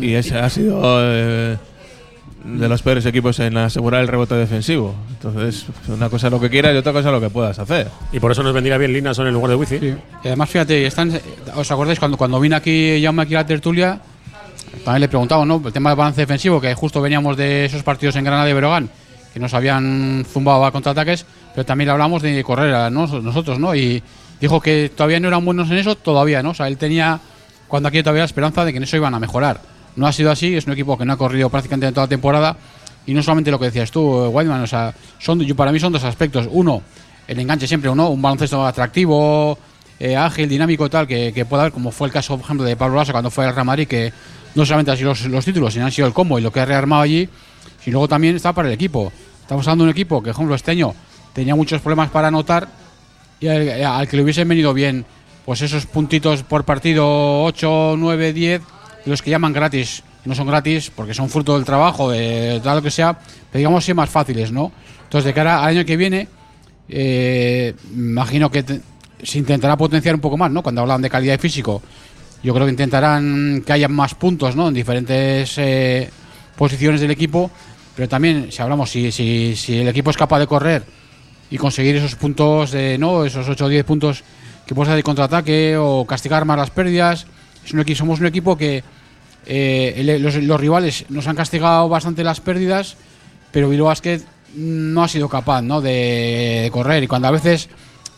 Y 0.00 0.14
ese 0.14 0.38
ha 0.38 0.48
sido 0.48 0.80
eh, 1.02 1.56
de 2.44 2.68
los 2.68 2.80
peores 2.82 3.04
equipos 3.06 3.38
en 3.40 3.56
asegurar 3.56 4.00
el 4.02 4.08
rebote 4.08 4.34
defensivo. 4.34 4.94
Entonces, 5.10 5.66
una 5.88 6.08
cosa 6.08 6.28
es 6.28 6.32
lo 6.32 6.40
que 6.40 6.48
quieras 6.48 6.74
y 6.74 6.78
otra 6.78 6.92
cosa 6.92 7.08
es 7.08 7.12
lo 7.14 7.20
que 7.20 7.28
puedas 7.30 7.58
hacer. 7.58 7.88
Y 8.12 8.20
por 8.20 8.30
eso 8.32 8.42
nos 8.42 8.54
vendría 8.54 8.78
bien 8.78 8.92
Linason 8.92 9.26
en 9.26 9.34
lugar 9.34 9.50
de 9.50 9.56
Wifi. 9.56 9.76
Y 9.76 9.96
además, 10.28 10.48
fíjate, 10.50 10.86
están, 10.86 11.12
¿os 11.56 11.70
acordáis 11.70 11.98
cuando, 11.98 12.16
cuando 12.16 12.38
vine 12.40 12.54
aquí, 12.56 13.00
Jaume 13.02 13.22
aquí 13.22 13.34
a 13.34 13.38
la 13.38 13.46
tertulia? 13.46 14.00
También 14.84 15.00
le 15.00 15.08
preguntaba, 15.08 15.44
¿no? 15.44 15.60
El 15.64 15.72
tema 15.72 15.90
del 15.90 15.96
balance 15.96 16.20
defensivo, 16.20 16.60
que 16.60 16.74
justo 16.74 17.00
veníamos 17.00 17.36
de 17.36 17.64
esos 17.64 17.82
partidos 17.82 18.14
en 18.16 18.24
Granada 18.24 18.48
y 18.48 18.52
Berogán, 18.52 18.88
que 19.34 19.40
nos 19.40 19.52
habían 19.54 20.24
zumbado 20.30 20.64
a 20.64 20.70
contraataques, 20.72 21.26
pero 21.54 21.64
también 21.66 21.86
le 21.88 21.92
hablamos 21.92 22.22
de 22.22 22.42
correr 22.44 22.72
a 22.74 22.90
nos- 22.90 23.22
nosotros, 23.22 23.58
¿no? 23.58 23.74
Y 23.74 24.02
dijo 24.40 24.60
que 24.60 24.90
todavía 24.94 25.18
no 25.20 25.28
eran 25.28 25.44
buenos 25.44 25.70
en 25.70 25.78
eso, 25.78 25.96
todavía, 25.96 26.42
¿no? 26.42 26.50
O 26.50 26.54
sea, 26.54 26.68
él 26.68 26.76
tenía, 26.78 27.18
cuando 27.68 27.88
aquí 27.88 28.00
todavía 28.02 28.20
la 28.22 28.26
esperanza 28.26 28.64
de 28.64 28.72
que 28.72 28.76
en 28.78 28.84
eso 28.84 28.96
iban 28.96 29.14
a 29.14 29.18
mejorar. 29.18 29.60
No 29.96 30.06
ha 30.06 30.12
sido 30.12 30.30
así, 30.30 30.54
es 30.54 30.66
un 30.66 30.72
equipo 30.74 30.96
que 30.96 31.04
no 31.04 31.14
ha 31.14 31.16
corrido 31.16 31.48
prácticamente 31.50 31.86
en 31.88 31.94
toda 31.94 32.06
la 32.06 32.10
temporada. 32.10 32.56
Y 33.06 33.14
no 33.14 33.22
solamente 33.22 33.50
lo 33.50 33.58
que 33.58 33.66
decías 33.66 33.90
tú, 33.90 34.26
Whiteman, 34.28 34.62
o 34.62 34.66
sea, 34.66 34.92
son, 35.18 35.40
yo, 35.40 35.54
para 35.56 35.72
mí 35.72 35.80
son 35.80 35.92
dos 35.92 36.04
aspectos. 36.04 36.48
Uno, 36.50 36.82
el 37.26 37.38
enganche 37.38 37.66
siempre, 37.66 37.88
uno, 37.88 38.08
un 38.10 38.20
baloncesto 38.20 38.66
atractivo, 38.66 39.58
eh, 39.98 40.16
ágil, 40.16 40.48
dinámico, 40.48 40.90
tal, 40.90 41.06
que, 41.06 41.32
que 41.32 41.44
pueda 41.46 41.62
haber, 41.62 41.72
como 41.72 41.90
fue 41.92 42.08
el 42.08 42.12
caso, 42.12 42.36
por 42.36 42.44
ejemplo, 42.44 42.66
de 42.66 42.76
Pablo 42.76 42.96
Lasso 42.96 43.12
cuando 43.12 43.30
fue 43.30 43.46
al 43.46 43.54
Real 43.54 43.86
que 43.86 44.12
no 44.56 44.66
solamente 44.66 44.90
han 44.90 44.96
sido 44.96 45.10
los, 45.10 45.24
los 45.26 45.44
títulos, 45.44 45.72
sino 45.72 45.84
han 45.84 45.92
sido 45.92 46.08
el 46.08 46.14
combo 46.14 46.38
y 46.38 46.42
lo 46.42 46.50
que 46.50 46.60
ha 46.60 46.64
rearmado 46.64 47.02
allí, 47.02 47.28
y 47.84 47.90
luego 47.90 48.08
también 48.08 48.34
está 48.34 48.52
para 48.52 48.68
el 48.68 48.74
equipo. 48.74 49.12
Estamos 49.42 49.66
hablando 49.66 49.84
de 49.84 49.90
un 49.90 49.92
equipo 49.92 50.20
que, 50.20 50.30
por 50.30 50.34
ejemplo, 50.34 50.54
este 50.56 50.72
año 50.72 50.94
tenía 51.32 51.54
muchos 51.54 51.80
problemas 51.80 52.10
para 52.10 52.28
anotar 52.28 52.68
y 53.38 53.48
al, 53.48 54.08
que 54.08 54.16
le 54.16 54.22
hubiesen 54.22 54.48
venido 54.48 54.72
bien, 54.72 55.04
pues 55.44 55.60
esos 55.60 55.86
puntitos 55.86 56.42
por 56.42 56.64
partido 56.64 57.44
8, 57.44 57.94
9, 57.98 58.32
10, 58.32 58.62
los 59.04 59.22
que 59.22 59.30
llaman 59.30 59.52
gratis, 59.52 60.02
no 60.24 60.34
son 60.34 60.46
gratis 60.46 60.90
porque 60.94 61.14
son 61.14 61.28
fruto 61.28 61.54
del 61.54 61.64
trabajo, 61.64 62.10
de 62.10 62.60
tal 62.64 62.78
lo 62.78 62.82
que 62.82 62.90
sea, 62.90 63.12
pero 63.12 63.58
digamos 63.58 63.84
sí 63.84 63.94
más 63.94 64.08
fáciles, 64.08 64.50
¿no? 64.50 64.72
Entonces, 65.04 65.26
de 65.26 65.34
cara 65.34 65.62
al 65.62 65.76
año 65.76 65.84
que 65.84 65.96
viene, 65.96 66.28
eh, 66.88 67.74
imagino 67.94 68.50
que 68.50 68.64
se 69.22 69.38
intentará 69.38 69.76
potenciar 69.76 70.14
un 70.14 70.20
poco 70.20 70.36
más, 70.36 70.50
¿no? 70.50 70.62
Cuando 70.62 70.80
hablan 70.80 71.02
de 71.02 71.10
calidad 71.10 71.34
de 71.34 71.38
físico, 71.38 71.82
yo 72.46 72.54
creo 72.54 72.64
que 72.64 72.70
intentarán 72.70 73.64
que 73.66 73.72
haya 73.72 73.88
más 73.88 74.14
puntos, 74.14 74.54
¿no? 74.54 74.68
En 74.68 74.74
diferentes 74.74 75.58
eh, 75.58 76.08
posiciones 76.56 77.00
del 77.00 77.10
equipo, 77.10 77.50
pero 77.96 78.08
también, 78.08 78.52
si 78.52 78.62
hablamos, 78.62 78.88
si, 78.88 79.10
si, 79.10 79.56
si 79.56 79.78
el 79.80 79.88
equipo 79.88 80.10
es 80.10 80.16
capaz 80.16 80.38
de 80.38 80.46
correr 80.46 80.84
y 81.50 81.56
conseguir 81.56 81.96
esos 81.96 82.14
puntos, 82.14 82.70
de, 82.70 82.98
¿no? 82.98 83.24
Esos 83.24 83.48
8 83.48 83.64
o 83.64 83.68
10 83.68 83.84
puntos 83.84 84.22
que 84.64 84.76
puedes 84.76 84.90
hacer 84.90 84.98
de 84.98 85.02
contraataque 85.02 85.76
o 85.76 86.06
castigar 86.06 86.44
más 86.44 86.56
las 86.56 86.70
pérdidas, 86.70 87.26
es 87.64 87.72
un 87.72 87.84
somos 87.96 88.20
un 88.20 88.26
equipo 88.26 88.56
que 88.56 88.84
eh, 89.46 90.16
los, 90.20 90.60
rivales 90.60 91.04
nos 91.08 91.26
han 91.26 91.34
castigado 91.34 91.88
bastante 91.88 92.22
las 92.22 92.38
pérdidas, 92.38 92.96
pero 93.50 93.68
Bilbao 93.68 93.88
Basket 93.88 94.20
no 94.54 95.02
ha 95.02 95.08
sido 95.08 95.28
capaz 95.28 95.62
¿no? 95.62 95.80
de, 95.80 96.60
de 96.62 96.70
correr 96.70 97.02
y 97.02 97.08
cuando 97.08 97.26
a 97.26 97.32
veces 97.32 97.68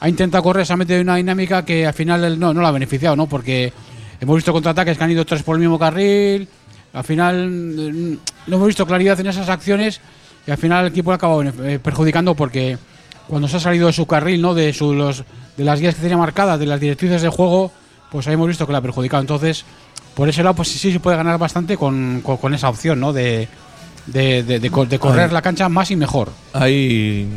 ha 0.01 0.09
intentado 0.09 0.43
correr 0.43 0.67
se 0.67 0.75
ha 0.75 0.77
metido 0.77 0.99
en 0.99 1.07
una 1.07 1.17
dinámica 1.17 1.65
que 1.65 1.87
al 1.87 1.95
final 1.95 2.39
no, 2.39 2.53
no 2.53 2.61
la 2.61 2.69
ha 2.69 2.73
beneficiado, 2.73 3.17
¿no? 3.17 3.27
porque 3.27 3.73
hemos 4.21 4.37
visto 4.37 4.53
contraataques 4.53 4.97
que 4.99 5.05
han 5.05 5.11
ido 5.11 5.25
tres 5.25 5.43
por 5.43 5.57
el 5.57 5.61
mismo 5.61 5.79
carril, 5.79 6.49
al 6.93 7.05
final 7.05 8.13
no 8.47 8.57
hemos 8.57 8.67
visto 8.67 8.87
claridad 8.87 9.19
en 9.21 9.27
esas 9.27 9.49
acciones 9.49 10.01
y 10.47 10.51
al 10.51 10.57
final 10.59 10.87
el 10.87 10.93
equipo 10.93 11.13
ha 11.13 11.17
acabado 11.17 11.43
eh, 11.43 11.79
perjudicando 11.79 12.35
porque 12.35 12.79
cuando 13.27 13.47
se 13.49 13.59
ha 13.59 13.61
salido 13.61 13.89
de 13.89 13.93
su 13.93 14.07
carril, 14.07 14.41
¿no? 14.41 14.55
de, 14.55 14.73
su, 14.73 14.95
los, 14.95 15.23
de 15.57 15.65
las 15.65 15.79
guías 15.81 15.95
que 15.95 16.01
tenía 16.01 16.17
marcadas, 16.17 16.59
de 16.59 16.65
las 16.67 16.81
directrices 16.81 17.21
de 17.21 17.29
juego, 17.29 17.71
pues 18.11 18.27
ahí 18.27 18.35
hemos 18.35 18.49
visto 18.49 18.65
que 18.67 18.73
le 18.73 18.79
ha 18.79 18.83
perjudicado. 18.83 19.21
Entonces, 19.21 19.65
por 20.15 20.29
ese 20.31 20.43
lado, 20.43 20.55
pues 20.57 20.69
sí, 20.69 20.79
sí 20.79 20.91
se 20.93 20.99
puede 21.01 21.19
ganar 21.19 21.39
bastante 21.39 21.77
con, 21.77 22.23
con- 22.25 22.39
con 22.39 22.55
esa 22.55 22.71
opción, 22.71 22.99
¿no? 22.99 23.13
De, 23.13 23.47
de, 24.07 24.43
de- 24.45 24.59
de 24.61 24.71
co- 24.71 24.87
de 24.87 24.99
correr 24.99 25.27
Ay. 25.29 25.33
la 25.35 25.43
cancha 25.43 25.69
más 25.69 25.91
y 25.91 25.97
mejor. 25.97 26.31
Ahí 26.55 27.29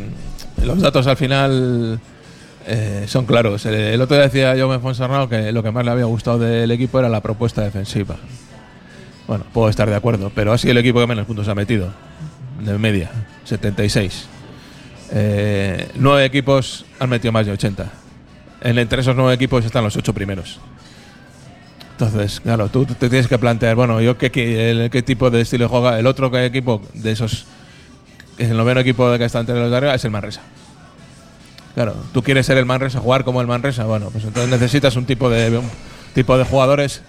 los 0.63 0.79
datos 0.79 1.05
al 1.07 1.17
final 1.17 1.99
eh, 2.67 3.05
son 3.07 3.25
claros. 3.25 3.65
El, 3.65 3.99
otro 4.01 4.15
día 4.15 4.25
decía 4.25 4.55
Jaume 4.55 4.79
Fonsarnau 4.79 5.27
que 5.27 5.51
lo 5.51 5.63
que 5.63 5.71
más 5.71 5.85
le 5.85 5.91
había 5.91 6.05
gustado 6.05 6.39
del 6.39 6.71
equipo 6.71 6.99
era 6.99 7.09
la 7.09 7.21
propuesta 7.21 7.61
defensiva. 7.61 8.17
Bueno, 9.27 9.45
puedo 9.53 9.69
estar 9.69 9.89
de 9.89 9.95
acuerdo, 9.95 10.31
pero 10.33 10.53
ha 10.53 10.57
sido 10.57 10.71
el 10.71 10.77
equipo 10.77 10.99
que 10.99 11.07
menos 11.07 11.25
puntos 11.25 11.47
ha 11.47 11.55
metido. 11.55 11.89
De 12.59 12.77
media, 12.77 13.09
76. 13.45 14.27
Eh, 15.13 15.89
nueve 15.95 16.25
equipos 16.25 16.85
han 16.99 17.09
metido 17.09 17.31
más 17.31 17.45
de 17.45 17.51
80. 17.53 17.91
En, 18.61 18.77
entre 18.77 19.01
esos 19.01 19.15
nueve 19.15 19.33
equipos 19.33 19.65
están 19.65 19.83
los 19.83 19.95
ocho 19.97 20.13
primeros. 20.13 20.59
Entonces, 21.93 22.39
claro, 22.39 22.69
tú 22.69 22.85
te 22.85 23.09
tienes 23.09 23.27
que 23.27 23.37
plantear, 23.37 23.75
bueno, 23.75 24.01
yo 24.01 24.17
qué, 24.17 24.31
qué, 24.31 25.03
tipo 25.03 25.29
de 25.29 25.41
estilo 25.41 25.69
juega. 25.69 25.99
El 25.99 26.07
otro 26.07 26.35
equipo 26.39 26.81
de 26.95 27.11
esos, 27.11 27.45
el 28.37 28.57
noveno 28.57 28.79
equipo 28.79 29.15
que 29.17 29.25
está 29.25 29.39
entre 29.39 29.59
los 29.59 29.69
de 29.69 29.77
arriba, 29.77 29.93
es 29.93 30.03
el 30.05 30.11
Manresa. 30.11 30.41
Claro, 31.73 31.95
tú 32.13 32.21
quieres 32.21 32.45
ser 32.45 32.57
el 32.57 32.65
Manresa, 32.65 32.99
jugar 32.99 33.23
como 33.23 33.39
el 33.41 33.47
Manresa, 33.47 33.85
bueno, 33.85 34.09
pues 34.11 34.23
entonces 34.25 34.49
necesitas 34.51 34.95
un 34.95 35.05
tipo 35.05 35.29
de 35.29 35.57
un 35.57 35.69
tipo 36.13 36.37
de 36.37 36.43
jugadores 36.43 37.01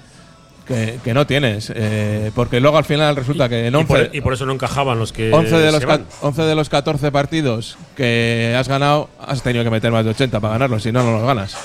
que, 0.69 1.01
que 1.03 1.13
no 1.13 1.27
tienes, 1.27 1.73
eh, 1.75 2.31
porque 2.37 2.61
luego 2.61 2.79
al 2.79 2.85
final 2.85 3.17
resulta 3.17 3.49
que 3.49 3.67
en 3.67 3.75
Y 3.81 3.85
por, 3.85 3.99
11, 3.99 4.11
y 4.17 4.21
por 4.21 4.35
eso 4.35 4.47
no 4.47 4.53
encajaban 4.53 4.99
los 5.01 5.13
que 5.13 5.33
11 5.33 5.57
de 5.59 5.73
los 5.73 5.81
se 5.81 5.87
ca- 5.87 5.97
van. 5.97 6.07
11 6.21 6.43
de 6.43 6.55
los 6.55 6.69
14 6.69 7.11
partidos 7.11 7.77
que 7.97 8.55
has 8.57 8.69
ganado, 8.69 9.11
has 9.19 9.43
tenido 9.43 9.65
que 9.65 9.71
meter 9.71 9.91
más 9.91 10.05
de 10.05 10.11
80 10.13 10.39
para 10.39 10.53
ganarlos, 10.53 10.85
si 10.85 10.93
no, 10.93 11.03
no 11.03 11.13
los 11.19 11.23
ganas. 11.27 11.57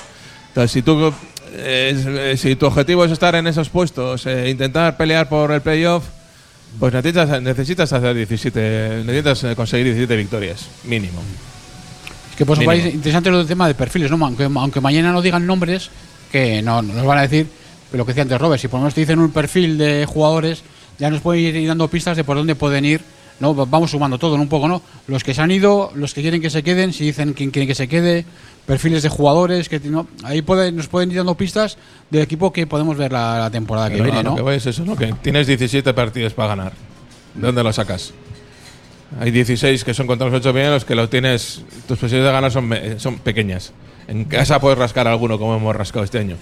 Entonces, 0.47 0.71
si 0.71 0.81
tú 0.81 1.13
eh, 1.53 2.33
si 2.37 2.55
tu 2.55 2.65
objetivo 2.65 3.05
es 3.05 3.11
estar 3.11 3.35
en 3.35 3.45
esos 3.45 3.69
puestos, 3.69 4.25
eh, 4.25 4.49
intentar 4.49 4.97
pelear 4.97 5.29
por 5.29 5.51
el 5.51 5.61
playoff, 5.61 6.03
pues 6.79 6.91
necesitas, 6.93 7.41
necesitas 7.41 7.93
hacer 7.93 8.15
17, 8.15 9.03
necesitas 9.05 9.43
eh, 9.43 9.55
conseguir 9.55 9.85
17 9.85 10.15
victorias, 10.15 10.67
mínimo. 10.83 11.21
Que 12.37 12.45
por 12.45 12.53
eso 12.57 12.61
Mínimo. 12.61 12.71
parece 12.83 12.95
interesante 12.95 13.31
lo 13.31 13.39
del 13.39 13.47
tema 13.47 13.67
de 13.67 13.73
perfiles, 13.75 14.11
¿no? 14.11 14.23
Aunque, 14.25 14.43
aunque 14.43 14.79
mañana 14.81 15.11
no 15.11 15.21
digan 15.21 15.45
nombres, 15.47 15.89
que 16.31 16.61
no, 16.61 16.81
no 16.81 16.93
nos 16.93 17.05
van 17.05 17.17
a 17.17 17.21
decir, 17.23 17.47
lo 17.93 18.05
que 18.05 18.11
decía 18.11 18.23
antes 18.23 18.39
Robert, 18.39 18.61
si 18.61 18.67
por 18.67 18.77
lo 18.79 18.83
menos 18.83 18.93
te 18.93 19.01
dicen 19.01 19.19
un 19.19 19.31
perfil 19.31 19.77
de 19.77 20.05
jugadores, 20.05 20.61
ya 20.99 21.09
nos 21.09 21.21
pueden 21.21 21.55
ir 21.55 21.67
dando 21.67 21.87
pistas 21.87 22.15
de 22.15 22.23
por 22.23 22.37
dónde 22.37 22.53
pueden 22.55 22.85
ir. 22.85 23.01
¿no? 23.39 23.55
Va- 23.55 23.65
Vamos 23.65 23.91
sumando 23.91 24.17
todo, 24.17 24.35
¿no? 24.35 24.43
un 24.43 24.49
poco, 24.49 24.67
¿no? 24.67 24.81
Los 25.07 25.23
que 25.23 25.33
se 25.33 25.41
han 25.41 25.51
ido, 25.51 25.91
los 25.95 26.13
que 26.13 26.21
quieren 26.21 26.41
que 26.41 26.49
se 26.49 26.63
queden, 26.63 26.91
si 26.93 27.05
dicen 27.05 27.33
quién 27.33 27.51
quiere 27.51 27.67
que 27.67 27.75
se 27.75 27.87
quede, 27.87 28.25
perfiles 28.65 29.03
de 29.03 29.09
jugadores, 29.09 29.69
que 29.69 29.79
¿no? 29.81 30.07
ahí 30.23 30.43
nos 30.73 30.87
pueden 30.87 31.11
ir 31.11 31.17
dando 31.17 31.35
pistas 31.35 31.77
del 32.09 32.21
equipo 32.23 32.51
que 32.51 32.65
podemos 32.67 32.97
ver 32.97 33.11
la, 33.11 33.37
la 33.39 33.49
temporada 33.51 33.89
que 33.89 34.01
viene, 34.01 34.23
lo 34.23 34.31
¿no? 34.31 34.35
que 34.35 34.41
voy 34.41 34.55
es 34.55 34.65
eso, 34.65 34.83
¿no? 34.85 34.95
Que 34.95 35.13
tienes 35.21 35.45
17 35.47 35.93
partidos 35.93 36.33
para 36.33 36.49
ganar. 36.49 36.73
¿De 37.35 37.41
dónde 37.45 37.63
lo 37.63 37.71
sacas? 37.71 38.11
Hay 39.19 39.31
16 39.31 39.83
que 39.83 39.93
son 39.93 40.05
contra 40.07 40.27
los 40.27 40.35
8 40.39 40.51
primeros, 40.53 40.85
que 40.85 40.95
lo 40.95 41.07
tienes. 41.09 41.61
Tus 41.87 41.97
posibilidades 41.97 42.25
de 42.29 42.33
ganar 42.33 42.51
son, 42.51 42.99
son 42.99 43.19
pequeñas. 43.19 43.71
En 44.07 44.25
casa 44.25 44.59
puedes 44.59 44.77
rascar 44.77 45.07
alguno, 45.07 45.37
como 45.39 45.55
hemos 45.55 45.75
rascado 45.75 46.03
este 46.05 46.19
año. 46.19 46.35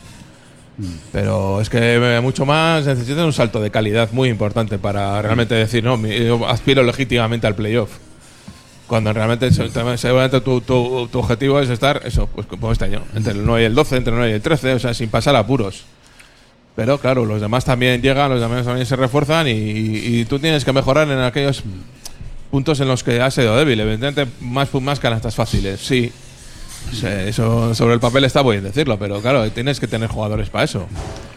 Pero 1.11 1.61
es 1.61 1.69
que 1.69 2.19
mucho 2.21 2.45
más 2.45 2.85
necesitas 2.85 3.23
un 3.23 3.31
salto 3.33 3.61
de 3.61 3.71
calidad 3.71 4.11
muy 4.11 4.27
importante 4.29 4.77
para 4.77 5.21
realmente 5.21 5.55
decir, 5.55 5.83
no, 5.83 5.97
yo 6.05 6.47
aspiro 6.47 6.83
legítimamente 6.83 7.47
al 7.47 7.55
playoff. 7.55 7.91
Cuando 8.87 9.13
realmente 9.13 9.49
seguramente 9.51 10.41
tu, 10.41 10.61
tu- 10.61 11.07
tu 11.07 11.19
objetivo 11.19 11.59
es 11.59 11.69
estar, 11.69 12.01
eso, 12.05 12.27
pues 12.27 12.45
como 12.45 12.71
este 12.71 12.85
año, 12.85 13.01
entre 13.15 13.33
el 13.33 13.43
9 13.45 13.63
y 13.63 13.65
el 13.65 13.73
12, 13.73 13.95
entre 13.97 14.11
el 14.13 14.17
9 14.19 14.31
y 14.31 14.35
el 14.35 14.41
13, 14.41 14.73
o 14.73 14.79
sea, 14.79 14.93
sin 14.93 15.09
pasar 15.09 15.35
apuros. 15.35 15.85
Pero 16.75 16.99
claro, 16.99 17.25
los 17.25 17.39
demás 17.41 17.63
también 17.65 18.01
llegan, 18.01 18.29
los 18.29 18.41
demás 18.41 18.65
también 18.65 18.85
se 18.85 18.95
refuerzan 18.97 19.47
y, 19.47 19.51
y 19.53 20.25
tú 20.25 20.37
tienes 20.39 20.65
que 20.65 20.73
mejorar 20.73 21.09
en 21.09 21.19
aquellos 21.19 21.63
puntos 22.55 22.79
en 22.79 22.87
los 22.87 23.03
que 23.03 23.19
has 23.19 23.33
sido 23.33 23.57
débil. 23.57 23.77
Evidentemente, 23.81 24.31
más, 24.39 24.73
más 24.75 24.97
canastas 25.01 25.35
fáciles, 25.35 25.81
sí. 25.81 26.09
Sí, 26.93 27.05
Eso 27.05 27.75
sobre 27.75 27.95
el 27.95 27.99
papel 27.99 28.23
está 28.23 28.41
bien 28.43 28.63
decirlo, 28.63 28.97
pero 28.97 29.19
claro, 29.19 29.49
tienes 29.51 29.81
que 29.81 29.87
tener 29.87 30.07
jugadores 30.07 30.49
para 30.49 30.63
eso. 30.63 30.87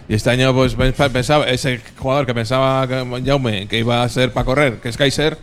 Y 0.09 0.15
este 0.15 0.31
año, 0.31 0.55
pues 0.55 0.77
pens- 0.79 1.11
pensaba, 1.11 1.47
ese 1.49 1.81
jugador 1.99 2.25
que 2.25 2.35
pensaba 2.35 2.87
Jaume 3.27 3.67
que 3.67 3.81
iba 3.81 4.05
a 4.05 4.09
ser 4.09 4.33
para 4.33 4.45
correr, 4.45 4.75
que 4.81 4.91
es 4.91 4.97
Kaiser, 4.97 5.37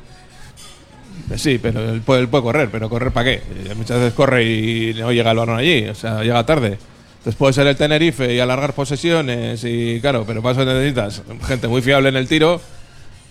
pues 1.27 1.41
sí, 1.41 1.59
pero 1.61 1.89
él 1.91 1.99
puede, 2.01 2.21
él 2.21 2.29
puede 2.29 2.43
correr, 2.43 2.69
pero 2.71 2.87
¿correr 2.89 3.11
para 3.11 3.25
qué? 3.25 3.33
Eh, 3.65 3.73
Muchas 3.75 3.97
veces 3.99 4.13
corre 4.13 4.45
y 4.45 4.93
no 4.93 5.11
llega 5.11 5.31
el 5.31 5.37
balón 5.37 5.57
allí, 5.57 5.87
o 5.89 5.95
sea, 5.95 6.21
llega 6.23 6.45
tarde. 6.45 6.77
Entonces 7.17 7.35
puede 7.35 7.51
ser 7.53 7.67
el 7.67 7.75
Tenerife 7.75 8.33
y 8.33 8.39
alargar 8.39 8.71
posesiones 8.73 9.61
y 9.65 9.99
claro, 9.99 10.23
pero 10.25 10.41
para 10.41 10.53
eso 10.53 10.63
necesitas 10.65 11.21
gente 11.47 11.67
muy 11.67 11.81
fiable 11.81 12.07
en 12.09 12.15
el 12.15 12.27
tiro 12.29 12.61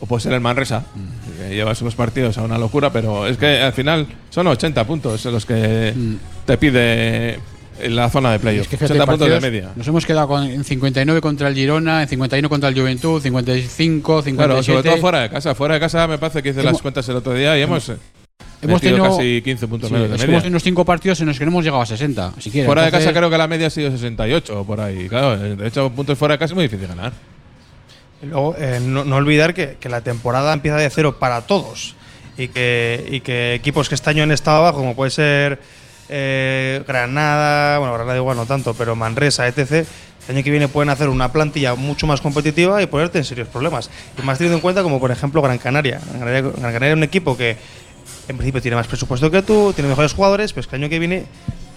o 0.04 0.06
puede 0.06 0.20
ser 0.22 0.34
el 0.34 0.40
Manresa, 0.40 0.84
que 1.38 1.54
llevas 1.54 1.80
unos 1.80 1.94
partidos 1.94 2.36
a 2.36 2.42
una 2.42 2.58
locura, 2.58 2.92
pero 2.92 3.26
es 3.26 3.38
que 3.38 3.60
al 3.62 3.72
final 3.72 4.06
son 4.28 4.46
80 4.46 4.84
puntos 4.86 5.24
los 5.24 5.46
que 5.46 5.94
te 6.44 6.58
pide 6.58 7.38
en 7.80 7.96
la 7.96 8.10
zona 8.10 8.32
de 8.32 8.38
playoff. 8.38 8.62
Es 8.64 8.68
que 8.68 8.76
fíjate, 8.76 8.92
80 9.00 9.06
puntos 9.10 9.30
de 9.30 9.40
media. 9.40 9.70
Nos 9.74 9.88
hemos 9.88 10.04
quedado 10.04 10.28
con, 10.28 10.44
en 10.44 10.62
59 10.62 11.20
contra 11.22 11.48
el 11.48 11.54
Girona, 11.54 12.02
en 12.02 12.08
51 12.08 12.48
contra 12.50 12.68
el 12.68 12.78
Juventud, 12.78 13.22
55, 13.22 14.22
57. 14.22 14.36
Claro, 14.36 14.62
sobre 14.62 14.82
todo 14.90 15.00
fuera 15.00 15.20
de 15.22 15.30
casa. 15.30 15.54
Fuera 15.54 15.74
de 15.74 15.80
casa 15.80 16.06
me 16.06 16.18
parece 16.18 16.42
que 16.42 16.50
hice 16.50 16.60
Hemos- 16.60 16.72
las 16.74 16.82
cuentas 16.82 17.08
el 17.08 17.16
otro 17.16 17.32
día 17.32 17.58
y 17.58 17.62
hemos, 17.62 17.88
eh, 17.88 17.96
Hemos 18.60 18.82
metido 18.82 18.96
tenido 18.98 19.16
casi 19.16 19.42
15 19.42 19.68
puntos 19.68 19.88
sí, 19.88 19.94
menos 19.94 20.08
de 20.10 20.14
media. 20.16 20.24
hemos 20.26 20.42
tenido 20.42 20.54
unos 20.54 20.62
5 20.62 20.84
partidos 20.84 21.20
en 21.22 21.26
los 21.28 21.38
que 21.38 21.44
no 21.46 21.50
hemos 21.50 21.64
llegado 21.64 21.82
a 21.82 21.86
60, 21.86 22.32
siquiera. 22.38 22.66
Fuera 22.66 22.82
de 22.82 22.90
casa 22.90 22.98
Entonces, 23.04 23.18
creo 23.18 23.30
que 23.30 23.38
la 23.38 23.48
media 23.48 23.66
ha 23.68 23.70
sido 23.70 23.90
68 23.90 24.60
o 24.60 24.64
por 24.66 24.80
ahí. 24.80 25.08
Claro, 25.08 25.38
de 25.38 25.66
hecho, 25.66 25.88
puntos 25.90 26.18
fuera 26.18 26.34
de 26.34 26.38
casa 26.38 26.52
es 26.52 26.54
muy 26.54 26.64
difícil 26.64 26.86
ganar. 26.88 27.12
Luego, 28.24 28.54
eh, 28.58 28.80
no, 28.82 29.00
olvidar 29.16 29.54
que, 29.54 29.76
que 29.80 29.88
la 29.88 30.00
temporada 30.00 30.52
empieza 30.52 30.76
de 30.76 30.88
cero 30.90 31.18
para 31.18 31.42
todos. 31.42 31.94
Y 32.36 32.48
que, 32.48 33.06
y 33.10 33.20
que 33.20 33.54
equipos 33.54 33.88
que 33.88 33.94
este 33.94 34.10
año 34.10 34.24
han 34.24 34.32
estado 34.32 34.58
abajo, 34.58 34.78
como 34.78 34.96
puede 34.96 35.10
ser 35.12 35.60
eh, 36.08 36.82
Granada, 36.86 37.78
bueno, 37.78 37.94
Granada 37.94 38.16
igual 38.16 38.36
no 38.36 38.46
tanto, 38.46 38.74
pero 38.74 38.96
Manresa, 38.96 39.46
etc., 39.46 39.86
el 40.26 40.36
año 40.36 40.42
que 40.44 40.50
viene 40.50 40.68
pueden 40.68 40.88
hacer 40.88 41.10
una 41.10 41.30
plantilla 41.30 41.74
mucho 41.74 42.06
más 42.06 42.20
competitiva 42.22 42.80
y 42.82 42.86
ponerte 42.86 43.18
en 43.18 43.24
serios 43.24 43.46
problemas. 43.48 43.90
Y 44.18 44.22
más 44.22 44.38
teniendo 44.38 44.56
en 44.56 44.62
cuenta, 44.62 44.82
como 44.82 44.98
por 44.98 45.10
ejemplo 45.10 45.42
Gran 45.42 45.58
Canaria. 45.58 46.00
Gran 46.18 46.52
Canaria, 46.72 46.88
es 46.88 46.96
un 46.96 47.02
equipo 47.02 47.36
que 47.36 47.56
en 48.28 48.36
principio 48.38 48.62
tiene 48.62 48.76
más 48.76 48.86
presupuesto 48.86 49.30
que 49.30 49.42
tú, 49.42 49.72
tiene 49.74 49.88
mejores 49.90 50.14
jugadores, 50.14 50.52
pero 50.54 50.62
es 50.62 50.66
que 50.66 50.76
el 50.76 50.82
año 50.82 50.88
que 50.90 50.98
viene 50.98 51.26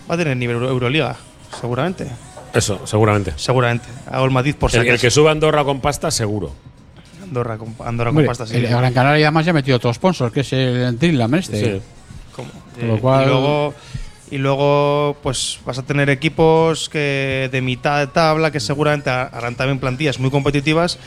va 0.10 0.16
a 0.16 0.18
tener 0.18 0.38
nivel 0.38 0.56
Euro- 0.56 0.70
Euroliga, 0.70 1.18
seguramente. 1.60 2.08
Eso, 2.54 2.86
seguramente. 2.86 3.34
Seguramente. 3.36 3.86
Hago 4.10 4.26
el 4.26 4.32
matiz 4.32 4.56
por 4.56 4.72
si 4.72 4.78
El, 4.78 5.00
que 5.00 5.12
suba 5.12 5.32
Andorra 5.32 5.64
con 5.64 5.80
pasta, 5.82 6.10
seguro. 6.12 6.52
Andorra 7.24 7.58
con, 7.58 7.76
Andorra 7.86 8.10
hombre, 8.12 8.26
con 8.26 8.32
pasta, 8.32 8.48
sí. 8.48 8.56
el 8.56 8.68
Gran 8.68 8.94
Canaria 8.94 9.28
además 9.28 9.46
ya 9.46 9.52
ha 9.52 9.54
metido 9.54 9.78
otro 9.78 9.94
sponsor, 9.94 10.32
que 10.32 10.42
es 10.42 10.54
el 10.54 10.98
Dreamland 10.98 11.36
este. 11.36 11.60
Sí. 11.78 11.82
Como- 12.36 12.50
Con 12.80 12.88
lo 12.88 12.96
eh, 12.96 13.00
cual- 13.00 13.24
y 13.24 13.28
luego 13.28 13.74
y 14.30 14.38
luego 14.38 15.16
pues 15.24 15.60
vas 15.66 15.78
a 15.78 15.84
tener 15.84 16.10
equipos 16.10 16.90
que 16.90 17.48
de 17.52 17.62
mitad 17.62 18.00
de 18.00 18.08
tabla 18.08 18.52
que 18.52 18.60
seguramente 18.60 19.10
harán 19.10 19.56
también 19.56 19.80
plantillas 19.80 20.20
muy 20.20 20.30
competitivas 20.30 21.00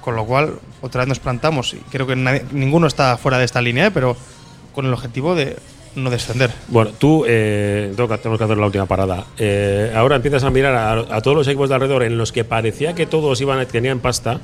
con 0.00 0.14
lo 0.14 0.24
cual 0.24 0.54
otra 0.80 1.00
vez 1.00 1.08
nos 1.08 1.18
plantamos 1.18 1.74
y 1.74 1.78
creo 1.90 2.06
que 2.06 2.14
nadie- 2.14 2.44
ninguno 2.52 2.86
está 2.86 3.16
fuera 3.16 3.36
de 3.38 3.44
esta 3.46 3.60
línea 3.60 3.86
¿eh? 3.86 3.90
pero 3.90 4.16
con 4.72 4.86
el 4.86 4.92
objetivo 4.92 5.34
de 5.34 5.56
no 6.04 6.10
descender 6.10 6.50
Bueno, 6.68 6.90
tú, 6.98 7.24
eh, 7.26 7.92
tengo 7.96 8.08
que- 8.08 8.18
tenemos 8.18 8.38
que 8.38 8.44
hacer 8.44 8.56
la 8.58 8.66
última 8.66 8.86
parada. 8.86 9.26
Eh, 9.38 9.92
ahora 9.94 10.16
empiezas 10.16 10.44
a 10.44 10.50
mirar 10.50 10.74
a, 10.74 10.92
a 11.16 11.20
todos 11.22 11.36
los 11.36 11.46
equipos 11.48 11.68
de 11.68 11.74
alrededor 11.74 12.02
en 12.04 12.16
los 12.18 12.32
que 12.32 12.44
parecía 12.44 12.94
que 12.94 13.06
todos 13.06 13.40
iban 13.40 13.58
a, 13.58 13.66
tenían 13.66 14.00
pasta 14.00 14.40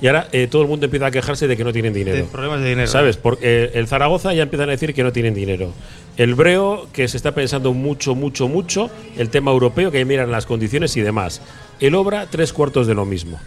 y 0.00 0.08
ahora 0.08 0.28
eh, 0.32 0.46
todo 0.50 0.60
el 0.62 0.68
mundo 0.68 0.84
empieza 0.86 1.06
a 1.06 1.10
quejarse 1.10 1.48
de 1.48 1.56
que 1.56 1.64
no 1.64 1.72
tienen 1.72 1.92
dinero. 1.94 2.16
de 2.18 2.24
problemas 2.24 2.60
de 2.60 2.68
dinero 2.68 2.86
¿Sabes? 2.88 3.16
Porque 3.16 3.70
el 3.74 3.86
Zaragoza 3.88 4.34
ya 4.34 4.42
empiezan 4.42 4.68
a 4.68 4.72
decir 4.72 4.92
que 4.92 5.02
no 5.02 5.12
tienen 5.12 5.32
dinero. 5.34 5.72
El 6.18 6.34
Breo, 6.34 6.88
que 6.92 7.08
se 7.08 7.16
está 7.16 7.32
pensando 7.34 7.72
mucho, 7.74 8.14
mucho, 8.14 8.48
mucho, 8.48 8.90
el 9.18 9.28
tema 9.30 9.50
europeo, 9.50 9.90
que 9.90 10.04
miran 10.04 10.30
las 10.30 10.46
condiciones 10.46 10.96
y 10.96 11.00
demás. 11.02 11.40
El 11.80 11.94
Obra, 11.94 12.26
tres 12.30 12.52
cuartos 12.54 12.86
de 12.86 12.94
lo 12.94 13.04
mismo. 13.04 13.38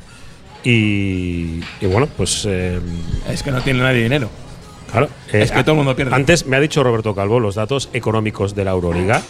Y, 0.64 1.62
y 1.82 1.86
bueno, 1.90 2.08
pues. 2.18 2.46
eh, 2.48 2.80
Es 3.30 3.44
que 3.44 3.52
no 3.52 3.62
tiene 3.62 3.80
nadie 3.80 4.04
dinero. 4.04 4.30
Claro, 4.92 5.08
eh, 5.32 5.42
Es 5.44 5.52
que 5.52 5.62
todo 5.64 5.72
el 5.74 5.78
mundo 5.78 5.96
pierde. 5.96 6.16
Antes 6.16 6.46
me 6.46 6.58
ha 6.58 6.60
dicho 6.60 6.84
Roberto 6.84 7.14
Calvo 7.16 7.40
los 7.40 7.56
datos 7.56 7.90
económicos 7.94 8.56
de 8.56 8.66
la 8.66 8.72
Euroliga 8.72 9.22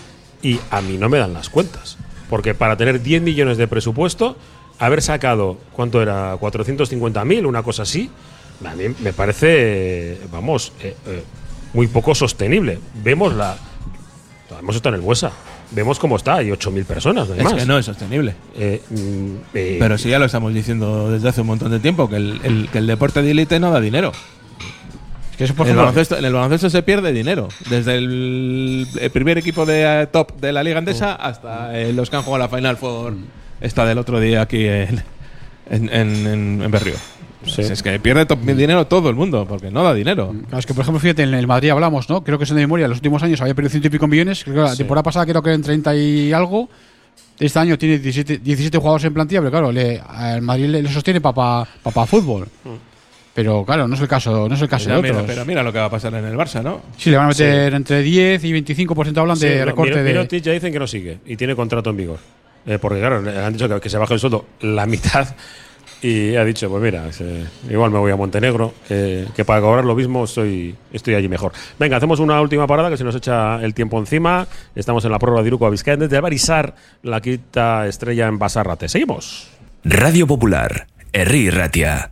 y 0.41 0.59
a 0.71 0.81
mí 0.81 0.97
no 0.97 1.09
me 1.09 1.17
dan 1.17 1.33
las 1.33 1.49
cuentas. 1.49 1.97
Porque 2.29 2.53
para 2.53 2.77
tener 2.77 3.01
10 3.01 3.21
millones 3.23 3.57
de 3.57 3.67
presupuesto, 3.67 4.37
haber 4.77 5.01
sacado, 5.01 5.57
¿cuánto 5.73 6.01
era? 6.01 6.35
450.000, 6.39 7.45
una 7.45 7.63
cosa 7.63 7.83
así, 7.83 8.09
a 8.65 8.75
mí 8.75 8.83
me 8.99 9.13
parece, 9.13 10.17
vamos, 10.31 10.71
eh, 10.81 10.95
eh, 11.07 11.23
muy 11.73 11.87
poco 11.87 12.13
sostenible. 12.15 12.79
Vemos 13.03 13.33
la. 13.33 13.57
Hemos 14.59 14.75
estado 14.75 14.95
en 14.95 15.01
el 15.01 15.05
Buesa. 15.05 15.31
Vemos 15.71 15.99
cómo 15.99 16.15
está, 16.17 16.35
hay 16.37 16.49
8.000 16.49 16.83
personas, 16.85 17.27
no 17.27 17.33
hay 17.35 17.39
Es 17.41 17.45
más. 17.45 17.53
que 17.53 17.65
no 17.65 17.77
es 17.77 17.85
sostenible. 17.85 18.33
Eh, 18.55 18.81
mm, 18.89 19.35
eh, 19.53 19.77
Pero 19.79 19.97
sí, 19.99 20.09
ya 20.09 20.17
lo 20.17 20.25
estamos 20.25 20.51
diciendo 20.53 21.11
desde 21.11 21.29
hace 21.29 21.41
un 21.41 21.47
montón 21.47 21.69
de 21.71 21.79
tiempo, 21.79 22.09
que 22.09 22.15
el, 22.15 22.39
el- 22.43 22.69
que 22.71 22.79
el 22.79 22.87
deporte 22.87 23.21
de 23.21 23.29
élite 23.31 23.59
no 23.59 23.69
da 23.71 23.79
dinero. 23.79 24.11
Es 25.39 25.43
que 25.43 25.43
eso 25.45 25.53
por 25.55 25.65
En 25.67 25.71
el, 25.71 25.77
ejemplo, 25.77 25.85
baloncesto, 25.85 26.17
en 26.17 26.25
el 26.25 26.33
baloncesto 26.33 26.69
se 26.69 26.83
pierde 26.83 27.13
dinero. 27.13 27.47
Desde 27.69 27.95
el, 27.95 28.85
el 28.99 29.09
primer 29.11 29.37
equipo 29.37 29.65
de 29.65 30.01
eh, 30.03 30.07
top 30.07 30.39
de 30.41 30.51
la 30.51 30.63
Liga 30.63 30.79
Andesa 30.79 31.15
hasta 31.15 31.79
eh, 31.79 31.93
los 31.93 32.09
que 32.09 32.17
han 32.17 32.23
jugado 32.23 32.43
la 32.45 32.49
Final 32.55 32.75
Four 32.77 33.15
esta 33.61 33.85
del 33.85 33.97
otro 33.99 34.19
día 34.19 34.41
aquí 34.41 34.65
en, 34.65 35.01
en, 35.69 35.89
en, 35.93 36.61
en- 36.63 36.71
Berrío. 36.71 36.95
Sí. 37.45 37.61
Es 37.61 37.81
que 37.81 37.97
pierde 38.01 38.25
top- 38.25 38.41
dinero 38.41 38.85
todo 38.87 39.09
el 39.09 39.15
mundo, 39.15 39.45
porque 39.47 39.71
no 39.71 39.81
da 39.81 39.93
dinero. 39.93 40.33
Claro, 40.47 40.59
es 40.59 40.65
que 40.65 40.73
por 40.73 40.81
ejemplo, 40.81 40.99
fíjate, 40.99 41.23
en 41.23 41.33
el 41.33 41.47
Madrid 41.47 41.69
hablamos, 41.69 42.09
¿no? 42.09 42.21
Creo 42.21 42.37
que 42.37 42.43
es 42.43 42.49
de 42.49 42.55
memoria, 42.57 42.83
en 42.83 42.89
los 42.89 42.97
últimos 42.97 43.23
años 43.23 43.39
había 43.39 43.55
perdido 43.55 43.69
ciento 43.71 43.87
y 43.87 43.91
pico 43.91 44.07
millones. 44.07 44.43
Creo 44.43 44.55
que 44.57 44.61
la 44.63 44.71
Sí. 44.71 44.79
temporada 44.79 45.03
pasada 45.03 45.25
creo 45.25 45.41
que 45.41 45.49
eran 45.51 45.61
30 45.61 45.95
y 45.95 46.33
algo. 46.33 46.69
Este 47.39 47.57
año 47.57 47.77
tiene 47.77 47.97
17, 47.97 48.39
17 48.39 48.77
jugadores 48.77 49.05
en 49.05 49.13
plantilla, 49.13 49.39
pero 49.39 49.51
claro, 49.51 49.71
le, 49.71 50.01
al 50.05 50.41
Madrid 50.41 50.65
le, 50.65 50.83
le 50.83 50.91
sostiene 50.91 51.21
para 51.21 51.65
pa, 51.81 52.05
fútbol. 52.05 52.47
Pero 53.41 53.63
claro, 53.65 53.87
no 53.87 53.95
es 53.95 54.01
el 54.01 54.07
caso, 54.09 54.49
no 54.49 54.53
es 54.55 54.61
el 54.61 54.67
caso 54.67 54.85
Pero 54.87 54.97
de 54.97 55.01
mira, 55.03 55.13
otros. 55.15 55.27
pero 55.33 55.45
mira 55.45 55.63
lo 55.63 55.71
que 55.71 55.79
va 55.79 55.85
a 55.85 55.89
pasar 55.89 56.13
en 56.13 56.25
el 56.25 56.35
Barça, 56.35 56.61
¿no? 56.61 56.81
sí, 56.97 57.09
le 57.09 57.15
van 57.15 57.27
a 57.27 57.29
meter 57.29 57.73
entre 57.73 58.01
10 58.01 58.43
y 58.43 58.51
25% 58.51 59.17
hablan 59.17 59.37
Sí, 59.37 59.45
de 59.47 59.59
no, 59.59 59.65
recorte 59.67 59.91
Miro- 59.91 60.03
de. 60.03 60.09
Mirotic 60.09 60.43
ya 60.43 60.51
dicen 60.51 60.73
que 60.73 60.79
no 60.79 60.87
sigue 60.87 61.19
y 61.25 61.37
tiene 61.37 61.55
contrato 61.55 61.89
en 61.89 61.95
vigor. 61.97 62.19
Eh, 62.65 62.77
porque, 62.81 62.99
claro, 62.99 63.17
han 63.45 63.53
dicho 63.53 63.69
que, 63.69 63.79
que 63.79 63.89
se 63.89 63.97
baje 63.97 64.13
el 64.15 64.19
sueldo 64.19 64.45
la 64.59 64.85
mitad 64.85 65.25
y 66.01 66.35
ha 66.35 66.43
dicho, 66.43 66.69
pues 66.69 66.83
mira, 66.83 67.11
se- 67.13 67.45
igual 67.69 67.91
me 67.91 67.99
voy 67.99 68.11
a 68.11 68.17
Montenegro, 68.17 68.73
que, 68.89 69.25
que 69.33 69.45
para 69.45 69.61
cobrar 69.61 69.85
lo 69.85 69.95
mismo 69.95 70.25
estoy, 70.25 70.75
estoy 70.91 71.15
allí 71.15 71.29
mejor. 71.29 71.53
Venga, 71.79 71.95
hacemos 71.95 72.19
una 72.19 72.41
última 72.41 72.67
parada 72.67 72.89
que 72.89 72.97
se 72.97 73.05
nos 73.05 73.15
echa 73.15 73.63
el 73.63 73.73
tiempo 73.73 73.97
encima. 73.99 74.47
Estamos 74.75 75.05
en 75.05 75.11
la 75.11 75.19
prórroga 75.19 75.43
de 75.43 75.47
Iruko 75.47 75.65
a 75.65 75.69
Vizcaya 75.69 75.95
desde 75.95 76.19
Barisar, 76.19 76.75
la 77.03 77.21
quinta 77.21 77.87
estrella 77.87 78.27
en 78.27 78.37
Basarrate. 78.37 78.89
Seguimos. 78.89 79.47
Radio 79.85 80.27
Popular, 80.27 80.87
Herri 81.13 81.49
Ratia. 81.49 82.11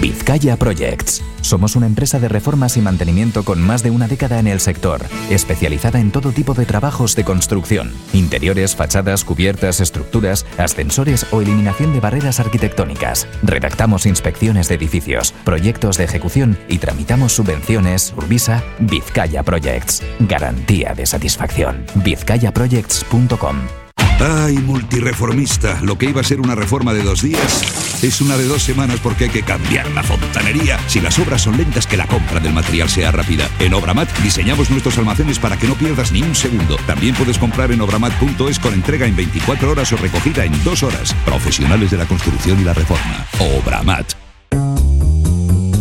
Vizcaya 0.00 0.56
Projects. 0.56 1.22
Somos 1.42 1.76
una 1.76 1.86
empresa 1.86 2.18
de 2.18 2.28
reformas 2.28 2.76
y 2.78 2.80
mantenimiento 2.80 3.44
con 3.44 3.60
más 3.60 3.82
de 3.82 3.90
una 3.90 4.08
década 4.08 4.38
en 4.38 4.46
el 4.46 4.60
sector, 4.60 5.02
especializada 5.28 6.00
en 6.00 6.10
todo 6.10 6.32
tipo 6.32 6.54
de 6.54 6.64
trabajos 6.64 7.14
de 7.16 7.24
construcción, 7.24 7.92
interiores, 8.14 8.74
fachadas, 8.74 9.24
cubiertas, 9.24 9.80
estructuras, 9.80 10.46
ascensores 10.56 11.26
o 11.32 11.42
eliminación 11.42 11.92
de 11.92 12.00
barreras 12.00 12.40
arquitectónicas. 12.40 13.26
Redactamos 13.42 14.06
inspecciones 14.06 14.68
de 14.68 14.76
edificios, 14.76 15.32
proyectos 15.44 15.98
de 15.98 16.04
ejecución 16.04 16.58
y 16.68 16.78
tramitamos 16.78 17.32
subvenciones. 17.32 18.14
Urbisa 18.16 18.64
Vizcaya 18.78 19.42
Projects. 19.42 20.02
Garantía 20.20 20.94
de 20.94 21.04
satisfacción. 21.04 21.84
vizcayaprojects.com. 21.96 23.89
Ay, 24.20 24.58
multireformista, 24.58 25.80
lo 25.82 25.96
que 25.96 26.06
iba 26.06 26.20
a 26.20 26.24
ser 26.24 26.40
una 26.40 26.54
reforma 26.54 26.92
de 26.92 27.02
dos 27.02 27.22
días 27.22 27.80
es 28.02 28.20
una 28.20 28.36
de 28.36 28.44
dos 28.44 28.62
semanas 28.62 29.00
porque 29.02 29.24
hay 29.24 29.30
que 29.30 29.42
cambiar 29.42 29.90
la 29.92 30.02
fontanería. 30.02 30.78
Si 30.88 31.00
las 31.00 31.18
obras 31.18 31.42
son 31.42 31.56
lentas, 31.56 31.86
que 31.86 31.96
la 31.96 32.06
compra 32.06 32.38
del 32.38 32.52
material 32.52 32.88
sea 32.88 33.10
rápida. 33.10 33.48
En 33.58 33.72
Obramat 33.74 34.10
diseñamos 34.18 34.70
nuestros 34.70 34.98
almacenes 34.98 35.38
para 35.38 35.56
que 35.56 35.66
no 35.66 35.74
pierdas 35.74 36.12
ni 36.12 36.22
un 36.22 36.34
segundo. 36.34 36.76
También 36.86 37.14
puedes 37.14 37.38
comprar 37.38 37.72
en 37.72 37.80
obramat.es 37.80 38.58
con 38.58 38.74
entrega 38.74 39.06
en 39.06 39.16
24 39.16 39.70
horas 39.70 39.92
o 39.92 39.96
recogida 39.96 40.44
en 40.44 40.64
dos 40.64 40.82
horas. 40.82 41.14
Profesionales 41.24 41.90
de 41.90 41.96
la 41.96 42.06
construcción 42.06 42.60
y 42.60 42.64
la 42.64 42.74
reforma. 42.74 43.26
Obramat. 43.38 44.29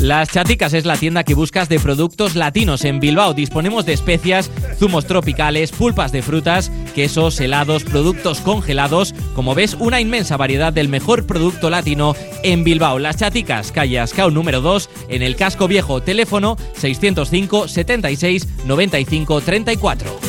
Las 0.00 0.28
Chaticas 0.28 0.74
es 0.74 0.84
la 0.84 0.96
tienda 0.96 1.24
que 1.24 1.34
buscas 1.34 1.68
de 1.68 1.80
productos 1.80 2.36
latinos. 2.36 2.84
En 2.84 3.00
Bilbao 3.00 3.34
disponemos 3.34 3.84
de 3.84 3.94
especias, 3.94 4.48
zumos 4.78 5.06
tropicales, 5.06 5.72
pulpas 5.72 6.12
de 6.12 6.22
frutas, 6.22 6.70
quesos, 6.94 7.40
helados, 7.40 7.82
productos 7.82 8.40
congelados. 8.40 9.12
Como 9.34 9.56
ves, 9.56 9.74
una 9.74 10.00
inmensa 10.00 10.36
variedad 10.36 10.72
del 10.72 10.88
mejor 10.88 11.26
producto 11.26 11.68
latino 11.68 12.14
en 12.44 12.62
Bilbao. 12.62 13.00
Las 13.00 13.16
Chaticas, 13.16 13.72
calle 13.72 13.98
Ascao 13.98 14.30
número 14.30 14.60
2, 14.60 14.88
en 15.08 15.22
el 15.22 15.34
casco 15.34 15.66
viejo. 15.66 16.00
Teléfono 16.00 16.56
605 16.74 17.66
76 17.66 18.46
95 18.66 19.40
34. 19.40 20.20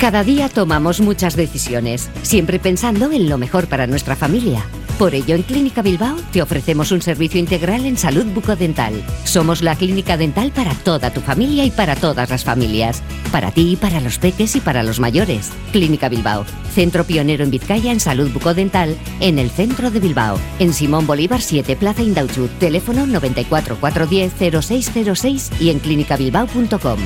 Cada 0.00 0.24
día 0.24 0.48
tomamos 0.48 1.00
muchas 1.00 1.36
decisiones, 1.36 2.10
siempre 2.22 2.58
pensando 2.58 3.12
en 3.12 3.28
lo 3.28 3.38
mejor 3.38 3.68
para 3.68 3.86
nuestra 3.86 4.16
familia. 4.16 4.64
Por 4.98 5.14
ello, 5.14 5.34
en 5.34 5.42
Clínica 5.42 5.82
Bilbao 5.82 6.16
te 6.32 6.40
ofrecemos 6.40 6.90
un 6.90 7.02
servicio 7.02 7.38
integral 7.38 7.84
en 7.84 7.98
salud 7.98 8.24
bucodental. 8.32 8.94
Somos 9.24 9.60
la 9.60 9.76
clínica 9.76 10.16
dental 10.16 10.52
para 10.52 10.74
toda 10.74 11.12
tu 11.12 11.20
familia 11.20 11.66
y 11.66 11.70
para 11.70 11.96
todas 11.96 12.30
las 12.30 12.44
familias. 12.44 13.02
Para 13.30 13.50
ti, 13.50 13.76
para 13.78 14.00
los 14.00 14.18
peques 14.18 14.56
y 14.56 14.60
para 14.60 14.82
los 14.82 14.98
mayores. 14.98 15.50
Clínica 15.70 16.08
Bilbao, 16.08 16.46
centro 16.74 17.04
pionero 17.04 17.44
en 17.44 17.50
Vizcaya 17.50 17.92
en 17.92 18.00
salud 18.00 18.30
bucodental, 18.32 18.96
en 19.20 19.38
el 19.38 19.50
centro 19.50 19.90
de 19.90 20.00
Bilbao. 20.00 20.38
En 20.58 20.72
Simón 20.72 21.06
Bolívar 21.06 21.42
7, 21.42 21.76
Plaza 21.76 22.00
Indauchut, 22.00 22.50
teléfono 22.58 23.06
94 23.06 23.76
410 23.78 24.64
0606 24.64 25.50
y 25.60 25.70
en 25.70 25.78
clinicabilbao.com. 25.78 26.98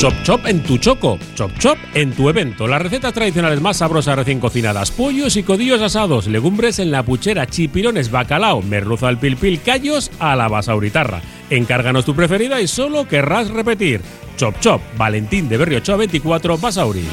Chop 0.00 0.14
Chop 0.22 0.46
en 0.46 0.62
tu 0.62 0.78
choco, 0.78 1.18
Chop 1.34 1.50
Chop 1.58 1.76
en 1.92 2.12
tu 2.12 2.30
evento. 2.30 2.66
Las 2.66 2.80
recetas 2.80 3.12
tradicionales 3.12 3.60
más 3.60 3.76
sabrosas 3.76 4.16
recién 4.16 4.40
cocinadas, 4.40 4.90
pollos 4.90 5.36
y 5.36 5.42
codillos 5.42 5.82
asados, 5.82 6.26
legumbres 6.26 6.78
en 6.78 6.90
la 6.90 7.02
puchera, 7.02 7.46
chipirones, 7.46 8.10
bacalao, 8.10 8.62
merluza 8.62 9.08
al 9.08 9.18
pilpil, 9.18 9.60
callos 9.60 10.10
a 10.18 10.36
la 10.36 10.48
basauritarra. 10.48 11.20
Encárganos 11.50 12.06
tu 12.06 12.16
preferida 12.16 12.62
y 12.62 12.66
solo 12.66 13.06
querrás 13.06 13.50
repetir. 13.50 14.00
Chop 14.38 14.58
Chop, 14.60 14.80
Valentín 14.96 15.50
de 15.50 15.58
Berrio 15.58 15.76
8 15.80 15.98
24, 15.98 16.56
Basauri. 16.56 17.04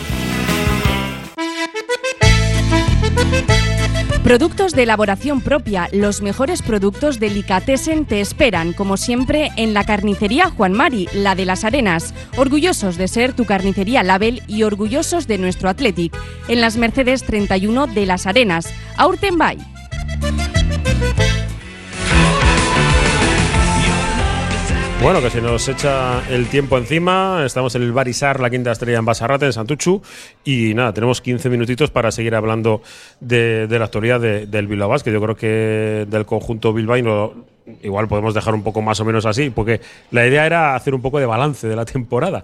Productos 4.28 4.74
de 4.74 4.84
elaboración 4.84 5.40
propia, 5.40 5.88
los 5.94 6.22
mejores 6.22 6.62
productos 6.62 7.18
Delicatessen 7.18 8.04
te 8.04 8.20
esperan, 8.20 8.74
como 8.74 8.98
siempre, 8.98 9.52
en 9.56 9.74
la 9.74 9.86
carnicería 9.86 10.50
Juan 10.50 10.74
Mari, 10.74 11.08
la 11.14 11.34
de 11.34 11.46
las 11.46 11.64
Arenas. 11.64 12.14
Orgullosos 12.36 12.98
de 12.98 13.08
ser 13.08 13.32
tu 13.32 13.46
carnicería 13.46 14.04
Label 14.04 14.44
y 14.46 14.64
orgullosos 14.64 15.28
de 15.28 15.38
nuestro 15.38 15.70
Athletic. 15.70 16.14
En 16.50 16.60
las 16.60 16.76
Mercedes 16.76 17.24
31 17.24 17.88
de 17.88 18.06
las 18.06 18.28
Arenas. 18.28 18.68
Aurtenbay. 18.98 19.77
Bueno, 25.02 25.22
que 25.22 25.30
se 25.30 25.42
nos 25.42 25.68
echa 25.70 26.28
el 26.30 26.48
tiempo 26.48 26.78
encima. 26.78 27.44
Estamos 27.46 27.76
en 27.76 27.84
el 27.84 27.92
Barisar, 27.94 28.40
la 28.40 28.50
quinta 28.50 28.72
estrella 28.72 28.98
en 28.98 29.06
Basarrate, 29.06 29.46
en 29.46 29.54
Santuchu. 29.54 30.02
Y 30.44 30.74
nada, 30.74 30.92
tenemos 30.92 31.22
15 31.22 31.50
minutitos 31.50 31.92
para 31.92 32.12
seguir 32.12 32.34
hablando 32.36 32.82
de, 33.22 33.68
la 33.70 33.86
actualidad 33.86 34.20
de- 34.20 34.48
del 34.48 34.68
Bilbao 34.68 34.90
Basket. 34.90 35.12
Yo 35.14 35.22
creo 35.22 35.36
que 35.36 36.06
del 36.10 36.26
conjunto 36.26 36.74
bilbaíno 36.74 37.46
igual 37.84 38.08
podemos 38.08 38.34
dejar 38.34 38.54
un 38.56 38.64
poco 38.64 38.82
más 38.82 39.00
o 39.00 39.06
menos 39.06 39.26
así, 39.26 39.50
porque 39.50 39.82
la 40.12 40.26
idea 40.26 40.46
era 40.46 40.76
hacer 40.76 40.94
un 40.96 41.02
poco 41.02 41.20
de 41.20 41.26
balance 41.26 41.68
de 41.68 41.76
la 41.76 41.86
temporada. 41.86 42.44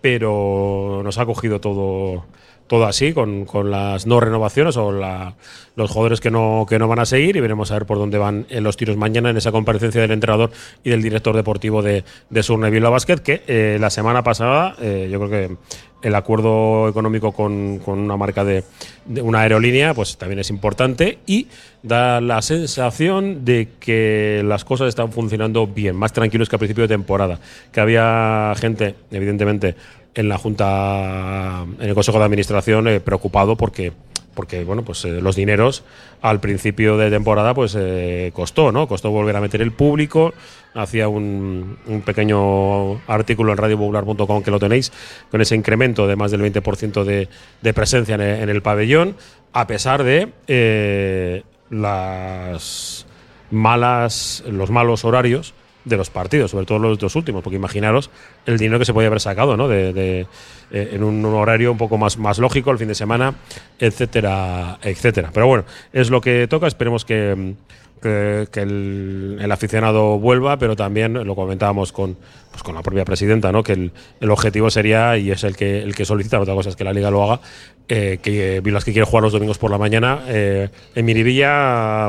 Pero 0.00 1.02
nos 1.04 1.18
ha 1.18 1.26
cogido 1.26 1.60
todo, 1.60 2.24
todo 2.70 2.86
así, 2.86 3.12
con, 3.12 3.46
con 3.46 3.68
las 3.72 4.06
no 4.06 4.20
renovaciones 4.20 4.76
o 4.76 4.92
la- 4.92 5.34
los 5.74 5.90
jugadores 5.90 6.20
que 6.20 6.30
no, 6.30 6.66
que 6.68 6.78
no 6.78 6.86
van 6.86 7.00
a 7.00 7.04
seguir 7.04 7.34
y 7.36 7.40
veremos 7.40 7.70
a 7.72 7.74
ver 7.74 7.84
por 7.86 7.98
dónde 7.98 8.16
van 8.16 8.46
en 8.48 8.62
los 8.62 8.76
tiros 8.76 8.96
mañana 8.96 9.30
en 9.30 9.36
esa 9.36 9.50
comparecencia 9.50 10.00
del 10.00 10.12
entrenador 10.12 10.50
y 10.84 10.90
del 10.90 11.02
director 11.02 11.34
deportivo 11.34 11.82
de, 11.82 12.04
de 12.28 12.42
Surne 12.44 12.70
Bilbao 12.70 12.92
Basket, 12.92 13.16
que 13.18 13.42
eh, 13.48 13.76
la 13.80 13.90
semana 13.90 14.22
pasada 14.22 14.76
eh, 14.80 15.08
yo 15.10 15.18
creo 15.18 15.30
que 15.30 15.56
el 16.02 16.14
acuerdo 16.14 16.88
económico 16.88 17.32
con, 17.32 17.78
con 17.78 17.98
una 17.98 18.16
marca 18.16 18.44
de, 18.44 18.62
de 19.04 19.20
una 19.20 19.40
aerolínea 19.40 19.92
pues 19.94 20.16
también 20.16 20.38
es 20.38 20.50
importante 20.50 21.18
y 21.26 21.48
da 21.82 22.20
la 22.20 22.40
sensación 22.42 23.44
de 23.44 23.68
que 23.80 24.42
las 24.44 24.64
cosas 24.64 24.88
están 24.88 25.12
funcionando 25.12 25.66
bien, 25.66 25.96
más 25.96 26.12
tranquilos 26.12 26.48
que 26.48 26.56
a 26.56 26.58
principio 26.58 26.82
de 26.84 26.88
temporada, 26.88 27.38
que 27.72 27.80
había 27.80 28.52
gente, 28.56 28.94
evidentemente, 29.10 29.74
en 30.14 30.28
la 30.28 30.38
Junta, 30.38 31.64
en 31.78 31.88
el 31.88 31.94
Consejo 31.94 32.18
de 32.18 32.24
Administración, 32.24 32.88
eh, 32.88 33.00
preocupado 33.00 33.56
porque, 33.56 33.92
porque 34.34 34.64
bueno, 34.64 34.82
pues 34.82 35.04
eh, 35.04 35.20
los 35.20 35.36
dineros 35.36 35.84
al 36.20 36.40
principio 36.40 36.96
de 36.96 37.10
temporada 37.10 37.54
pues 37.54 37.76
eh, 37.78 38.30
costó, 38.34 38.72
¿no? 38.72 38.88
Costó 38.88 39.10
volver 39.10 39.36
a 39.36 39.40
meter 39.40 39.62
el 39.62 39.72
público. 39.72 40.34
Hacía 40.74 41.08
un, 41.08 41.78
un 41.86 42.02
pequeño 42.02 43.00
artículo 43.08 43.52
en 43.52 43.58
radiopopular.com 43.58 44.42
que 44.42 44.50
lo 44.50 44.60
tenéis, 44.60 44.92
con 45.30 45.40
ese 45.40 45.56
incremento 45.56 46.06
de 46.06 46.16
más 46.16 46.30
del 46.30 46.42
20% 46.42 47.04
de, 47.04 47.72
presencia 47.74 48.14
en 48.14 48.20
el, 48.20 48.40
en 48.42 48.48
el 48.50 48.62
pabellón, 48.62 49.16
a 49.52 49.66
pesar 49.66 50.04
de 50.04 51.42
las 51.70 53.06
malas, 53.50 54.44
los 54.46 54.70
malos 54.70 55.04
horarios 55.04 55.54
de 55.84 55.96
los 55.96 56.10
partidos, 56.10 56.50
sobre 56.50 56.66
todo 56.66 56.78
los 56.78 56.98
dos 56.98 57.16
últimos, 57.16 57.42
porque 57.42 57.56
imaginaros 57.56 58.10
el 58.46 58.58
dinero 58.58 58.78
que 58.78 58.84
se 58.84 58.92
podía 58.92 59.08
haber 59.08 59.20
sacado, 59.20 59.56
¿no? 59.56 59.68
De, 59.68 60.26
eh, 60.70 60.90
en 60.92 61.02
un 61.02 61.24
horario 61.24 61.72
un 61.72 61.78
poco 61.78 61.98
más, 61.98 62.18
más 62.18 62.38
lógico, 62.38 62.70
el 62.70 62.78
fin 62.78 62.88
de 62.88 62.94
semana, 62.94 63.34
etcétera, 63.78 64.78
etcétera. 64.82 65.30
Pero 65.32 65.46
bueno, 65.46 65.64
es 65.92 66.10
lo 66.10 66.20
que 66.20 66.46
toca, 66.48 66.66
esperemos 66.66 67.04
que, 67.04 67.54
que, 68.02 68.46
que 68.52 68.60
el, 68.60 69.48
aficionado 69.50 70.18
vuelva, 70.18 70.58
pero 70.58 70.76
también 70.76 71.14
lo 71.14 71.34
comentábamos 71.34 71.92
con, 71.92 72.16
pues 72.50 72.62
con 72.62 72.74
la 72.74 72.82
propia 72.82 73.04
presidenta, 73.04 73.52
¿no? 73.52 73.62
Que 73.62 73.72
el, 73.72 73.92
el 74.20 74.30
objetivo 74.30 74.70
sería, 74.70 75.16
y 75.16 75.30
es 75.30 75.44
el 75.44 75.56
que, 75.56 75.82
el 75.82 75.94
que 75.94 76.04
solicita, 76.04 76.40
otra 76.40 76.54
cosa 76.54 76.70
es 76.70 76.76
que 76.76 76.84
la 76.84 76.92
liga 76.92 77.10
lo 77.10 77.24
haga, 77.24 77.40
eh, 77.88 78.20
que 78.22 78.60
Vilas 78.60 78.84
que 78.84 78.92
quiere 78.92 79.06
jugar 79.06 79.24
los 79.24 79.32
domingos 79.32 79.58
por 79.58 79.70
la 79.70 79.78
mañana, 79.78 80.20
eh, 80.28 80.68
en 80.94 81.04
Miribilla 81.04 82.08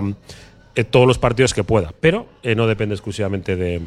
eh, 0.75 0.83
todos 0.83 1.07
los 1.07 1.17
partidos 1.17 1.53
que 1.53 1.63
pueda, 1.63 1.93
pero 1.99 2.27
eh, 2.43 2.55
no 2.55 2.67
depende 2.67 2.95
exclusivamente 2.95 3.55
de, 3.55 3.81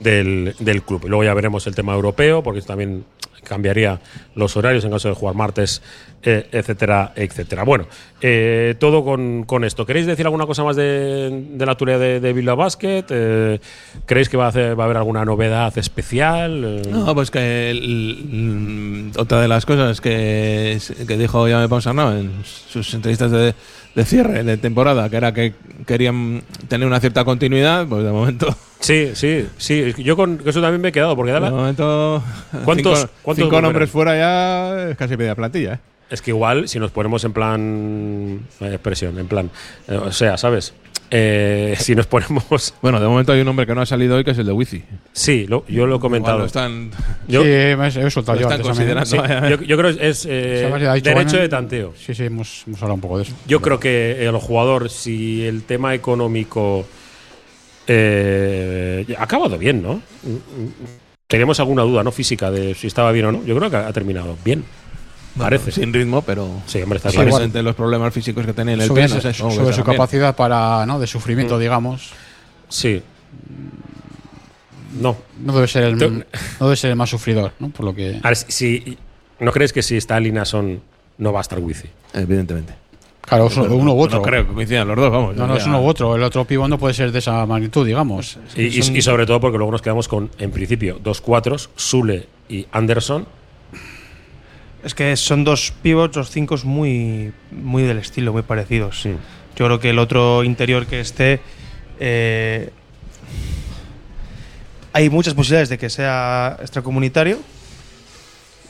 del, 0.00 0.82
club. 0.82 1.06
Luego 1.06 1.24
ya 1.24 1.34
veremos 1.34 1.66
el 1.66 1.74
tema 1.74 1.94
europeo, 1.94 2.42
porque 2.42 2.60
también 2.62 3.04
cambiaría 3.44 4.00
los 4.34 4.56
horarios 4.56 4.84
en 4.84 4.90
caso 4.90 5.08
de 5.08 5.14
jugar 5.14 5.34
martes, 5.34 5.82
eh, 6.24 6.46
etcétera, 6.52 7.12
etcétera. 7.16 7.64
Bueno, 7.64 7.86
eh, 8.20 8.76
todo 8.78 9.04
con, 9.04 9.42
con 9.44 9.64
esto. 9.64 9.84
¿Queréis 9.84 10.06
decir 10.06 10.24
alguna 10.26 10.46
cosa 10.46 10.62
más 10.62 10.76
de, 10.76 11.46
la 11.58 11.72
actualidad 11.72 11.98
de, 11.98 12.20
de 12.20 12.32
Bilbao 12.32 12.54
Basket? 12.56 13.04
Eh, 13.10 13.60
¿Creéis 14.06 14.28
que 14.28 14.36
va 14.36 14.46
a, 14.46 14.48
hacer- 14.48 14.78
va 14.78 14.84
a 14.84 14.86
haber 14.86 14.96
alguna 14.98 15.24
novedad 15.24 15.76
especial? 15.76 16.62
Eh, 16.64 16.82
No, 16.90 17.14
pues 17.14 17.30
que 17.32 17.70
el- 17.70 19.10
otra 19.16 19.40
de 19.40 19.48
las 19.48 19.66
cosas 19.66 20.00
que, 20.00 20.78
que 21.06 21.16
dijo 21.18 21.42
Jaime 21.44 21.68
Ponsarnau 21.68 22.12
en 22.12 22.30
sus 22.44 22.94
entrevistas 22.94 23.30
de, 23.30 23.54
de 23.94 24.04
cierre 24.04 24.44
de 24.44 24.56
temporada, 24.56 25.10
que 25.10 25.16
era 25.16 25.32
que 25.34 25.54
querían 25.86 26.42
tener 26.68 26.86
una 26.86 27.00
cierta 27.00 27.24
continuidad, 27.24 27.86
pues 27.88 28.04
de 28.04 28.12
momento. 28.12 28.54
Sí, 28.82 29.12
sí, 29.14 29.46
sí. 29.58 29.94
Yo 29.98 30.16
con 30.16 30.40
eso 30.44 30.60
también 30.60 30.80
me 30.80 30.88
he 30.88 30.92
quedado, 30.92 31.14
porque 31.16 31.32
De 31.32 31.40
momento. 31.40 32.22
¿Cuántos, 32.64 32.98
cinco, 33.00 33.12
cuántos 33.22 33.44
cinco 33.44 33.60
nombres 33.62 33.88
fuera 33.90 34.16
ya 34.16 34.90
es 34.90 34.96
casi 34.96 35.16
media 35.16 35.34
plantilla. 35.34 35.74
¿eh? 35.74 35.78
Es 36.10 36.20
que 36.20 36.30
igual, 36.32 36.68
si 36.68 36.78
nos 36.78 36.90
ponemos 36.90 37.24
en 37.24 37.32
plan. 37.32 38.40
eh, 38.60 38.66
expresión, 38.74 39.18
en 39.18 39.28
plan. 39.28 39.50
eh, 39.88 39.94
o 39.96 40.10
sea, 40.12 40.36
¿sabes? 40.36 40.74
Eh, 41.12 41.74
si 41.78 41.94
nos 41.94 42.06
ponemos. 42.06 42.74
Bueno, 42.82 42.98
de 42.98 43.06
momento 43.06 43.32
hay 43.32 43.40
un 43.40 43.46
nombre 43.46 43.66
que 43.66 43.74
no 43.74 43.82
ha 43.82 43.86
salido 43.86 44.16
hoy 44.16 44.24
que 44.24 44.32
es 44.32 44.38
el 44.38 44.46
de 44.46 44.52
Wifi. 44.52 44.82
Sí, 45.12 45.46
lo- 45.46 45.64
yo 45.68 45.86
lo 45.86 45.96
he 45.96 46.00
comentado. 46.00 46.38
Lo 46.40 46.44
están- 46.46 46.90
Yo, 47.28 47.42
Sí, 47.42 47.48
me 47.48 47.86
he 47.86 48.10
soltado 48.10 48.38
yo 48.40 48.48
están 48.48 48.60
antes 48.60 48.76
también. 48.76 48.96
considerando. 48.98 49.46
sí, 49.46 49.50
yo, 49.62 49.66
yo 49.68 49.76
creo 49.76 49.96
que 49.96 50.08
es 50.08 50.26
eh, 50.28 51.00
derecho 51.02 51.36
de 51.36 51.48
tanteo. 51.48 51.94
Sí, 51.96 52.14
sí, 52.14 52.24
hemos, 52.24 52.64
hemos 52.66 52.82
hablado 52.82 52.94
un 52.96 53.00
poco 53.00 53.18
de 53.18 53.24
eso. 53.24 53.34
Yo 53.46 53.60
creo 53.62 53.78
que 53.78 54.26
el 54.26 54.36
jugador, 54.38 54.90
si 54.90 55.46
el 55.46 55.62
tema 55.62 55.94
económico 55.94 56.84
eh, 57.86 59.06
ha 59.18 59.22
acabado 59.24 59.58
bien, 59.58 59.82
¿no? 59.82 60.00
Teníamos 61.26 61.58
alguna 61.60 61.82
duda, 61.82 62.02
¿no? 62.04 62.12
Física 62.12 62.50
de 62.50 62.74
si 62.74 62.86
estaba 62.86 63.10
bien 63.12 63.26
o 63.26 63.32
no. 63.32 63.44
Yo 63.44 63.56
creo 63.56 63.70
que 63.70 63.76
ha 63.76 63.92
terminado 63.92 64.36
bien. 64.44 64.64
Parece. 65.38 65.72
Sin 65.72 65.92
ritmo, 65.94 66.20
pero. 66.22 66.48
Sí, 66.66 66.82
hombre, 66.82 66.98
está 66.98 67.08
Sí, 67.10 67.16
claro. 67.16 67.30
igual. 67.30 67.52
de 67.52 67.62
los 67.62 67.74
problemas 67.74 68.12
físicos 68.12 68.44
que 68.44 68.52
tenía 68.52 68.74
en 68.74 68.80
el 68.82 68.86
sobre 68.88 69.06
pie, 69.06 69.14
no 69.14 69.20
sé, 69.22 69.32
sobre 69.32 69.72
su 69.72 69.82
capacidad 69.82 70.36
para, 70.36 70.84
¿no? 70.84 70.98
de 71.00 71.06
sufrimiento, 71.06 71.58
digamos. 71.58 72.10
Sí. 72.68 73.02
No. 75.00 75.16
No 75.40 75.54
debe 75.54 75.66
ser 75.68 75.84
el, 75.84 75.98
Te- 75.98 76.10
no 76.10 76.24
debe 76.60 76.76
ser 76.76 76.90
el 76.90 76.96
más 76.96 77.08
sufridor, 77.08 77.52
¿no? 77.60 77.70
Por 77.70 77.86
lo 77.86 77.94
que. 77.94 78.20
Si- 78.48 78.98
¿No 79.40 79.50
crees 79.52 79.72
que 79.72 79.82
si 79.82 79.96
está 79.96 80.20
Linason 80.20 80.80
no 81.18 81.32
va 81.32 81.40
a 81.40 81.42
estar 81.42 81.58
Wifi? 81.58 81.88
Evidentemente. 82.12 82.74
Claro, 83.36 83.46
es 83.46 83.56
uno, 83.56 83.74
uno 83.74 83.92
u 83.94 84.00
otro. 84.02 84.18
No 84.18 84.22
creo 84.22 84.46
que 84.46 84.52
coincidan 84.54 84.88
los 84.88 84.96
dos, 84.96 85.10
vamos. 85.10 85.36
No, 85.36 85.46
no, 85.46 85.56
es 85.56 85.66
uno 85.66 85.80
u 85.82 85.86
otro. 85.86 86.14
El 86.16 86.22
otro 86.22 86.44
pivo 86.44 86.68
no 86.68 86.78
puede 86.78 86.94
ser 86.94 87.12
de 87.12 87.18
esa 87.20 87.44
magnitud, 87.46 87.86
digamos. 87.86 88.38
Y, 88.56 88.62
y- 88.66 88.98
y 88.98 89.02
sobre 89.02 89.24
todo 89.26 89.40
porque 89.40 89.56
luego 89.58 89.72
nos 89.72 89.82
quedamos 89.82 90.06
con, 90.08 90.30
en 90.38 90.50
principio, 90.50 90.98
dos 91.02 91.20
cuatros, 91.20 91.70
Sule 91.76 92.26
y 92.48 92.66
Anderson. 92.72 93.26
Es 94.84 94.94
que 94.94 95.16
son 95.16 95.44
dos 95.44 95.72
pivots, 95.82 96.14
dos 96.16 96.30
cinco 96.30 96.56
muy, 96.64 97.32
muy 97.50 97.84
del 97.84 97.98
estilo, 97.98 98.32
muy 98.32 98.42
parecidos. 98.42 99.04
Yo 99.56 99.66
creo 99.66 99.78
que 99.80 99.90
el 99.90 99.98
otro 99.98 100.42
interior 100.44 100.86
que 100.86 101.00
esté. 101.00 101.40
eh, 102.00 102.70
hay 104.92 105.08
muchas 105.08 105.32
posibilidades 105.34 105.68
de 105.70 105.78
que 105.78 105.88
sea 105.88 106.58
extracomunitario. 106.60 107.38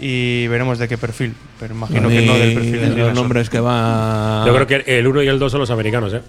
Y 0.05 0.49
veremos 0.49 0.79
de 0.79 0.89
qué 0.89 0.99
perfil. 0.99 1.33
Pero 1.61 1.75
imagino 1.75 2.09
que 2.09 2.27
no 2.27 2.35
del 2.35 2.55
perfil 2.55 2.73
de 2.73 2.81
los 2.89 2.91
Linason. 2.97 3.15
nombres 3.15 3.49
que 3.49 3.61
va. 3.61 4.43
Yo 4.45 4.53
creo 4.55 4.67
que 4.67 4.99
el 4.99 5.07
1 5.07 5.23
y 5.23 5.29
el 5.29 5.39
2 5.39 5.53
son 5.53 5.61
los 5.61 5.71
americanos, 5.71 6.13
¿eh? 6.13 6.23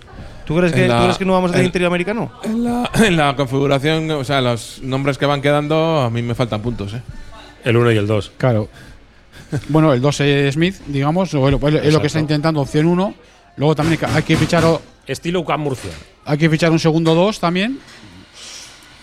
¿Tú 0.46 0.56
crees, 0.58 0.74
que, 0.74 0.88
la- 0.88 0.98
¿Tú 0.98 1.04
crees 1.06 1.18
que 1.18 1.26
no 1.26 1.34
vamos 1.34 1.50
a 1.50 1.54
tener 1.54 1.64
en- 1.64 1.70
interior 1.70 1.88
americano? 1.88 2.32
En 2.44 2.64
la, 2.64 2.92
en 3.06 3.18
la 3.18 3.36
configuración, 3.36 4.12
o 4.12 4.24
sea, 4.24 4.42
los 4.42 4.80
nombres 4.84 5.18
que 5.18 5.26
van 5.26 5.42
quedando, 5.42 6.02
a 6.02 6.10
mí 6.10 6.22
me 6.22 6.36
faltan 6.36 6.62
puntos, 6.62 6.94
¿eh? 6.94 7.02
El 7.64 7.78
1 7.78 7.92
y 7.94 7.98
el 7.98 8.06
2. 8.06 8.32
Claro. 8.38 8.70
bueno, 9.70 9.92
el 9.94 10.02
2 10.02 10.20
es 10.22 10.54
Smith, 10.54 10.76
digamos, 10.88 11.34
o 11.34 11.48
es 11.48 11.52
lo- 11.60 11.68
es 11.68 11.94
lo 11.94 12.00
que 12.02 12.08
está 12.08 12.20
intentando 12.20 12.62
opción 12.62 12.86
1. 12.86 13.16
Luego 13.58 13.76
también 13.76 14.00
hay 14.14 14.22
que 14.24 14.36
fichar 14.38 14.64
o- 14.66 14.82
Estilo 15.08 15.40
UCAM 15.40 15.62
Murcia. 15.62 15.92
hay 16.26 16.38
que 16.38 16.50
fichar 16.50 16.72
un 16.72 16.80
segundo 16.80 17.16
2 17.16 17.40
también. 17.40 17.80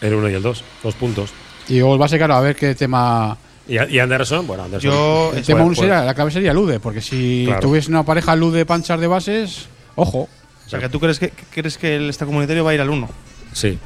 El 0.01 0.15
1 0.15 0.31
y 0.31 0.35
el 0.35 0.43
2. 0.43 0.63
Dos 0.83 0.95
puntos. 0.95 1.31
Y 1.69 1.79
luego 1.79 1.99
va 1.99 2.07
a 2.07 2.09
ser 2.09 2.19
claro 2.19 2.35
a 2.35 2.41
ver 2.41 2.55
qué 2.57 2.75
tema. 2.75 3.37
Y, 3.71 3.99
Anderson, 4.01 4.47
bueno, 4.49 4.65
Anderson. 4.65 4.91
Yo- 4.91 5.33
El 5.35 5.45
tema 5.45 5.63
uno 5.63 5.75
sería, 5.77 6.03
la 6.03 6.13
clave 6.15 6.31
sería 6.33 6.53
Lude, 6.53 6.81
porque 6.81 7.01
si 7.01 7.45
Claro. 7.47 7.61
tuviese 7.61 7.89
una 7.91 8.03
pareja 8.03 8.35
Lude 8.35 8.67
Panchar 8.67 8.99
de 8.99 9.07
bases, 9.07 9.69
ojo. 9.95 10.29
O 10.67 10.69
sea, 10.69 10.81
que 10.81 10.89
tú 10.89 10.99
crees 11.01 11.19
que, 11.21 11.31
crees 11.31 11.79
que 11.79 11.97
el 11.97 12.09
extracomunitario 12.09 12.65
va 12.65 12.73
a 12.73 12.75
ir 12.75 12.81
al 12.81 12.91
1. 12.91 13.09
Sí. 13.53 13.79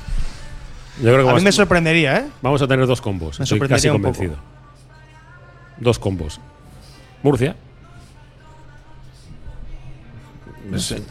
Yo 1.03 1.13
creo 1.13 1.25
que 1.25 1.31
A 1.31 1.35
mí 1.35 1.43
me 1.43 1.53
sorprendería, 1.53 2.17
¿eh? 2.19 2.25
vamos 2.41 2.63
a 2.63 2.67
tener 2.69 2.87
dos 2.87 3.01
combos. 3.01 3.39
Me 3.39 3.45
Estoy 3.45 3.59
casi 3.61 3.89
sorprendería 3.89 3.93
un 3.93 4.03
poco. 4.03 4.13
convencido. 4.15 4.43
Dos 5.79 5.99
combos. 5.99 6.41
Murcia. 7.23 7.57
No 10.71 10.79
sé. 10.79 11.03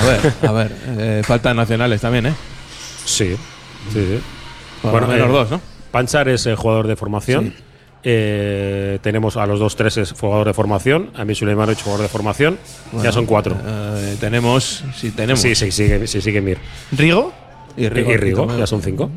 A 0.00 0.04
ver, 0.04 0.32
a 0.48 0.52
ver. 0.52 0.76
eh, 0.98 1.22
faltan 1.24 1.56
nacionales 1.56 2.00
también, 2.00 2.26
¿eh? 2.26 2.34
Sí. 3.04 3.36
Sí, 3.92 4.06
sí. 4.06 4.20
Por 4.82 5.02
lo 5.02 5.08
menos 5.08 5.28
eh, 5.28 5.32
dos, 5.32 5.50
¿no? 5.50 5.60
Panchar 5.92 6.28
es 6.28 6.46
el 6.46 6.56
jugador 6.56 6.86
de 6.88 6.96
formación. 6.96 7.52
Sí. 7.56 7.62
Eh, 8.04 8.98
tenemos 9.02 9.36
a 9.36 9.46
los 9.46 9.60
dos 9.60 9.76
tres 9.76 9.96
es 9.96 10.12
jugador 10.12 10.48
de 10.48 10.54
formación. 10.54 11.10
A 11.14 11.24
mí 11.24 11.34
Suleimanovic 11.36 11.80
jugador 11.82 12.02
de 12.02 12.08
formación. 12.08 12.58
ya 13.02 13.12
son 13.12 13.26
cuatro. 13.26 13.56
eh, 13.64 14.16
tenemos, 14.18 14.82
sí, 14.96 15.12
tenemos. 15.12 15.40
Sí, 15.40 15.54
sí, 15.54 15.70
sigue, 15.70 16.04
sí, 16.08 16.20
sigue 16.20 16.40
Mir. 16.40 16.58
¿Rigo? 16.90 17.32
Y 17.76 17.84
Y 17.84 17.88
Rigo, 17.88 18.58
ya 18.58 18.66
son 18.66 18.82
cinco. 18.82 19.08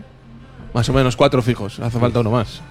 Más 0.74 0.88
o 0.90 0.94
menos 0.94 1.16
cuatro 1.16 1.42
fijos. 1.42 1.80
Hace 1.80 1.98
falta 2.00 2.20
uno 2.20 2.30
más. 2.32 2.62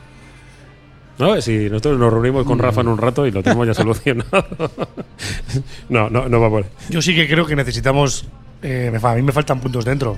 ¿No? 1.19 1.41
Si 1.41 1.69
nosotros 1.71 1.99
nos 1.99 2.13
reunimos 2.13 2.45
con 2.45 2.59
Rafa 2.59 2.81
en 2.83 2.89
un 2.89 2.99
rato 2.99 3.27
y 3.27 3.31
lo 3.31 3.43
tenemos 3.43 3.67
ya 3.67 3.75
solucionado. 3.83 4.45
no, 5.89 6.11
no, 6.11 6.29
no 6.29 6.41
va 6.41 6.49
por. 6.51 6.67
Yo 6.91 7.01
sí 7.03 7.15
que 7.15 7.27
creo 7.29 7.47
que 7.47 7.57
necesitamos. 7.57 8.27
eh, 8.63 8.93
a 9.03 9.15
mí 9.15 9.23
me 9.23 9.33
faltan 9.33 9.61
puntos 9.61 9.85
dentro. 9.85 10.17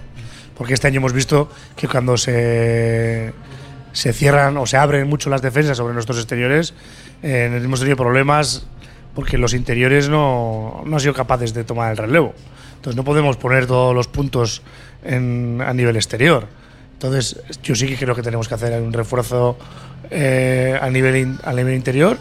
Porque 0.57 0.75
este 0.75 0.87
año 0.89 0.99
hemos 0.99 1.13
visto 1.13 1.51
que 1.77 1.87
cuando 1.87 2.17
se, 2.17 3.33
se 3.97 4.13
cierran 4.13 4.59
o 4.59 4.67
se 4.67 4.77
abren 4.77 5.09
mucho 5.09 5.31
las 5.31 5.41
defensas 5.41 5.79
sobre 5.79 5.95
nuestros 5.95 6.19
exteriores, 6.19 6.75
eh, 7.23 7.51
hemos 7.63 7.81
tenido 7.81 7.97
problemas 7.97 8.67
porque 9.15 9.39
los 9.39 9.55
interiores 9.55 10.11
no, 10.11 10.83
no 10.85 10.97
han 10.97 11.01
sido 11.01 11.15
capaces 11.15 11.55
de 11.55 11.65
tomar 11.65 11.93
el 11.93 11.97
relevo. 11.97 12.35
Entonces 12.75 12.95
no 12.95 13.05
podemos 13.05 13.39
poner 13.39 13.67
todos 13.67 13.95
los 13.95 14.07
puntos 14.07 14.61
a 15.03 15.73
nivel 15.73 15.97
exterior. 15.97 16.47
Entonces 16.93 17.41
yo 17.63 17.75
sí 17.75 17.87
que 17.87 17.97
creo 17.97 18.15
que 18.15 18.23
tenemos 18.23 18.49
que 18.49 18.55
hacer 18.55 18.79
un 18.83 18.93
refuerzo 18.93 19.57
eh, 20.11 20.79
a, 20.79 20.91
nivel 20.91 21.39
a 21.43 21.53
nivel 21.55 21.75
interior 21.75 22.19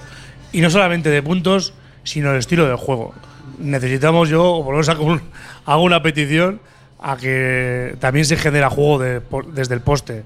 y 0.54 0.62
no 0.62 0.70
solamente 0.70 1.10
de 1.10 1.22
puntos, 1.22 1.74
sino 2.06 2.32
el 2.32 2.38
estilo 2.38 2.66
del 2.68 2.78
juego. 2.78 3.14
Necesitamos 3.60 4.30
yo, 4.30 4.46
o 4.46 4.64
por 4.64 4.72
lo 4.74 4.78
menos 4.78 4.88
hago, 4.88 5.04
un- 5.04 5.22
hago 5.66 5.84
una 5.84 6.02
petición 6.02 6.62
a 7.02 7.18
que 7.18 7.98
también 8.00 8.24
se 8.26 8.38
genera 8.38 8.70
juego 8.70 9.00
desde 9.52 9.74
el 9.76 9.82
poste. 9.82 10.24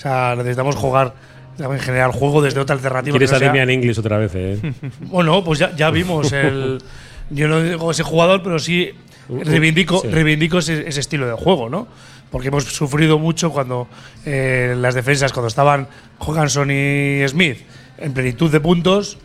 O 0.00 0.02
sea, 0.02 0.34
necesitamos 0.34 0.76
jugar, 0.76 1.12
también 1.58 1.78
generar 1.82 2.10
juego 2.10 2.40
desde 2.40 2.58
otra 2.58 2.74
alternativa. 2.74 3.12
Quieres 3.12 3.28
que 3.28 3.34
no 3.34 3.36
a 3.36 3.38
sea- 3.40 3.48
Damian 3.48 3.68
English 3.68 3.98
otra 3.98 4.16
vez, 4.16 4.32
¿eh? 4.34 4.58
bueno, 5.00 5.44
pues 5.44 5.58
ya, 5.58 5.76
ya 5.76 5.90
vimos 5.90 6.32
el. 6.32 6.82
Yo 7.28 7.48
no 7.48 7.60
digo 7.62 7.90
ese 7.90 8.02
jugador, 8.02 8.42
pero 8.42 8.58
sí 8.58 8.92
reivindico, 9.28 10.00
Sí. 10.00 10.08
reivindico 10.08 10.58
ese, 10.60 10.88
ese 10.88 11.00
estilo 11.00 11.26
de 11.26 11.34
juego, 11.34 11.68
¿no? 11.68 11.86
Porque 12.30 12.48
hemos 12.48 12.64
sufrido 12.64 13.18
mucho 13.18 13.50
cuando 13.52 13.88
eh, 14.24 14.74
las 14.78 14.94
defensas, 14.94 15.32
cuando 15.34 15.48
estaban 15.48 15.86
Johansson 16.18 16.70
y 16.70 17.22
Smith 17.28 17.58
en 17.98 18.14
plenitud 18.14 18.50
de 18.50 18.58
puntos, 18.60 19.18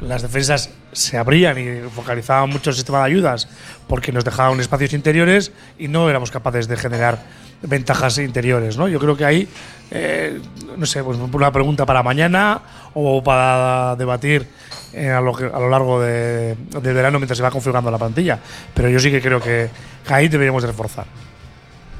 las 0.00 0.22
defensas 0.22 0.70
se 0.92 1.18
abrían 1.18 1.58
y 1.58 1.88
focalizaban 1.90 2.48
mucho 2.48 2.70
el 2.70 2.76
sistema 2.76 3.00
de 3.00 3.04
ayudas 3.04 3.48
porque 3.86 4.12
nos 4.12 4.24
dejaban 4.24 4.58
espacios 4.60 4.94
interiores 4.94 5.52
y 5.78 5.88
no 5.88 6.08
éramos 6.08 6.30
capaces 6.30 6.66
de 6.68 6.76
generar 6.78 7.22
ventajas 7.62 8.18
interiores, 8.18 8.76
¿no? 8.76 8.88
Yo 8.88 8.98
creo 8.98 9.16
que 9.16 9.24
ahí, 9.24 9.48
eh, 9.90 10.40
no 10.76 10.86
sé, 10.86 11.02
pues 11.04 11.18
una 11.18 11.52
pregunta 11.52 11.86
para 11.86 12.02
mañana 12.02 12.60
o 12.94 13.22
para 13.22 13.94
debatir 13.96 14.46
eh, 14.92 15.10
a, 15.10 15.20
lo, 15.20 15.34
a 15.36 15.60
lo 15.60 15.68
largo 15.70 16.00
de- 16.00 16.56
del 16.82 16.94
verano 16.94 17.18
mientras 17.18 17.36
se 17.36 17.42
va 17.42 17.50
configurando 17.50 17.90
la 17.90 17.98
plantilla. 17.98 18.38
Pero 18.74 18.88
yo 18.88 18.98
sí 18.98 19.10
que 19.10 19.20
creo 19.22 19.40
que 19.40 19.70
ahí 20.08 20.28
deberíamos 20.28 20.62
de 20.62 20.68
reforzar. 20.68 21.06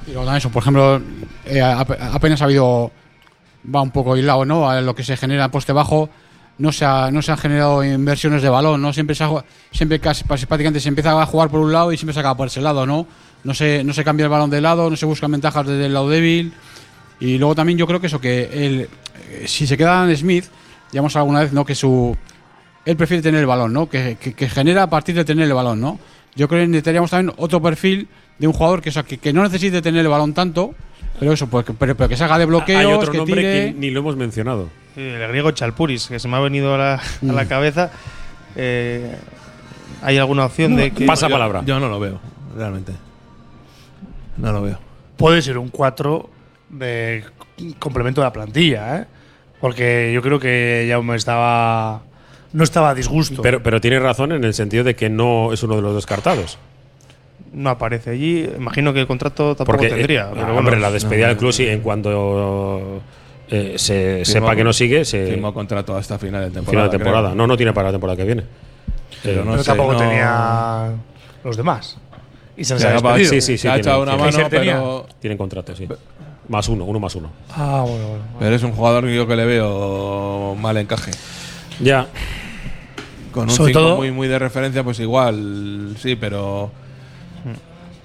Y 0.07 0.13
luego 0.13 0.35
eso, 0.35 0.51
por 0.51 0.63
ejemplo, 0.63 1.01
eh, 1.47 1.61
ap- 1.63 2.01
apenas 2.13 2.41
ha 2.43 2.47
habido. 2.47 2.91
Va 3.75 3.81
un 3.81 3.93
poco 3.93 4.17
hilado, 4.17 4.45
¿no? 4.45 4.69
A 4.69 4.81
lo 4.81 4.95
que 4.95 5.05
se 5.05 5.17
genera 5.17 5.45
en 5.45 5.51
poste 5.53 5.73
bajo. 5.73 6.11
No 6.59 6.71
se, 6.71 6.85
ha- 6.85 7.11
no 7.11 7.23
se 7.23 7.33
han 7.33 7.39
generado 7.39 7.83
inversiones 7.83 8.43
de 8.43 8.49
balón, 8.49 8.81
¿no? 8.83 8.93
Siempre, 8.93 9.15
se 9.17 9.25
ha 9.25 9.31
siempre 9.73 9.99
casi, 9.99 10.25
prácticamente 10.25 10.81
se 10.81 10.89
empieza 10.89 11.21
a 11.21 11.27
jugar 11.27 11.49
por 11.49 11.61
un 11.61 11.73
lado 11.73 11.93
y 11.93 11.97
siempre 11.97 12.13
se 12.15 12.21
acaba 12.21 12.37
por 12.37 12.47
ese 12.47 12.61
lado, 12.61 12.87
¿no? 12.87 13.07
No 13.45 13.55
se, 13.55 13.83
no 13.83 13.93
se 13.93 14.05
cambia 14.05 14.25
el 14.25 14.31
balón 14.31 14.51
de 14.51 14.61
lado, 14.61 14.89
no 14.89 14.97
se 14.97 15.07
buscan 15.07 15.33
ventajas 15.33 15.67
desde 15.67 15.87
el 15.87 15.95
lado 15.95 16.09
débil. 16.09 16.53
Y 17.19 17.39
luego 17.39 17.55
también 17.55 17.79
yo 17.79 17.87
creo 17.87 18.01
que 18.01 18.07
eso, 18.09 18.21
que 18.21 18.45
el, 18.67 18.81
eh, 19.31 19.45
si 19.47 19.67
se 19.67 19.77
queda 19.77 20.09
en 20.09 20.17
Smith, 20.17 20.45
ya 20.93 21.01
hemos 21.01 21.17
alguna 21.17 21.41
vez, 21.41 21.53
¿no? 21.53 21.65
Que 21.65 21.75
su. 21.75 22.17
Él 22.85 22.97
prefiere 22.97 23.23
tener 23.23 23.41
el 23.41 23.47
balón, 23.47 23.73
¿no? 23.73 23.89
Que, 23.89 24.17
que- 24.21 24.35
que 24.35 24.49
genera 24.49 24.83
a 24.85 24.91
partir 24.91 25.15
de 25.15 25.25
tener 25.25 25.47
el 25.47 25.55
balón, 25.55 25.81
¿no? 25.81 25.99
Yo 26.35 26.49
creo 26.49 26.61
que 26.63 26.67
necesitaríamos 26.69 27.11
también 27.11 27.35
otro 27.39 27.61
perfil 27.63 28.09
de 28.39 28.47
un 28.47 28.53
jugador 28.53 28.83
que, 28.83 28.89
o 28.91 28.93
sea, 28.93 29.03
que, 29.05 29.19
que 29.19 29.33
no 29.33 29.43
necesite 29.43 29.81
tener 29.83 30.01
el 30.03 30.09
balón 30.09 30.35
tanto, 30.35 30.75
pero 31.19 31.33
eso, 31.33 31.47
pues, 31.47 31.65
pero, 31.79 31.97
pero 31.97 32.09
que 32.09 32.17
se 32.17 32.25
haga 32.25 32.39
de 32.39 32.47
bloqueos, 32.47 32.81
Hay 32.81 32.87
otro 32.93 33.11
que 33.13 33.19
nombre 33.19 33.37
tire. 33.37 33.53
que 33.73 33.79
ni 33.79 33.91
lo 33.91 34.01
hemos 34.01 34.17
mencionado. 34.17 34.69
Sí, 34.95 35.01
el 35.01 35.27
griego 35.29 35.51
Chalpuris, 35.53 36.07
que 36.09 36.19
se 36.19 36.29
me 36.29 36.37
ha 36.37 36.41
venido 36.41 36.75
a 36.75 36.79
la, 36.79 36.95
a 36.95 37.01
la 37.33 37.45
Mm. 37.45 37.49
cabeza. 37.49 37.91
Eh, 38.57 39.17
¿Hay 40.03 40.19
alguna 40.19 40.45
opción 40.47 40.77
de 40.77 40.91
que.? 40.91 41.07
Pasa 41.07 41.29
Yo- 41.29 41.33
palabra. 41.35 41.63
Yo 41.65 41.79
no 41.81 41.89
lo 41.89 41.99
veo, 42.01 42.21
realmente. 42.57 42.93
No 44.37 44.53
lo 44.53 44.63
veo. 44.63 44.79
Puede 45.17 45.41
ser 45.43 45.59
un 45.59 45.69
4 45.69 46.29
de 46.71 47.25
complemento 47.79 48.21
de 48.21 48.27
la 48.27 48.33
plantilla, 48.33 48.97
¿eh? 48.99 49.07
Porque 49.61 50.11
yo 50.13 50.21
creo 50.23 50.41
que 50.41 50.87
ya 50.89 51.01
me 51.01 51.15
estaba. 51.17 52.03
No 52.53 52.65
estaba 52.65 52.91
a 52.91 52.95
disgusto. 52.95 53.41
Pero, 53.41 53.63
pero 53.63 53.81
tiene 53.81 53.99
razón 54.01 54.33
en 54.33 54.45
el 54.45 54.53
sentido 54.53 54.85
de 54.85 54.95
que 54.97 55.09
no 55.09 55.53
es 55.53 55.63
uno 55.63 55.77
de 55.77 55.83
los 55.83 55.95
descartados. 55.95 56.59
No 57.53 57.71
aparece 57.71 58.11
allí. 58.11 58.49
Imagino 58.57 58.93
que 58.93 59.01
el 59.01 59.07
contrato 59.07 59.55
tampoco 59.55 59.79
Porque, 59.79 59.89
tendría. 59.89 60.25
eh, 60.25 60.31
pero 60.35 60.47
hombre, 60.49 60.63
bueno. 60.63 60.81
la 60.81 60.91
despedida 60.91 61.29
del 61.29 61.37
club, 61.37 61.53
sí, 61.53 61.67
en 61.69 61.81
cuando 61.81 63.01
eh, 63.55 63.75
se 63.77 64.23
Firmó- 64.23 64.25
sepa 64.25 64.57
que 64.57 64.65
no 64.65 64.73
sigue, 64.73 65.05
se 65.05 65.27
Firmó 65.27 65.53
contrato 65.53 65.95
hasta 65.97 66.19
final 66.19 66.41
de 66.41 66.51
temporada. 66.51 66.71
final 66.71 66.91
de 66.91 66.99
temporada. 66.99 67.29
creo. 67.29 67.35
No, 67.37 67.47
no 67.47 67.57
tiene 67.57 67.73
para 67.73 67.89
la 67.89 67.93
temporada 67.93 68.17
que 68.17 68.25
viene. 68.25 68.45
Pero 69.23 69.43
Eh, 69.43 69.45
no 69.45 69.51
pero 69.53 69.63
sé, 69.63 69.69
tampoco 69.71 69.93
no- 69.93 69.99
tenía 69.99 70.91
los 71.45 71.57
demás. 71.57 71.99
Y 72.57 72.65
se 72.65 72.75
les 72.75 72.85
ha 72.85 72.93
despedido. 72.93 73.31
Sí, 73.31 73.41
sí, 73.41 73.59
sí. 73.59 73.69
Ha 73.69 73.77
echado 73.77 74.03
una 74.03 74.17
mano, 74.17 74.39
pero, 74.51 75.07
Tienen 75.21 75.39
contrato, 75.39 75.75
sí. 75.77 75.87
Más 76.49 76.69
uno, 76.69 76.85
uno 76.85 76.99
más 76.99 77.15
uno. 77.15 77.31
Ah, 77.51 77.85
bueno, 77.87 78.09
bueno. 78.09 78.25
pero 78.39 78.57
es 78.57 78.63
un 78.63 78.73
jugador 78.73 79.05
que 79.05 79.15
yo 79.15 79.27
que 79.27 79.37
le 79.37 79.45
veo 79.45 80.55
mal 80.61 80.77
encaje. 80.77 81.13
Ya. 81.81 82.07
Con 83.33 83.45
un 83.45 83.51
Sobre 83.51 83.73
5 83.73 83.81
todo- 83.81 83.97
muy, 83.97 84.11
muy 84.11 84.29
de 84.29 84.39
referencia, 84.39 84.83
pues 84.85 84.99
igual, 85.01 85.95
sí, 85.99 86.17
pero. 86.17 86.71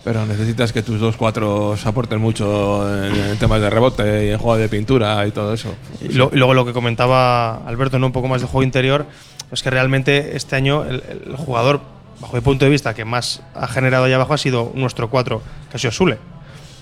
Pero 0.07 0.25
necesitas 0.25 0.71
que 0.71 0.81
tus 0.83 1.01
dos 1.01 1.17
cuatros 1.17 1.85
aporten 1.85 2.21
mucho 2.21 2.87
en, 3.03 3.13
en 3.13 3.37
temas 3.39 3.59
de 3.59 3.69
rebote 3.69 4.27
y 4.27 4.29
en 4.29 4.37
juego 4.37 4.55
de 4.57 4.69
pintura 4.69 5.27
y 5.27 5.31
todo 5.31 5.53
eso. 5.53 5.75
Y 5.99 6.13
lo- 6.13 6.29
y 6.31 6.37
luego 6.37 6.53
lo 6.53 6.65
que 6.65 6.71
comentaba 6.71 7.55
Alberto, 7.67 7.99
¿no? 7.99 8.05
un 8.05 8.13
poco 8.13 8.29
más 8.29 8.39
de 8.39 8.47
juego 8.47 8.63
interior, 8.63 9.05
es 9.51 9.61
que 9.61 9.69
realmente 9.69 10.37
este 10.37 10.55
año 10.55 10.85
el, 10.85 11.03
el 11.27 11.35
jugador, 11.35 11.81
bajo 12.21 12.33
mi 12.37 12.41
punto 12.41 12.63
de 12.63 12.71
vista, 12.71 12.93
que 12.93 13.03
más 13.03 13.41
ha 13.53 13.67
generado 13.67 14.05
allá 14.05 14.15
abajo 14.15 14.33
ha 14.33 14.37
sido 14.37 14.71
nuestro 14.75 15.09
4, 15.09 15.41
que 15.71 15.75
ha 15.75 15.79
sido 15.79 15.91
Sule. 15.91 16.17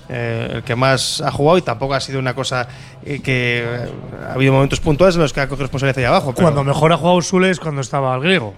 Eh, 0.08 0.52
el 0.58 0.64
que 0.64 0.76
más 0.76 1.20
ha 1.22 1.32
jugado 1.32 1.58
y 1.58 1.64
tampoco 1.64 1.96
ha 1.96 2.00
sido 2.00 2.20
una 2.20 2.36
cosa 2.36 2.68
eh, 3.04 3.22
que 3.24 3.64
eh, 3.66 3.90
ha 4.30 4.34
habido 4.34 4.54
momentos 4.54 4.80
puntuales 4.80 5.16
en 5.16 5.24
los 5.24 5.34
que 5.34 5.42
ha 5.42 5.48
cogido 5.48 5.64
responsabilidad 5.64 5.98
allá 5.98 6.10
abajo. 6.10 6.32
pero- 6.36 6.46
Cuando 6.46 6.64
mejor 6.64 6.94
ha 6.94 6.98
jugado 6.98 7.20
Sule 7.24 7.50
es 7.50 7.60
cuando 7.60 7.82
estaba 7.82 8.14
el 8.14 8.22
griego. 8.22 8.54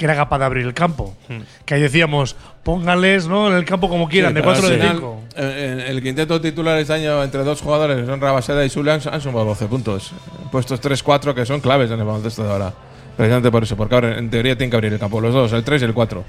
Que 0.00 0.06
era 0.06 0.16
capaz 0.16 0.38
de 0.38 0.46
abrir 0.46 0.64
el 0.64 0.72
campo. 0.72 1.14
Hmm. 1.28 1.40
Que 1.66 1.74
ahí 1.74 1.82
decíamos, 1.82 2.34
pónganles 2.62 3.26
¿no? 3.26 3.50
en 3.50 3.54
el 3.54 3.66
campo 3.66 3.90
como 3.90 4.08
quieran, 4.08 4.30
Sí, 4.30 4.36
de 4.36 4.40
pero 4.40 4.52
4 4.54 4.66
al 4.66 4.72
de 4.72 4.78
final, 4.78 4.96
5. 4.96 5.20
eh, 5.36 5.74
en 5.74 5.94
el 5.94 6.02
quinteto 6.02 6.40
titular 6.40 6.78
este 6.78 6.94
año 6.94 7.22
entre 7.22 7.44
dos 7.44 7.60
jugadores, 7.60 7.98
que 7.98 8.06
son 8.06 8.18
Rabaseda 8.18 8.64
y 8.64 8.70
Sule, 8.70 8.92
han, 8.92 9.20
sumado 9.20 9.44
12 9.44 9.66
puntos. 9.66 10.12
Puestos 10.50 10.80
3-4 10.80 11.34
que 11.34 11.44
son 11.44 11.60
claves 11.60 11.90
en 11.90 11.98
el 12.00 12.06
baloncesto 12.06 12.42
de 12.44 12.50
ahora. 12.50 12.72
Precisamente 13.14 13.50
por 13.50 13.62
eso, 13.62 13.76
porque 13.76 13.94
ahora 13.94 14.16
en 14.16 14.30
teoría 14.30 14.56
tienen 14.56 14.70
que 14.70 14.76
abrir 14.76 14.94
el 14.94 14.98
campo 14.98 15.20
los 15.20 15.34
dos, 15.34 15.52
el 15.52 15.62
3 15.64 15.82
y 15.82 15.84
el 15.84 15.92
4. 15.92 16.24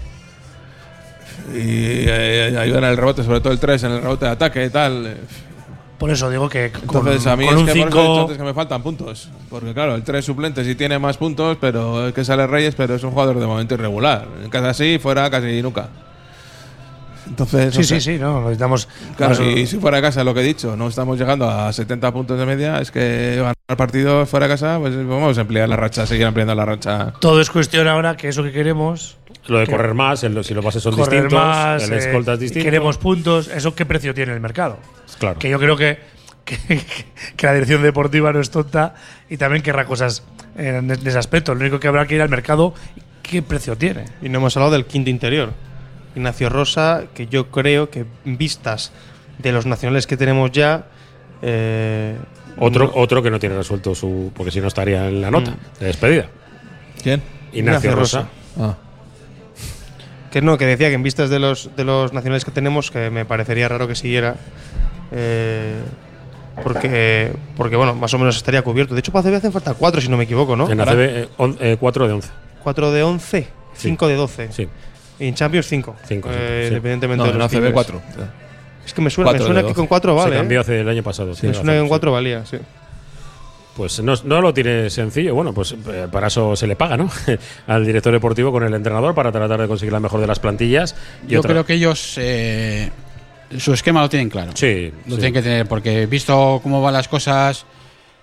Y 1.54 2.06
eh, 2.10 2.58
ayudan 2.60 2.84
en 2.84 2.90
el 2.90 2.98
rebote, 2.98 3.24
sobre 3.24 3.40
todo 3.40 3.54
el 3.54 3.60
3 3.60 3.84
en 3.84 3.92
el 3.94 4.02
rebote 4.02 4.26
de 4.26 4.32
ataque 4.32 4.66
y 4.66 4.70
tal. 4.70 5.16
Por 6.02 6.10
eso 6.10 6.32
digo 6.32 6.50
que 6.50 6.72
con, 6.72 6.98
Entonces, 6.98 7.28
a 7.28 7.36
mí 7.36 7.46
con 7.46 7.54
es 7.54 7.60
un 7.60 7.66
que 7.68 7.74
por 7.74 7.80
eso 7.80 7.86
he 7.86 7.90
dicho 7.92 8.02
5 8.02 8.22
antes 8.22 8.38
que 8.40 8.44
me 8.44 8.54
faltan 8.56 8.82
puntos. 8.82 9.30
Porque, 9.52 9.72
claro, 9.72 9.94
el 9.94 10.02
3 10.02 10.26
suplente 10.26 10.66
sí 10.66 10.74
tiene 10.74 10.98
más 10.98 11.18
puntos, 11.18 11.60
pero 11.62 12.08
es 12.08 12.14
que 12.16 12.26
sale 12.26 12.48
Reyes, 12.48 12.74
pero 12.74 12.96
es 12.96 13.04
un 13.04 13.12
jugador 13.12 13.40
de 13.40 13.46
momento 13.46 13.76
irregular. 13.76 14.28
En 14.44 14.50
casa 14.50 14.74
sí, 14.74 14.98
fuera 14.98 15.30
casi 15.30 15.62
nunca. 15.62 15.90
Entonces, 17.28 17.76
Sí, 17.76 17.84
sí, 17.84 18.02
sí, 18.02 18.18
no, 18.18 18.42
necesitamos. 18.42 18.88
Claro, 19.16 19.36
si 19.36 19.68
fuera 19.78 19.98
de 19.98 20.02
casa, 20.02 20.24
lo 20.24 20.34
que 20.34 20.40
he 20.40 20.44
dicho, 20.44 20.76
no 20.76 20.88
estamos 20.88 21.20
llegando 21.20 21.48
a 21.48 21.72
70 21.72 22.12
puntos 22.12 22.40
de 22.40 22.48
media, 22.48 22.82
es 22.82 22.90
que 22.90 23.36
ganar 23.36 23.56
partidos 23.78 24.28
fuera 24.28 24.48
de 24.48 24.54
casa, 24.54 24.80
pues 24.80 24.96
vamos 24.96 25.38
a 25.38 25.42
emplear 25.42 25.70
la 25.70 25.76
racha, 25.76 26.08
seguir 26.08 26.26
ampliando 26.26 26.56
la 26.56 26.66
racha. 26.66 27.14
Todo 27.20 27.40
es 27.42 27.52
cuestión 27.52 27.88
ahora 27.88 28.18
que 28.18 28.28
eso 28.28 28.42
que 28.42 28.52
queremos. 28.52 29.18
Lo 29.48 29.60
de 29.60 29.68
correr 29.68 29.94
más, 29.94 30.24
el- 30.24 30.44
si 30.44 30.54
los 30.54 30.64
bases 30.64 30.84
son 30.84 30.96
correr 30.96 31.24
distintos, 31.24 31.40
más, 31.48 31.84
el 31.84 31.94
eh, 31.94 31.98
escolta 31.98 32.34
es 32.34 32.40
y 32.40 32.42
distinto. 32.44 32.64
queremos 32.66 32.98
puntos, 32.98 33.48
¿eso 33.48 33.74
qué 33.76 33.86
precio 33.86 34.14
tiene 34.14 34.34
el 34.34 34.40
mercado? 34.40 34.78
Claro. 35.20 35.40
Que 35.40 35.50
yo 35.50 35.60
creo 35.60 35.76
que, 35.76 36.00
que, 36.46 36.58
que 37.36 37.46
la 37.48 37.54
dirección 37.54 37.82
deportiva 37.82 38.32
no 38.34 38.40
es 38.40 38.52
tonta 38.52 38.94
y 39.30 39.38
también 39.38 39.64
querrá 39.64 39.86
cosas 39.86 40.24
en, 40.58 40.92
en 40.92 41.08
ese 41.08 41.18
aspecto. 41.18 41.54
Lo 41.56 41.62
único 41.62 41.80
que 41.80 41.88
habrá 41.88 42.06
que 42.06 42.16
ir 42.16 42.22
al 42.22 42.30
mercado, 42.30 42.74
¿qué 43.24 43.42
precio 43.42 43.76
tiene? 43.78 44.06
Y 44.22 44.30
no 44.30 44.38
hemos 44.40 44.56
hablado 44.58 44.74
del 44.74 44.86
quinto 44.86 45.10
interior. 45.10 45.54
Ignacio 46.16 46.50
Rosa, 46.50 47.06
que 47.16 47.28
yo 47.28 47.50
creo 47.50 47.90
que 47.90 48.06
en 48.26 48.38
vistas 48.38 48.92
de 49.40 49.52
los 49.52 49.66
nacionales 49.66 50.06
que 50.08 50.18
tenemos 50.18 50.52
ya. 50.52 50.86
eh, 51.42 52.16
Otro, 52.58 52.86
no- 52.86 52.92
otro 52.96 53.24
que 53.24 53.32
no 53.32 53.40
tiene 53.40 53.56
resuelto 53.56 53.96
su. 53.96 54.32
Porque 54.36 54.52
si 54.52 54.60
no 54.62 54.68
estaría 54.68 55.08
en 55.08 55.22
la 55.22 55.32
nota 55.32 55.56
de 55.80 55.86
despedida. 55.88 56.28
¿Quién? 57.02 57.22
Ignacio, 57.54 57.96
Rosa. 57.96 58.28
Ah. 58.60 58.76
Que 60.32 60.42
no, 60.42 60.58
que 60.58 60.66
decía 60.66 60.88
que 60.88 60.96
en 60.96 61.04
vistas 61.04 61.30
de 61.30 61.40
los, 61.40 61.76
de 61.76 61.84
los 61.84 62.14
nacionales 62.14 62.46
que 62.46 62.52
tenemos, 62.52 62.90
que 62.90 63.10
me 63.10 63.26
parecería 63.26 63.68
raro 63.68 63.88
que 63.88 63.96
siguiera. 63.96 64.36
eh, 65.12 65.76
porque, 66.64 67.32
porque, 67.58 67.76
bueno, 67.76 67.96
más 67.96 68.14
o 68.14 68.20
menos 68.20 68.38
estaría 68.38 68.62
cubierto. 68.62 68.94
De 68.94 69.00
hecho, 69.00 69.12
para 69.12 69.28
ACB 69.28 69.36
hacen 69.38 69.52
falta 69.52 69.74
4, 69.74 70.02
si 70.02 70.10
no 70.10 70.18
me 70.18 70.26
equivoco, 70.26 70.56
¿no? 70.56 70.70
En 70.70 70.80
ACB, 70.80 71.00
eh, 71.60 71.78
4 71.80 72.08
de 72.08 72.14
11. 72.14 72.30
4 72.64 72.92
de 72.92 73.04
11, 73.04 73.48
5 73.76 74.08
de 74.08 74.16
12. 74.16 74.52
Sí. 74.52 74.68
Y 75.20 75.28
en 75.28 75.36
Champions 75.36 75.68
5. 75.68 75.96
Cinco, 76.06 76.30
sí. 76.30 76.36
Independientemente 76.68 77.18
No, 77.18 77.26
de 77.26 77.32
en 77.32 77.38
los 77.38 77.46
ACB 77.46 77.52
timbres. 77.52 77.74
4. 77.74 78.02
Es 78.86 78.94
que 78.94 79.02
me 79.02 79.10
suena, 79.10 79.32
me 79.32 79.38
Cuatro 79.38 79.46
suena 79.48 79.62
que 79.62 79.68
12. 79.68 79.76
con 79.76 79.88
4 79.88 80.16
vale. 80.16 80.32
Se 80.32 80.38
cambió 80.38 80.58
¿eh? 80.60 80.62
hace 80.62 80.80
el 80.82 80.90
año 80.90 81.04
pasado. 81.04 81.30
Me 81.30 81.36
tienes 81.36 81.58
suena 81.58 81.74
que 81.74 81.78
con 81.80 81.86
sí. 81.88 81.90
4 81.90 82.12
valía, 82.12 82.46
sí. 82.46 82.58
Pues 83.76 84.02
no, 84.04 84.14
no 84.26 84.42
lo 84.42 84.54
tiene 84.54 84.90
sencillo. 84.90 85.34
Bueno, 85.34 85.54
pues 85.54 85.72
eh, 85.72 86.08
para 86.12 86.28
eso 86.28 86.56
se 86.56 86.68
le 86.68 86.76
paga, 86.76 86.98
¿no? 86.98 87.10
Al 87.68 87.86
director 87.86 88.12
deportivo 88.12 88.52
con 88.52 88.64
el 88.64 88.74
entrenador 88.74 89.16
para 89.16 89.32
tratar 89.32 89.62
de 89.62 89.68
conseguir 89.68 89.94
la 89.94 90.00
mejor 90.00 90.20
de 90.20 90.28
las 90.28 90.40
plantillas. 90.40 90.96
Y 91.28 91.32
Yo 91.32 91.40
otra- 91.40 91.52
creo 91.52 91.66
que 91.66 91.74
ellos 91.76 92.16
eh, 92.18 92.90
su 93.58 93.74
esquema 93.74 94.02
lo 94.02 94.10
tienen 94.10 94.30
claro. 94.30 94.52
Sí, 94.56 94.92
Lo 95.06 95.16
sí. 95.16 95.22
tienen 95.22 95.34
que 95.34 95.42
tener, 95.42 95.68
porque 95.68 96.06
visto 96.06 96.60
cómo 96.62 96.82
van 96.82 96.94
las 96.94 97.08
cosas, 97.08 97.66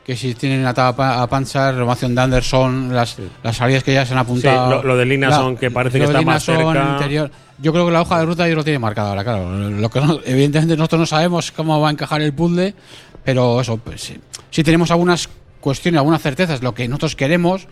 que 0.04 0.16
si 0.16 0.34
tienen 0.34 0.64
atado 0.66 0.88
a 0.88 0.96
Pa- 0.96 1.22
a 1.22 1.26
Panzer, 1.28 1.74
renovación 1.74 2.14
de 2.14 2.20
Anderson, 2.22 2.94
las, 2.94 3.16
las 3.42 3.56
salidas 3.56 3.82
que 3.84 3.94
ya 3.94 4.04
se 4.04 4.12
han 4.12 4.18
apuntado. 4.18 4.66
Sí, 4.66 4.70
lo- 4.76 4.82
lo 4.82 4.96
de 4.98 5.06
Linason, 5.06 5.56
que 5.56 5.70
parece 5.70 5.98
que 5.98 6.04
está 6.04 6.20
más 6.22 6.44
cerca. 6.44 6.90
interior. 6.92 7.30
Yo 7.60 7.72
creo 7.72 7.86
que 7.86 7.92
la 7.92 8.02
hoja 8.02 8.18
de 8.20 8.26
ruta 8.26 8.44
ellos 8.46 8.58
lo 8.58 8.64
tienen 8.64 8.80
marcada 8.82 9.08
ahora, 9.10 9.24
claro. 9.24 9.50
Lo 9.50 9.88
que 9.90 10.00
no- 10.00 10.20
evidentemente 10.26 10.76
nosotros 10.76 11.00
no 11.00 11.06
sabemos 11.06 11.50
cómo 11.52 11.80
va 11.80 11.88
a 11.88 11.92
encajar 11.92 12.20
el 12.22 12.32
puzzle, 12.34 12.74
pero 13.24 13.60
eso, 13.62 13.76
pues, 13.78 14.00
sí, 14.02 14.16
sí 14.50 14.62
tenemos 14.62 14.90
algunas 14.90 15.28
cuestiones, 15.60 15.98
algunas 15.98 16.22
certezas, 16.22 16.62
lo 16.62 16.74
que 16.74 16.88
nosotros 16.88 17.16
queremos. 17.16 17.68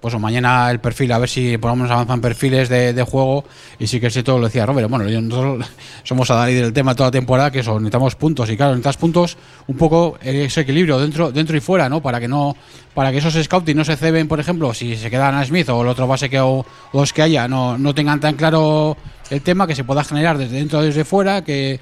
Pues 0.00 0.14
o 0.14 0.20
mañana 0.20 0.70
el 0.70 0.78
perfil, 0.78 1.10
a 1.10 1.18
ver 1.18 1.28
si 1.28 1.58
por 1.58 1.70
lo 1.72 1.74
menos 1.74 1.90
avanzan 1.90 2.20
perfiles 2.20 2.68
de, 2.68 3.02
juego. 3.02 3.44
Y 3.80 3.88
sí 3.88 3.98
que 3.98 4.10
sí, 4.10 4.22
todo 4.22 4.38
lo 4.38 4.46
decía 4.46 4.64
Robert. 4.64 4.88
Bueno, 4.88 5.04
nosotros 5.20 5.66
somos 6.04 6.30
a 6.30 6.36
Dani 6.36 6.54
del 6.54 6.72
tema 6.72 6.94
toda 6.94 7.08
la 7.08 7.10
temporada, 7.10 7.50
que 7.50 7.60
eso, 7.60 7.74
necesitamos 7.80 8.14
puntos. 8.14 8.48
Y 8.48 8.56
claro, 8.56 8.72
necesitas 8.72 8.96
puntos, 8.96 9.36
un 9.66 9.76
poco 9.76 10.16
ese 10.22 10.60
equilibrio 10.60 11.00
dentro, 11.00 11.32
dentro 11.32 11.56
y 11.56 11.60
fuera, 11.60 11.88
¿no? 11.88 12.00
Para 12.00 12.20
que 12.20 12.28
no, 12.28 12.56
para 12.94 13.10
que 13.10 13.18
esos 13.18 13.34
scouting 13.34 13.76
no 13.76 13.84
se 13.84 13.96
ceben, 13.96 14.28
por 14.28 14.38
ejemplo, 14.38 14.72
si 14.72 14.96
se 14.96 15.10
quedan 15.10 15.34
a 15.34 15.44
Smith 15.44 15.68
o 15.70 15.82
el 15.82 15.88
otro 15.88 16.06
base 16.06 16.30
que 16.30 16.38
o 16.38 16.64
los 16.92 17.12
que 17.12 17.22
haya, 17.22 17.48
no, 17.48 17.76
no 17.76 17.92
tengan 17.92 18.20
tan 18.20 18.36
claro 18.36 18.96
el 19.30 19.42
tema, 19.42 19.66
que 19.66 19.74
se 19.74 19.82
pueda 19.82 20.04
generar 20.04 20.38
desde 20.38 20.58
dentro 20.58 20.78
o 20.78 20.82
desde 20.82 21.04
fuera, 21.04 21.42
que, 21.42 21.80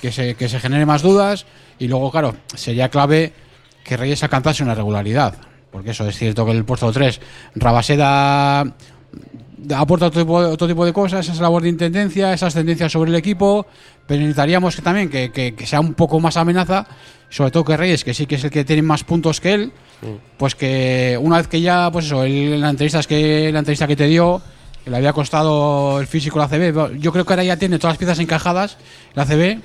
que 0.00 0.12
se, 0.12 0.36
que 0.36 0.48
se 0.48 0.60
genere 0.60 0.86
más 0.86 1.02
dudas. 1.02 1.46
Y 1.80 1.88
luego, 1.88 2.12
claro, 2.12 2.36
sería 2.54 2.90
clave 2.90 3.32
que 3.86 3.96
Reyes 3.96 4.22
alcanzase 4.22 4.62
una 4.62 4.74
regularidad. 4.74 5.34
Porque 5.70 5.90
eso 5.90 6.06
es 6.08 6.16
cierto 6.16 6.44
que 6.46 6.52
el 6.52 6.64
puesto 6.64 6.90
3, 6.90 7.20
Rabaseda 7.54 8.60
aporta 9.74 10.06
otro 10.06 10.20
tipo, 10.22 10.34
otro 10.34 10.68
tipo 10.68 10.84
de 10.84 10.92
cosas, 10.92 11.28
esa 11.28 11.42
labor 11.42 11.62
de 11.62 11.68
intendencia, 11.70 12.32
esas 12.32 12.54
tendencias 12.54 12.92
sobre 12.92 13.10
el 13.10 13.16
equipo, 13.16 13.66
pero 14.06 14.20
necesitaríamos 14.20 14.76
que 14.76 14.82
también 14.82 15.08
que, 15.08 15.30
que- 15.32 15.54
que 15.54 15.66
sea 15.66 15.80
un 15.80 15.94
poco 15.94 16.20
más 16.20 16.36
amenaza, 16.36 16.86
sobre 17.30 17.50
todo 17.50 17.64
que 17.64 17.76
Reyes, 17.76 18.04
que 18.04 18.14
sí 18.14 18.26
que 18.26 18.36
es 18.36 18.44
el 18.44 18.50
que 18.50 18.64
tiene 18.64 18.82
más 18.82 19.02
puntos 19.04 19.40
que 19.40 19.54
él, 19.54 19.72
pues 20.36 20.54
que 20.54 21.18
una 21.20 21.38
vez 21.38 21.48
que 21.48 21.60
ya, 21.60 21.90
pues 21.90 22.06
eso, 22.06 22.24
la 22.24 22.70
entrevista, 22.70 23.00
es 23.00 23.06
que, 23.06 23.50
la 23.52 23.58
entrevista 23.60 23.86
que 23.86 23.96
te 23.96 24.06
dio, 24.06 24.40
que 24.84 24.90
le 24.90 24.96
había 24.98 25.12
costado 25.12 25.98
el 26.00 26.06
físico 26.06 26.38
la 26.38 26.48
CB, 26.48 26.98
yo 27.00 27.10
creo 27.12 27.24
que 27.24 27.32
ahora 27.32 27.42
ya 27.44 27.56
tiene 27.56 27.78
todas 27.78 27.94
las 27.94 27.98
piezas 27.98 28.18
encajadas, 28.20 28.76
la 29.14 29.24
CB, 29.24 29.58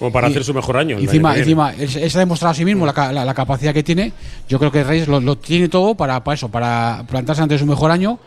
Como 0.00 0.10
para 0.10 0.26
y- 0.28 0.30
hacer 0.30 0.42
su 0.44 0.52
mejor 0.54 0.76
año. 0.78 0.98
Encima, 0.98 1.36
encima 1.36 1.72
él, 1.74 1.82
él 1.82 2.10
se 2.10 2.16
ha 2.18 2.20
demostrado 2.20 2.50
a 2.50 2.54
sí 2.54 2.64
mismo 2.64 2.84
la, 2.86 3.12
la- 3.12 3.24
la 3.24 3.34
capacidad 3.34 3.72
que 3.72 3.82
tiene. 3.84 4.12
Yo 4.48 4.58
creo 4.58 4.72
que 4.72 4.82
Reyes 4.82 5.06
lo, 5.06 5.20
lo 5.20 5.36
tiene 5.36 5.68
todo 5.68 5.94
para, 5.94 6.24
para 6.24 6.34
eso, 6.34 6.48
para 6.48 7.04
plantarse 7.08 7.42
ante 7.42 7.58
su 7.58 7.66
mejor 7.66 7.90
año. 7.92 8.18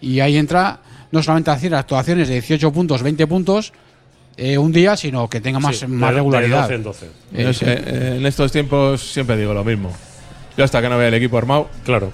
Y 0.00 0.20
ahí 0.20 0.36
entra 0.36 0.78
no 1.10 1.22
solamente 1.22 1.50
a 1.50 1.54
hacer 1.54 1.74
actuaciones 1.74 2.28
de 2.28 2.34
18 2.34 2.70
puntos, 2.72 3.02
20 3.02 3.26
puntos 3.26 3.72
eh, 4.36 4.58
un 4.58 4.72
día, 4.72 4.94
sino 4.96 5.28
que 5.28 5.40
tenga 5.40 5.58
más, 5.58 5.76
Sí, 5.78 5.86
más 5.86 6.00
de- 6.00 6.06
de 6.06 6.12
regularidad. 6.12 6.62
12 6.62 6.74
en 6.74 6.82
12. 6.82 7.06
Eh, 7.34 7.52
eh, 7.62 8.14
en 8.18 8.26
estos 8.26 8.52
tiempos 8.52 9.00
siempre 9.00 9.36
digo 9.36 9.54
lo 9.54 9.64
mismo. 9.64 9.90
Yo 10.56 10.64
hasta 10.64 10.82
que 10.82 10.88
no 10.90 10.98
vea 10.98 11.08
el 11.08 11.14
equipo 11.14 11.38
armado 11.38 11.68
Claro. 11.84 12.12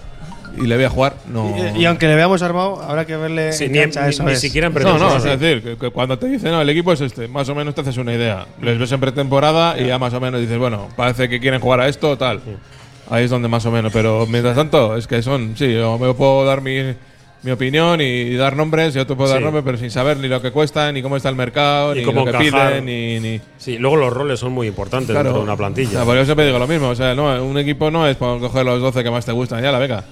Y 0.57 0.67
le 0.67 0.77
voy 0.77 0.85
a 0.85 0.91
jugar, 0.91 1.15
no. 1.33 1.55
Y, 1.77 1.81
y 1.81 1.85
aunque 1.87 2.07
le 2.07 2.15
veamos 2.15 2.41
armado, 2.43 2.81
habrá 2.83 3.05
que 3.05 3.17
verle. 3.17 3.53
Sí, 3.53 3.69
ni- 3.69 3.79
cancha, 3.79 4.03
ni- 4.05 4.11
eso 4.11 4.23
ni 4.23 4.37
siquiera 4.37 4.69
en 4.69 4.73
No, 4.73 4.81
pretemporada. 4.81 5.19
no, 5.19 5.31
es 5.33 5.41
decir, 5.41 5.63
que, 5.63 5.77
que 5.77 5.91
cuando 5.91 6.19
te 6.19 6.27
dicen, 6.29 6.53
no, 6.53 6.61
el 6.61 6.69
equipo 6.71 6.93
es 6.93 7.01
este, 7.01 7.29
más 7.29 7.49
o 7.49 7.55
menos 7.55 7.75
te 7.75 7.81
haces 7.83 7.97
una 7.97 8.15
idea. 8.15 8.47
Les 8.63 8.79
ves 8.79 8.91
en 8.93 9.01
pretemporada 9.01 9.79
y 9.81 9.87
ya 9.87 9.99
más 9.99 10.15
o 10.15 10.21
menos 10.21 10.41
dices, 10.41 10.59
bueno, 10.59 10.89
parece 10.97 11.29
que 11.29 11.41
quieren 11.41 11.61
jugar 11.61 11.81
a 11.81 11.89
esto 11.89 12.11
o 12.11 12.17
tal. 12.19 12.41
Ahí 13.11 13.25
es 13.25 13.31
donde 13.31 13.49
más 13.49 13.65
o 13.67 13.71
menos, 13.71 13.93
pero 13.93 14.27
mientras 14.27 14.55
tanto, 14.55 14.97
es 14.97 15.07
que 15.07 15.23
son, 15.23 15.55
sí, 15.57 15.73
yo 15.73 15.99
me 15.99 16.13
puedo 16.13 16.45
dar 16.45 16.61
mi, 16.61 16.95
mi 17.43 17.51
opinión 17.53 18.01
y 18.03 18.35
dar 18.35 18.55
nombres, 18.55 18.93
yo 18.93 19.07
te 19.07 19.15
puedo 19.15 19.31
dar 19.31 19.39
Sí. 19.39 19.45
nombres, 19.45 19.65
pero 19.65 19.79
sin 19.79 19.91
saber 19.91 20.19
ni 20.19 20.29
lo 20.29 20.43
que 20.43 20.51
cuesta, 20.51 20.93
ni 20.93 21.01
cómo 21.01 21.17
está 21.17 21.31
el 21.31 21.35
mercado, 21.37 21.95
Y 21.97 22.01
ni 22.01 22.05
cómo 22.05 22.27
lo 22.27 22.33
que 22.33 22.39
piden, 22.39 22.85
ni. 22.85 23.19
ni 23.21 23.41
Sí, 23.57 23.79
luego 23.79 23.97
los 23.97 24.13
roles 24.13 24.39
son 24.41 24.53
muy 24.53 24.67
importantes 24.67 25.15
dentro 25.15 25.33
de 25.33 25.41
una 25.41 25.55
O 25.55 25.57
plantilla. 25.57 25.89
sea, 25.91 26.05
porque 26.05 26.19
yo 26.19 26.25
siempre 26.27 26.45
digo 26.47 26.59
lo 26.59 26.67
mismo. 26.67 26.89
O 26.91 26.95
sea, 26.95 27.15
no, 27.15 27.43
un 27.45 27.57
equipo 27.57 27.91
no 27.91 28.07
es 28.07 28.17
por 28.17 28.41
coger 28.41 28.67
los 28.67 28.81
12 28.83 29.03
que 29.03 29.11
más 29.11 29.25
te 29.25 29.33
gustan, 29.33 29.63
ya 29.63 29.73
la 29.73 29.79
beca. 29.79 30.05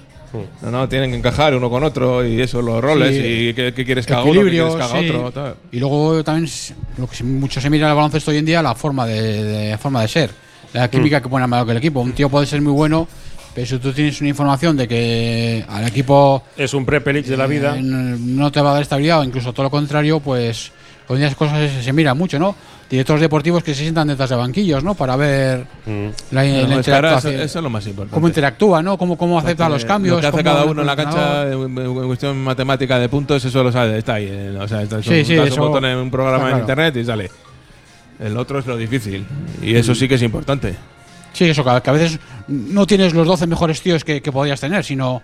No, 0.61 0.71
no, 0.71 0.89
tienen 0.89 1.11
que 1.11 1.17
encajar 1.17 1.55
uno 1.55 1.69
con 1.69 1.83
otro 1.83 2.25
y 2.25 2.41
eso, 2.41 2.61
los 2.61 2.81
roles 2.81 3.15
Sí. 3.15 3.21
y 3.49 3.53
qué, 3.53 3.73
qué 3.73 3.85
quieres 3.85 4.05
que 4.05 4.13
haga 4.13 4.23
uno, 4.23 4.43
qué 4.43 4.49
quieres 4.49 4.75
que 4.75 4.81
haga 4.83 4.99
sí. 4.99 5.09
otro. 5.09 5.31
tal. 5.31 5.55
Y 5.71 5.79
luego 5.79 6.23
también 6.23 6.49
lo 6.97 7.07
que 7.07 7.15
se- 7.15 7.23
mucho 7.23 7.61
se 7.61 7.69
mira 7.69 7.85
en 7.87 7.91
el 7.91 7.95
baloncesto 7.95 8.31
hoy 8.31 8.37
en 8.37 8.45
día, 8.45 8.61
la 8.61 8.75
forma 8.75 9.05
de, 9.05 9.43
de- 9.43 9.77
forma 9.77 10.01
de 10.01 10.07
ser, 10.07 10.31
la 10.73 10.89
química 10.89 11.21
que 11.21 11.29
pone 11.29 11.45
al 11.45 11.49
lado 11.51 11.65
que 11.65 11.71
el 11.71 11.77
equipo. 11.77 12.01
Un 12.01 12.11
tío 12.13 12.29
puede 12.29 12.45
ser 12.45 12.61
muy 12.61 12.73
bueno, 12.73 13.07
pero 13.55 13.65
si 13.65 13.77
tú 13.79 13.91
tienes 13.93 14.19
una 14.21 14.29
información 14.29 14.75
de 14.77 14.87
que 14.87 15.65
al 15.67 15.87
equipo 15.87 16.43
Es 16.57 16.73
un 16.73 16.85
pre-Pelix 16.85 17.27
de 17.29 17.37
la 17.37 17.47
vida. 17.47 17.75
eh, 17.77 17.81
no 17.81 18.17
no 18.17 18.51
te 18.51 18.61
va 18.61 18.71
a 18.71 18.73
dar 18.73 18.81
estabilidad 18.83 19.21
o 19.21 19.23
incluso 19.23 19.53
todo 19.53 19.63
lo 19.63 19.69
contrario, 19.71 20.19
pues 20.19 20.71
hoy 21.07 21.15
en 21.15 21.19
día 21.19 21.27
esas 21.27 21.37
cosas 21.37 21.71
se, 21.71 21.83
se 21.83 21.93
mira 21.93 22.13
mucho, 22.13 22.37
¿no? 22.37 22.55
Directores 22.89 23.19
deportivos 23.21 23.63
que 23.65 23.75
se 23.75 23.81
sientan 23.81 24.07
detrás 24.07 24.29
de 24.29 24.37
banquillos, 24.37 24.81
¿no? 24.81 24.95
Para 24.95 25.17
ver 25.17 25.65
la, 25.85 25.91
No, 25.91 26.11
la 26.31 26.41
ahora 26.41 26.75
interactuación. 26.77 27.33
eso, 27.33 27.43
eso 27.43 27.59
es 27.59 27.63
lo 27.63 27.69
más 27.69 27.85
importante. 27.85 28.13
cómo 28.13 28.27
interactúa, 28.29 28.81
¿no? 28.81 28.97
Cómo, 28.97 29.17
cómo 29.17 29.37
acepta 29.37 29.67
los 29.67 29.83
cambios. 29.83 30.15
Lo 30.15 30.21
que 30.21 30.27
hace 30.27 30.43
cada 30.43 30.63
uno 30.63 30.81
en 30.81 30.87
la 30.87 30.95
cancha, 30.95 31.51
en, 31.51 31.75
cuestión 32.07 32.41
matemática 32.41 32.97
de 32.97 33.09
puntos, 33.09 33.43
eso 33.43 33.61
lo 33.61 33.73
sabe, 33.73 33.97
está 33.97 34.13
ahí. 34.13 34.27
eh, 34.31 34.57
O 34.57 34.67
sea, 34.69 34.83
está, 34.83 35.03
Sí, 35.03 35.25
sí, 35.25 35.35
das 35.35 35.47
eso- 35.49 35.61
un 35.61 35.67
botón 35.67 35.83
en 35.83 35.97
un 35.97 36.09
programa 36.09 36.45
está 36.45 36.59
en 36.59 36.65
claro. 36.65 36.87
internet 36.87 36.95
y 36.95 37.05
sale. 37.05 37.31
El 38.19 38.37
otro 38.37 38.59
es 38.59 38.65
lo 38.65 38.77
difícil. 38.77 39.25
Y 39.61 39.75
eso 39.75 39.93
sí 39.93 40.07
que 40.07 40.15
es 40.15 40.23
importante. 40.23 40.73
Sí, 41.33 41.43
eso, 41.45 41.63
que 41.63 41.89
a 41.89 41.93
veces 41.93 42.19
no 42.47 42.87
tienes 42.87 43.13
los 43.13 43.27
12 43.27 43.47
mejores 43.47 43.81
tíos 43.81 44.03
que, 44.05 44.21
que 44.21 44.31
podrías 44.31 44.61
tener, 44.61 44.83
sino 44.85 45.21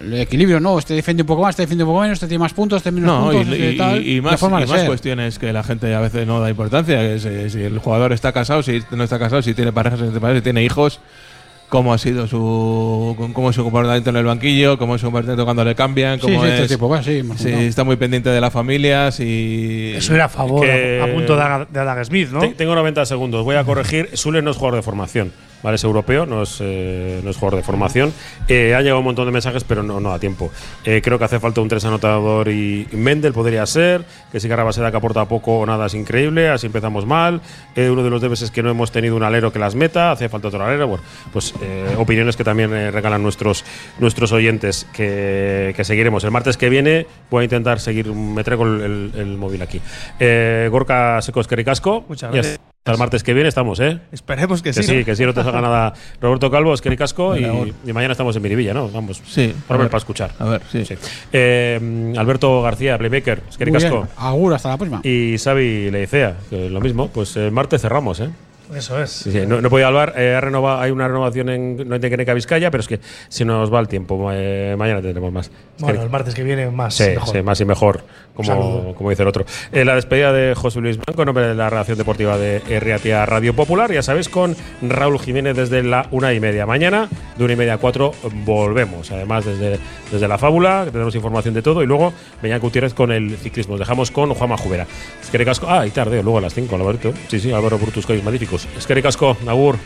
el 0.00 0.14
equilibrio, 0.20 0.60
¿no? 0.60 0.78
Este 0.78 0.94
defiende 0.94 1.22
un 1.22 1.26
poco 1.26 1.42
más, 1.42 1.50
este 1.50 1.62
defiende 1.62 1.84
un 1.84 1.90
poco 1.90 2.00
menos, 2.02 2.14
este 2.16 2.26
tiene 2.28 2.40
más 2.42 2.52
puntos, 2.54 2.78
este 2.78 2.90
menos 2.90 3.08
No, 3.08 3.32
y, 3.32 3.36
puntos, 3.36 3.54
este 3.54 3.70
y- 3.72 3.76
tal, 3.76 4.06
y 4.06 4.20
más, 4.20 4.40
cuestiones 4.86 5.38
que 5.38 5.52
la 5.52 5.62
gente 5.62 5.94
a 5.94 6.00
veces 6.00 6.26
no 6.26 6.40
da 6.40 6.50
importancia. 6.50 6.98
que 7.00 7.18
si, 7.18 7.50
si 7.50 7.62
el 7.64 7.78
jugador 7.78 8.12
está 8.12 8.32
casado, 8.32 8.62
si 8.62 8.82
no 8.90 9.04
está 9.04 9.18
casado, 9.18 9.42
si 9.42 9.54
tiene 9.54 9.72
parejas, 9.72 9.98
si 9.98 10.04
tiene 10.06 10.20
parejas, 10.20 10.38
si 10.40 10.44
tiene 10.44 10.62
hijos, 10.64 11.00
cómo 11.68 11.92
ha 11.92 11.98
sido 11.98 12.26
su 12.26 13.14
cómo 13.34 13.50
es 13.50 13.56
su 13.56 13.62
comportamiento 13.62 14.08
en 14.10 14.16
el 14.16 14.24
banquillo, 14.24 14.78
cómo 14.78 14.94
es 14.94 15.00
su 15.02 15.06
comportamiento 15.08 15.44
cuando 15.44 15.64
le 15.64 15.74
cambian, 15.74 16.18
cómo 16.18 16.42
sí, 16.42 16.48
este 16.48 16.62
es, 16.64 16.68
tipo 16.70 16.86
de 16.86 16.90
cosas, 16.90 17.04
sí, 17.04 17.22
si 17.36 17.50
está 17.50 17.84
muy 17.84 17.96
pendiente 17.96 18.30
de 18.30 18.40
la 18.40 18.50
familia, 18.50 19.10
si 19.12 19.92
Eso 19.94 20.14
era 20.14 20.24
a 20.26 20.28
favor, 20.30 20.66
a, 20.66 21.06
punto 21.12 21.36
de, 21.36 21.42
Adam- 21.42 22.04
Smith, 22.04 22.30
¿no? 22.30 22.40
Te- 22.40 22.48
Tengo 22.54 22.74
90 22.74 23.04
segundos. 23.04 23.44
Voy 23.44 23.56
a 23.56 23.64
corregir. 23.64 24.08
Sule 24.14 24.40
no 24.40 24.50
es 24.50 24.56
jugador 24.56 24.76
de 24.76 24.82
formación. 24.82 25.32
¿Vale? 25.62 25.76
Es 25.76 25.84
europeo, 25.84 26.26
no 26.26 26.42
es, 26.42 26.58
eh, 26.60 27.20
no 27.24 27.30
es 27.30 27.36
jugador 27.36 27.58
de 27.58 27.62
formación. 27.64 28.12
Eh, 28.48 28.74
ha 28.74 28.80
llegado 28.80 28.98
un 28.98 29.04
montón 29.04 29.26
de 29.26 29.32
mensajes, 29.32 29.64
pero 29.64 29.82
no, 29.82 30.00
no 30.00 30.10
da 30.10 30.18
tiempo. 30.18 30.50
Eh, 30.84 31.00
creo 31.02 31.18
que 31.18 31.24
hace 31.24 31.40
falta 31.40 31.60
un 31.60 31.68
tres 31.68 31.84
anotador 31.84 32.48
y, 32.48 32.86
Mendel 32.92 33.32
podría 33.32 33.64
ser, 33.66 34.04
que 34.32 34.40
si 34.40 34.48
Carabaseda 34.48 34.90
que 34.90 34.96
aporta 34.96 35.24
poco 35.26 35.58
o 35.58 35.66
nada 35.66 35.86
es 35.86 35.94
increíble, 35.94 36.48
así 36.48 36.66
empezamos 36.66 37.06
mal. 37.06 37.40
Uno 37.76 38.02
de 38.02 38.10
los 38.10 38.20
debes 38.20 38.42
es 38.42 38.50
que 38.50 38.62
no 38.62 38.70
hemos 38.70 38.90
tenido 38.92 39.16
un 39.16 39.22
alero 39.22 39.52
que 39.52 39.58
las 39.58 39.74
meta, 39.74 40.10
hace 40.12 40.28
falta 40.28 40.48
otro 40.48 40.64
alero. 40.64 40.88
Bueno, 40.88 41.04
pues 41.32 41.54
opiniones 41.96 42.36
que 42.36 42.44
también 42.44 42.70
regalan 42.92 43.22
nuestros, 43.22 43.64
nuestros 43.98 44.32
oyentes 44.32 44.86
que, 44.92 45.72
que 45.76 45.84
seguiremos. 45.84 46.24
El 46.24 46.30
martes 46.30 46.56
que 46.56 46.68
viene 46.68 47.06
voy 47.30 47.42
a 47.42 47.44
intentar 47.44 47.80
seguir, 47.80 48.12
me 48.12 48.44
traigo 48.44 48.64
el, 48.64 48.80
el- 48.82 49.12
el 49.18 49.36
móvil 49.36 49.62
aquí. 49.62 49.80
Gorka 50.70 51.20
Secos 51.22 51.46
Casco. 51.48 52.04
Muchas 52.08 52.32
gracias. 52.32 52.67
Hasta 52.78 52.92
el 52.92 52.98
martes 52.98 53.22
que 53.22 53.34
viene 53.34 53.50
estamos, 53.50 53.80
¿eh? 53.80 54.00
Esperemos 54.12 54.62
que, 54.62 54.70
Que 54.70 54.82
sí. 54.82 54.82
sí, 54.82 54.96
¿no? 55.00 55.04
que 55.04 55.14
sí, 55.14 55.24
no 55.24 55.34
te 55.34 55.42
salga 55.42 55.60
nada. 55.60 55.92
Roberto 56.22 56.50
Calvo, 56.50 56.72
Esqueri 56.72 56.96
Casco 56.96 57.36
y, 57.36 57.92
mañana 57.92 58.12
estamos 58.12 58.34
en 58.36 58.42
Miribilla, 58.42 58.72
¿no? 58.72 58.88
Vamos. 58.88 59.20
Sí, 59.26 59.54
ver. 59.68 59.88
para 59.88 59.98
escuchar. 59.98 60.30
A 60.38 60.44
ver, 60.46 60.62
sí. 60.72 60.84
Eh, 61.32 62.14
Alberto 62.16 62.62
García, 62.62 62.96
Playmaker, 62.96 63.42
Muy 63.42 63.66
bien. 63.66 63.72
Casco. 63.74 64.08
Agur, 64.16 64.54
hasta 64.54 64.70
la 64.70 64.78
próxima. 64.78 65.00
Y 65.04 65.36
Xavi 65.36 65.90
Leicea, 65.90 66.36
que 66.48 66.70
lo 66.70 66.80
mismo. 66.80 67.08
Pues 67.08 67.36
el 67.36 67.52
martes 67.52 67.82
cerramos, 67.82 68.20
¿eh? 68.20 68.30
Eso 68.74 69.02
es. 69.02 69.10
Sí, 69.10 69.32
sí, 69.32 69.46
no, 69.46 69.60
no 69.60 69.70
podía 69.70 69.86
hablar, 69.86 70.12
eh, 70.16 70.34
ha 70.34 70.40
renova- 70.40 70.80
hay 70.82 70.90
una 70.90 71.08
renovación 71.08 71.48
en 71.48 71.88
no 71.88 71.98
Tequeneca, 71.98 72.34
Vizcaya, 72.34 72.70
pero 72.70 72.82
es 72.82 72.88
que 72.88 73.00
si 73.28 73.44
nos 73.44 73.72
va 73.72 73.80
el 73.80 73.88
tiempo, 73.88 74.28
eh, 74.32 74.74
mañana 74.76 75.00
tendremos 75.00 75.32
más. 75.32 75.50
Bueno, 75.78 76.02
el 76.02 76.10
martes 76.10 76.34
que 76.34 76.42
viene 76.42 76.68
más. 76.70 76.94
Sí, 76.94 77.04
mejor. 77.10 77.28
sí, 77.34 77.42
más 77.42 77.60
y 77.60 77.64
mejor, 77.64 78.02
como, 78.34 78.94
como 78.94 79.10
dice 79.10 79.22
el 79.22 79.28
otro. 79.28 79.46
Eh, 79.72 79.84
la 79.84 79.94
despedida 79.94 80.32
de 80.32 80.54
José 80.54 80.80
Luis 80.80 80.98
Blanco, 80.98 81.22
en 81.22 81.26
nombre 81.26 81.46
de 81.46 81.54
la 81.54 81.70
redacción 81.70 81.96
deportiva 81.96 82.36
de 82.36 82.58
Riatia 82.80 83.24
Radio 83.26 83.54
Popular, 83.54 83.90
ya 83.92 84.02
sabéis, 84.02 84.28
con 84.28 84.54
Raúl 84.82 85.18
Jiménez 85.18 85.56
desde 85.56 85.82
la 85.82 86.06
una 86.10 86.34
y 86.34 86.40
media. 86.40 86.66
Mañana, 86.66 87.08
de 87.36 87.44
una 87.44 87.52
y 87.52 87.56
media 87.56 87.74
a 87.74 87.78
cuatro, 87.78 88.12
volvemos. 88.44 89.10
Además, 89.12 89.44
desde, 89.44 89.78
desde 90.12 90.28
la 90.28 90.36
fábula, 90.36 90.82
que 90.84 90.90
tenemos 90.90 91.14
información 91.14 91.54
de 91.54 91.62
todo, 91.62 91.82
y 91.82 91.86
luego 91.86 92.12
Beñán 92.42 92.60
Gutiérrez 92.60 92.92
con 92.92 93.12
el 93.12 93.36
ciclismo. 93.36 93.74
Os 93.74 93.80
dejamos 93.80 94.10
con 94.10 94.34
Juanma 94.34 94.56
Jubera. 94.56 94.86
Esquere 95.22 95.44
Casco, 95.44 95.66
ah, 95.70 95.86
y 95.86 95.90
tarde, 95.90 96.22
luego 96.22 96.38
a 96.38 96.42
las 96.42 96.54
5, 96.54 96.74
Alberto. 96.76 97.12
Sí, 97.28 97.38
sí, 97.40 97.52
Álvaro 97.52 97.78
Brutus 97.78 98.04
Cois 98.06 98.22
Magníficos. 98.58 98.78
Esquere 98.78 99.02
Casco, 99.02 99.36
Agur. 99.46 99.78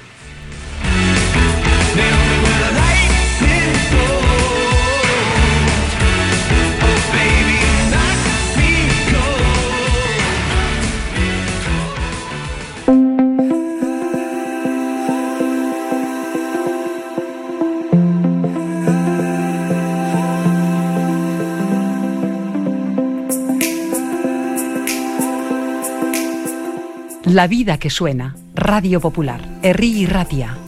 La 27.24 27.46
vida 27.46 27.78
que 27.78 27.88
suena. 27.88 28.41
Radio 28.54 29.00
Popular. 29.00 29.40
Herri 29.62 30.02
y 30.02 30.06
Ratia. 30.06 30.61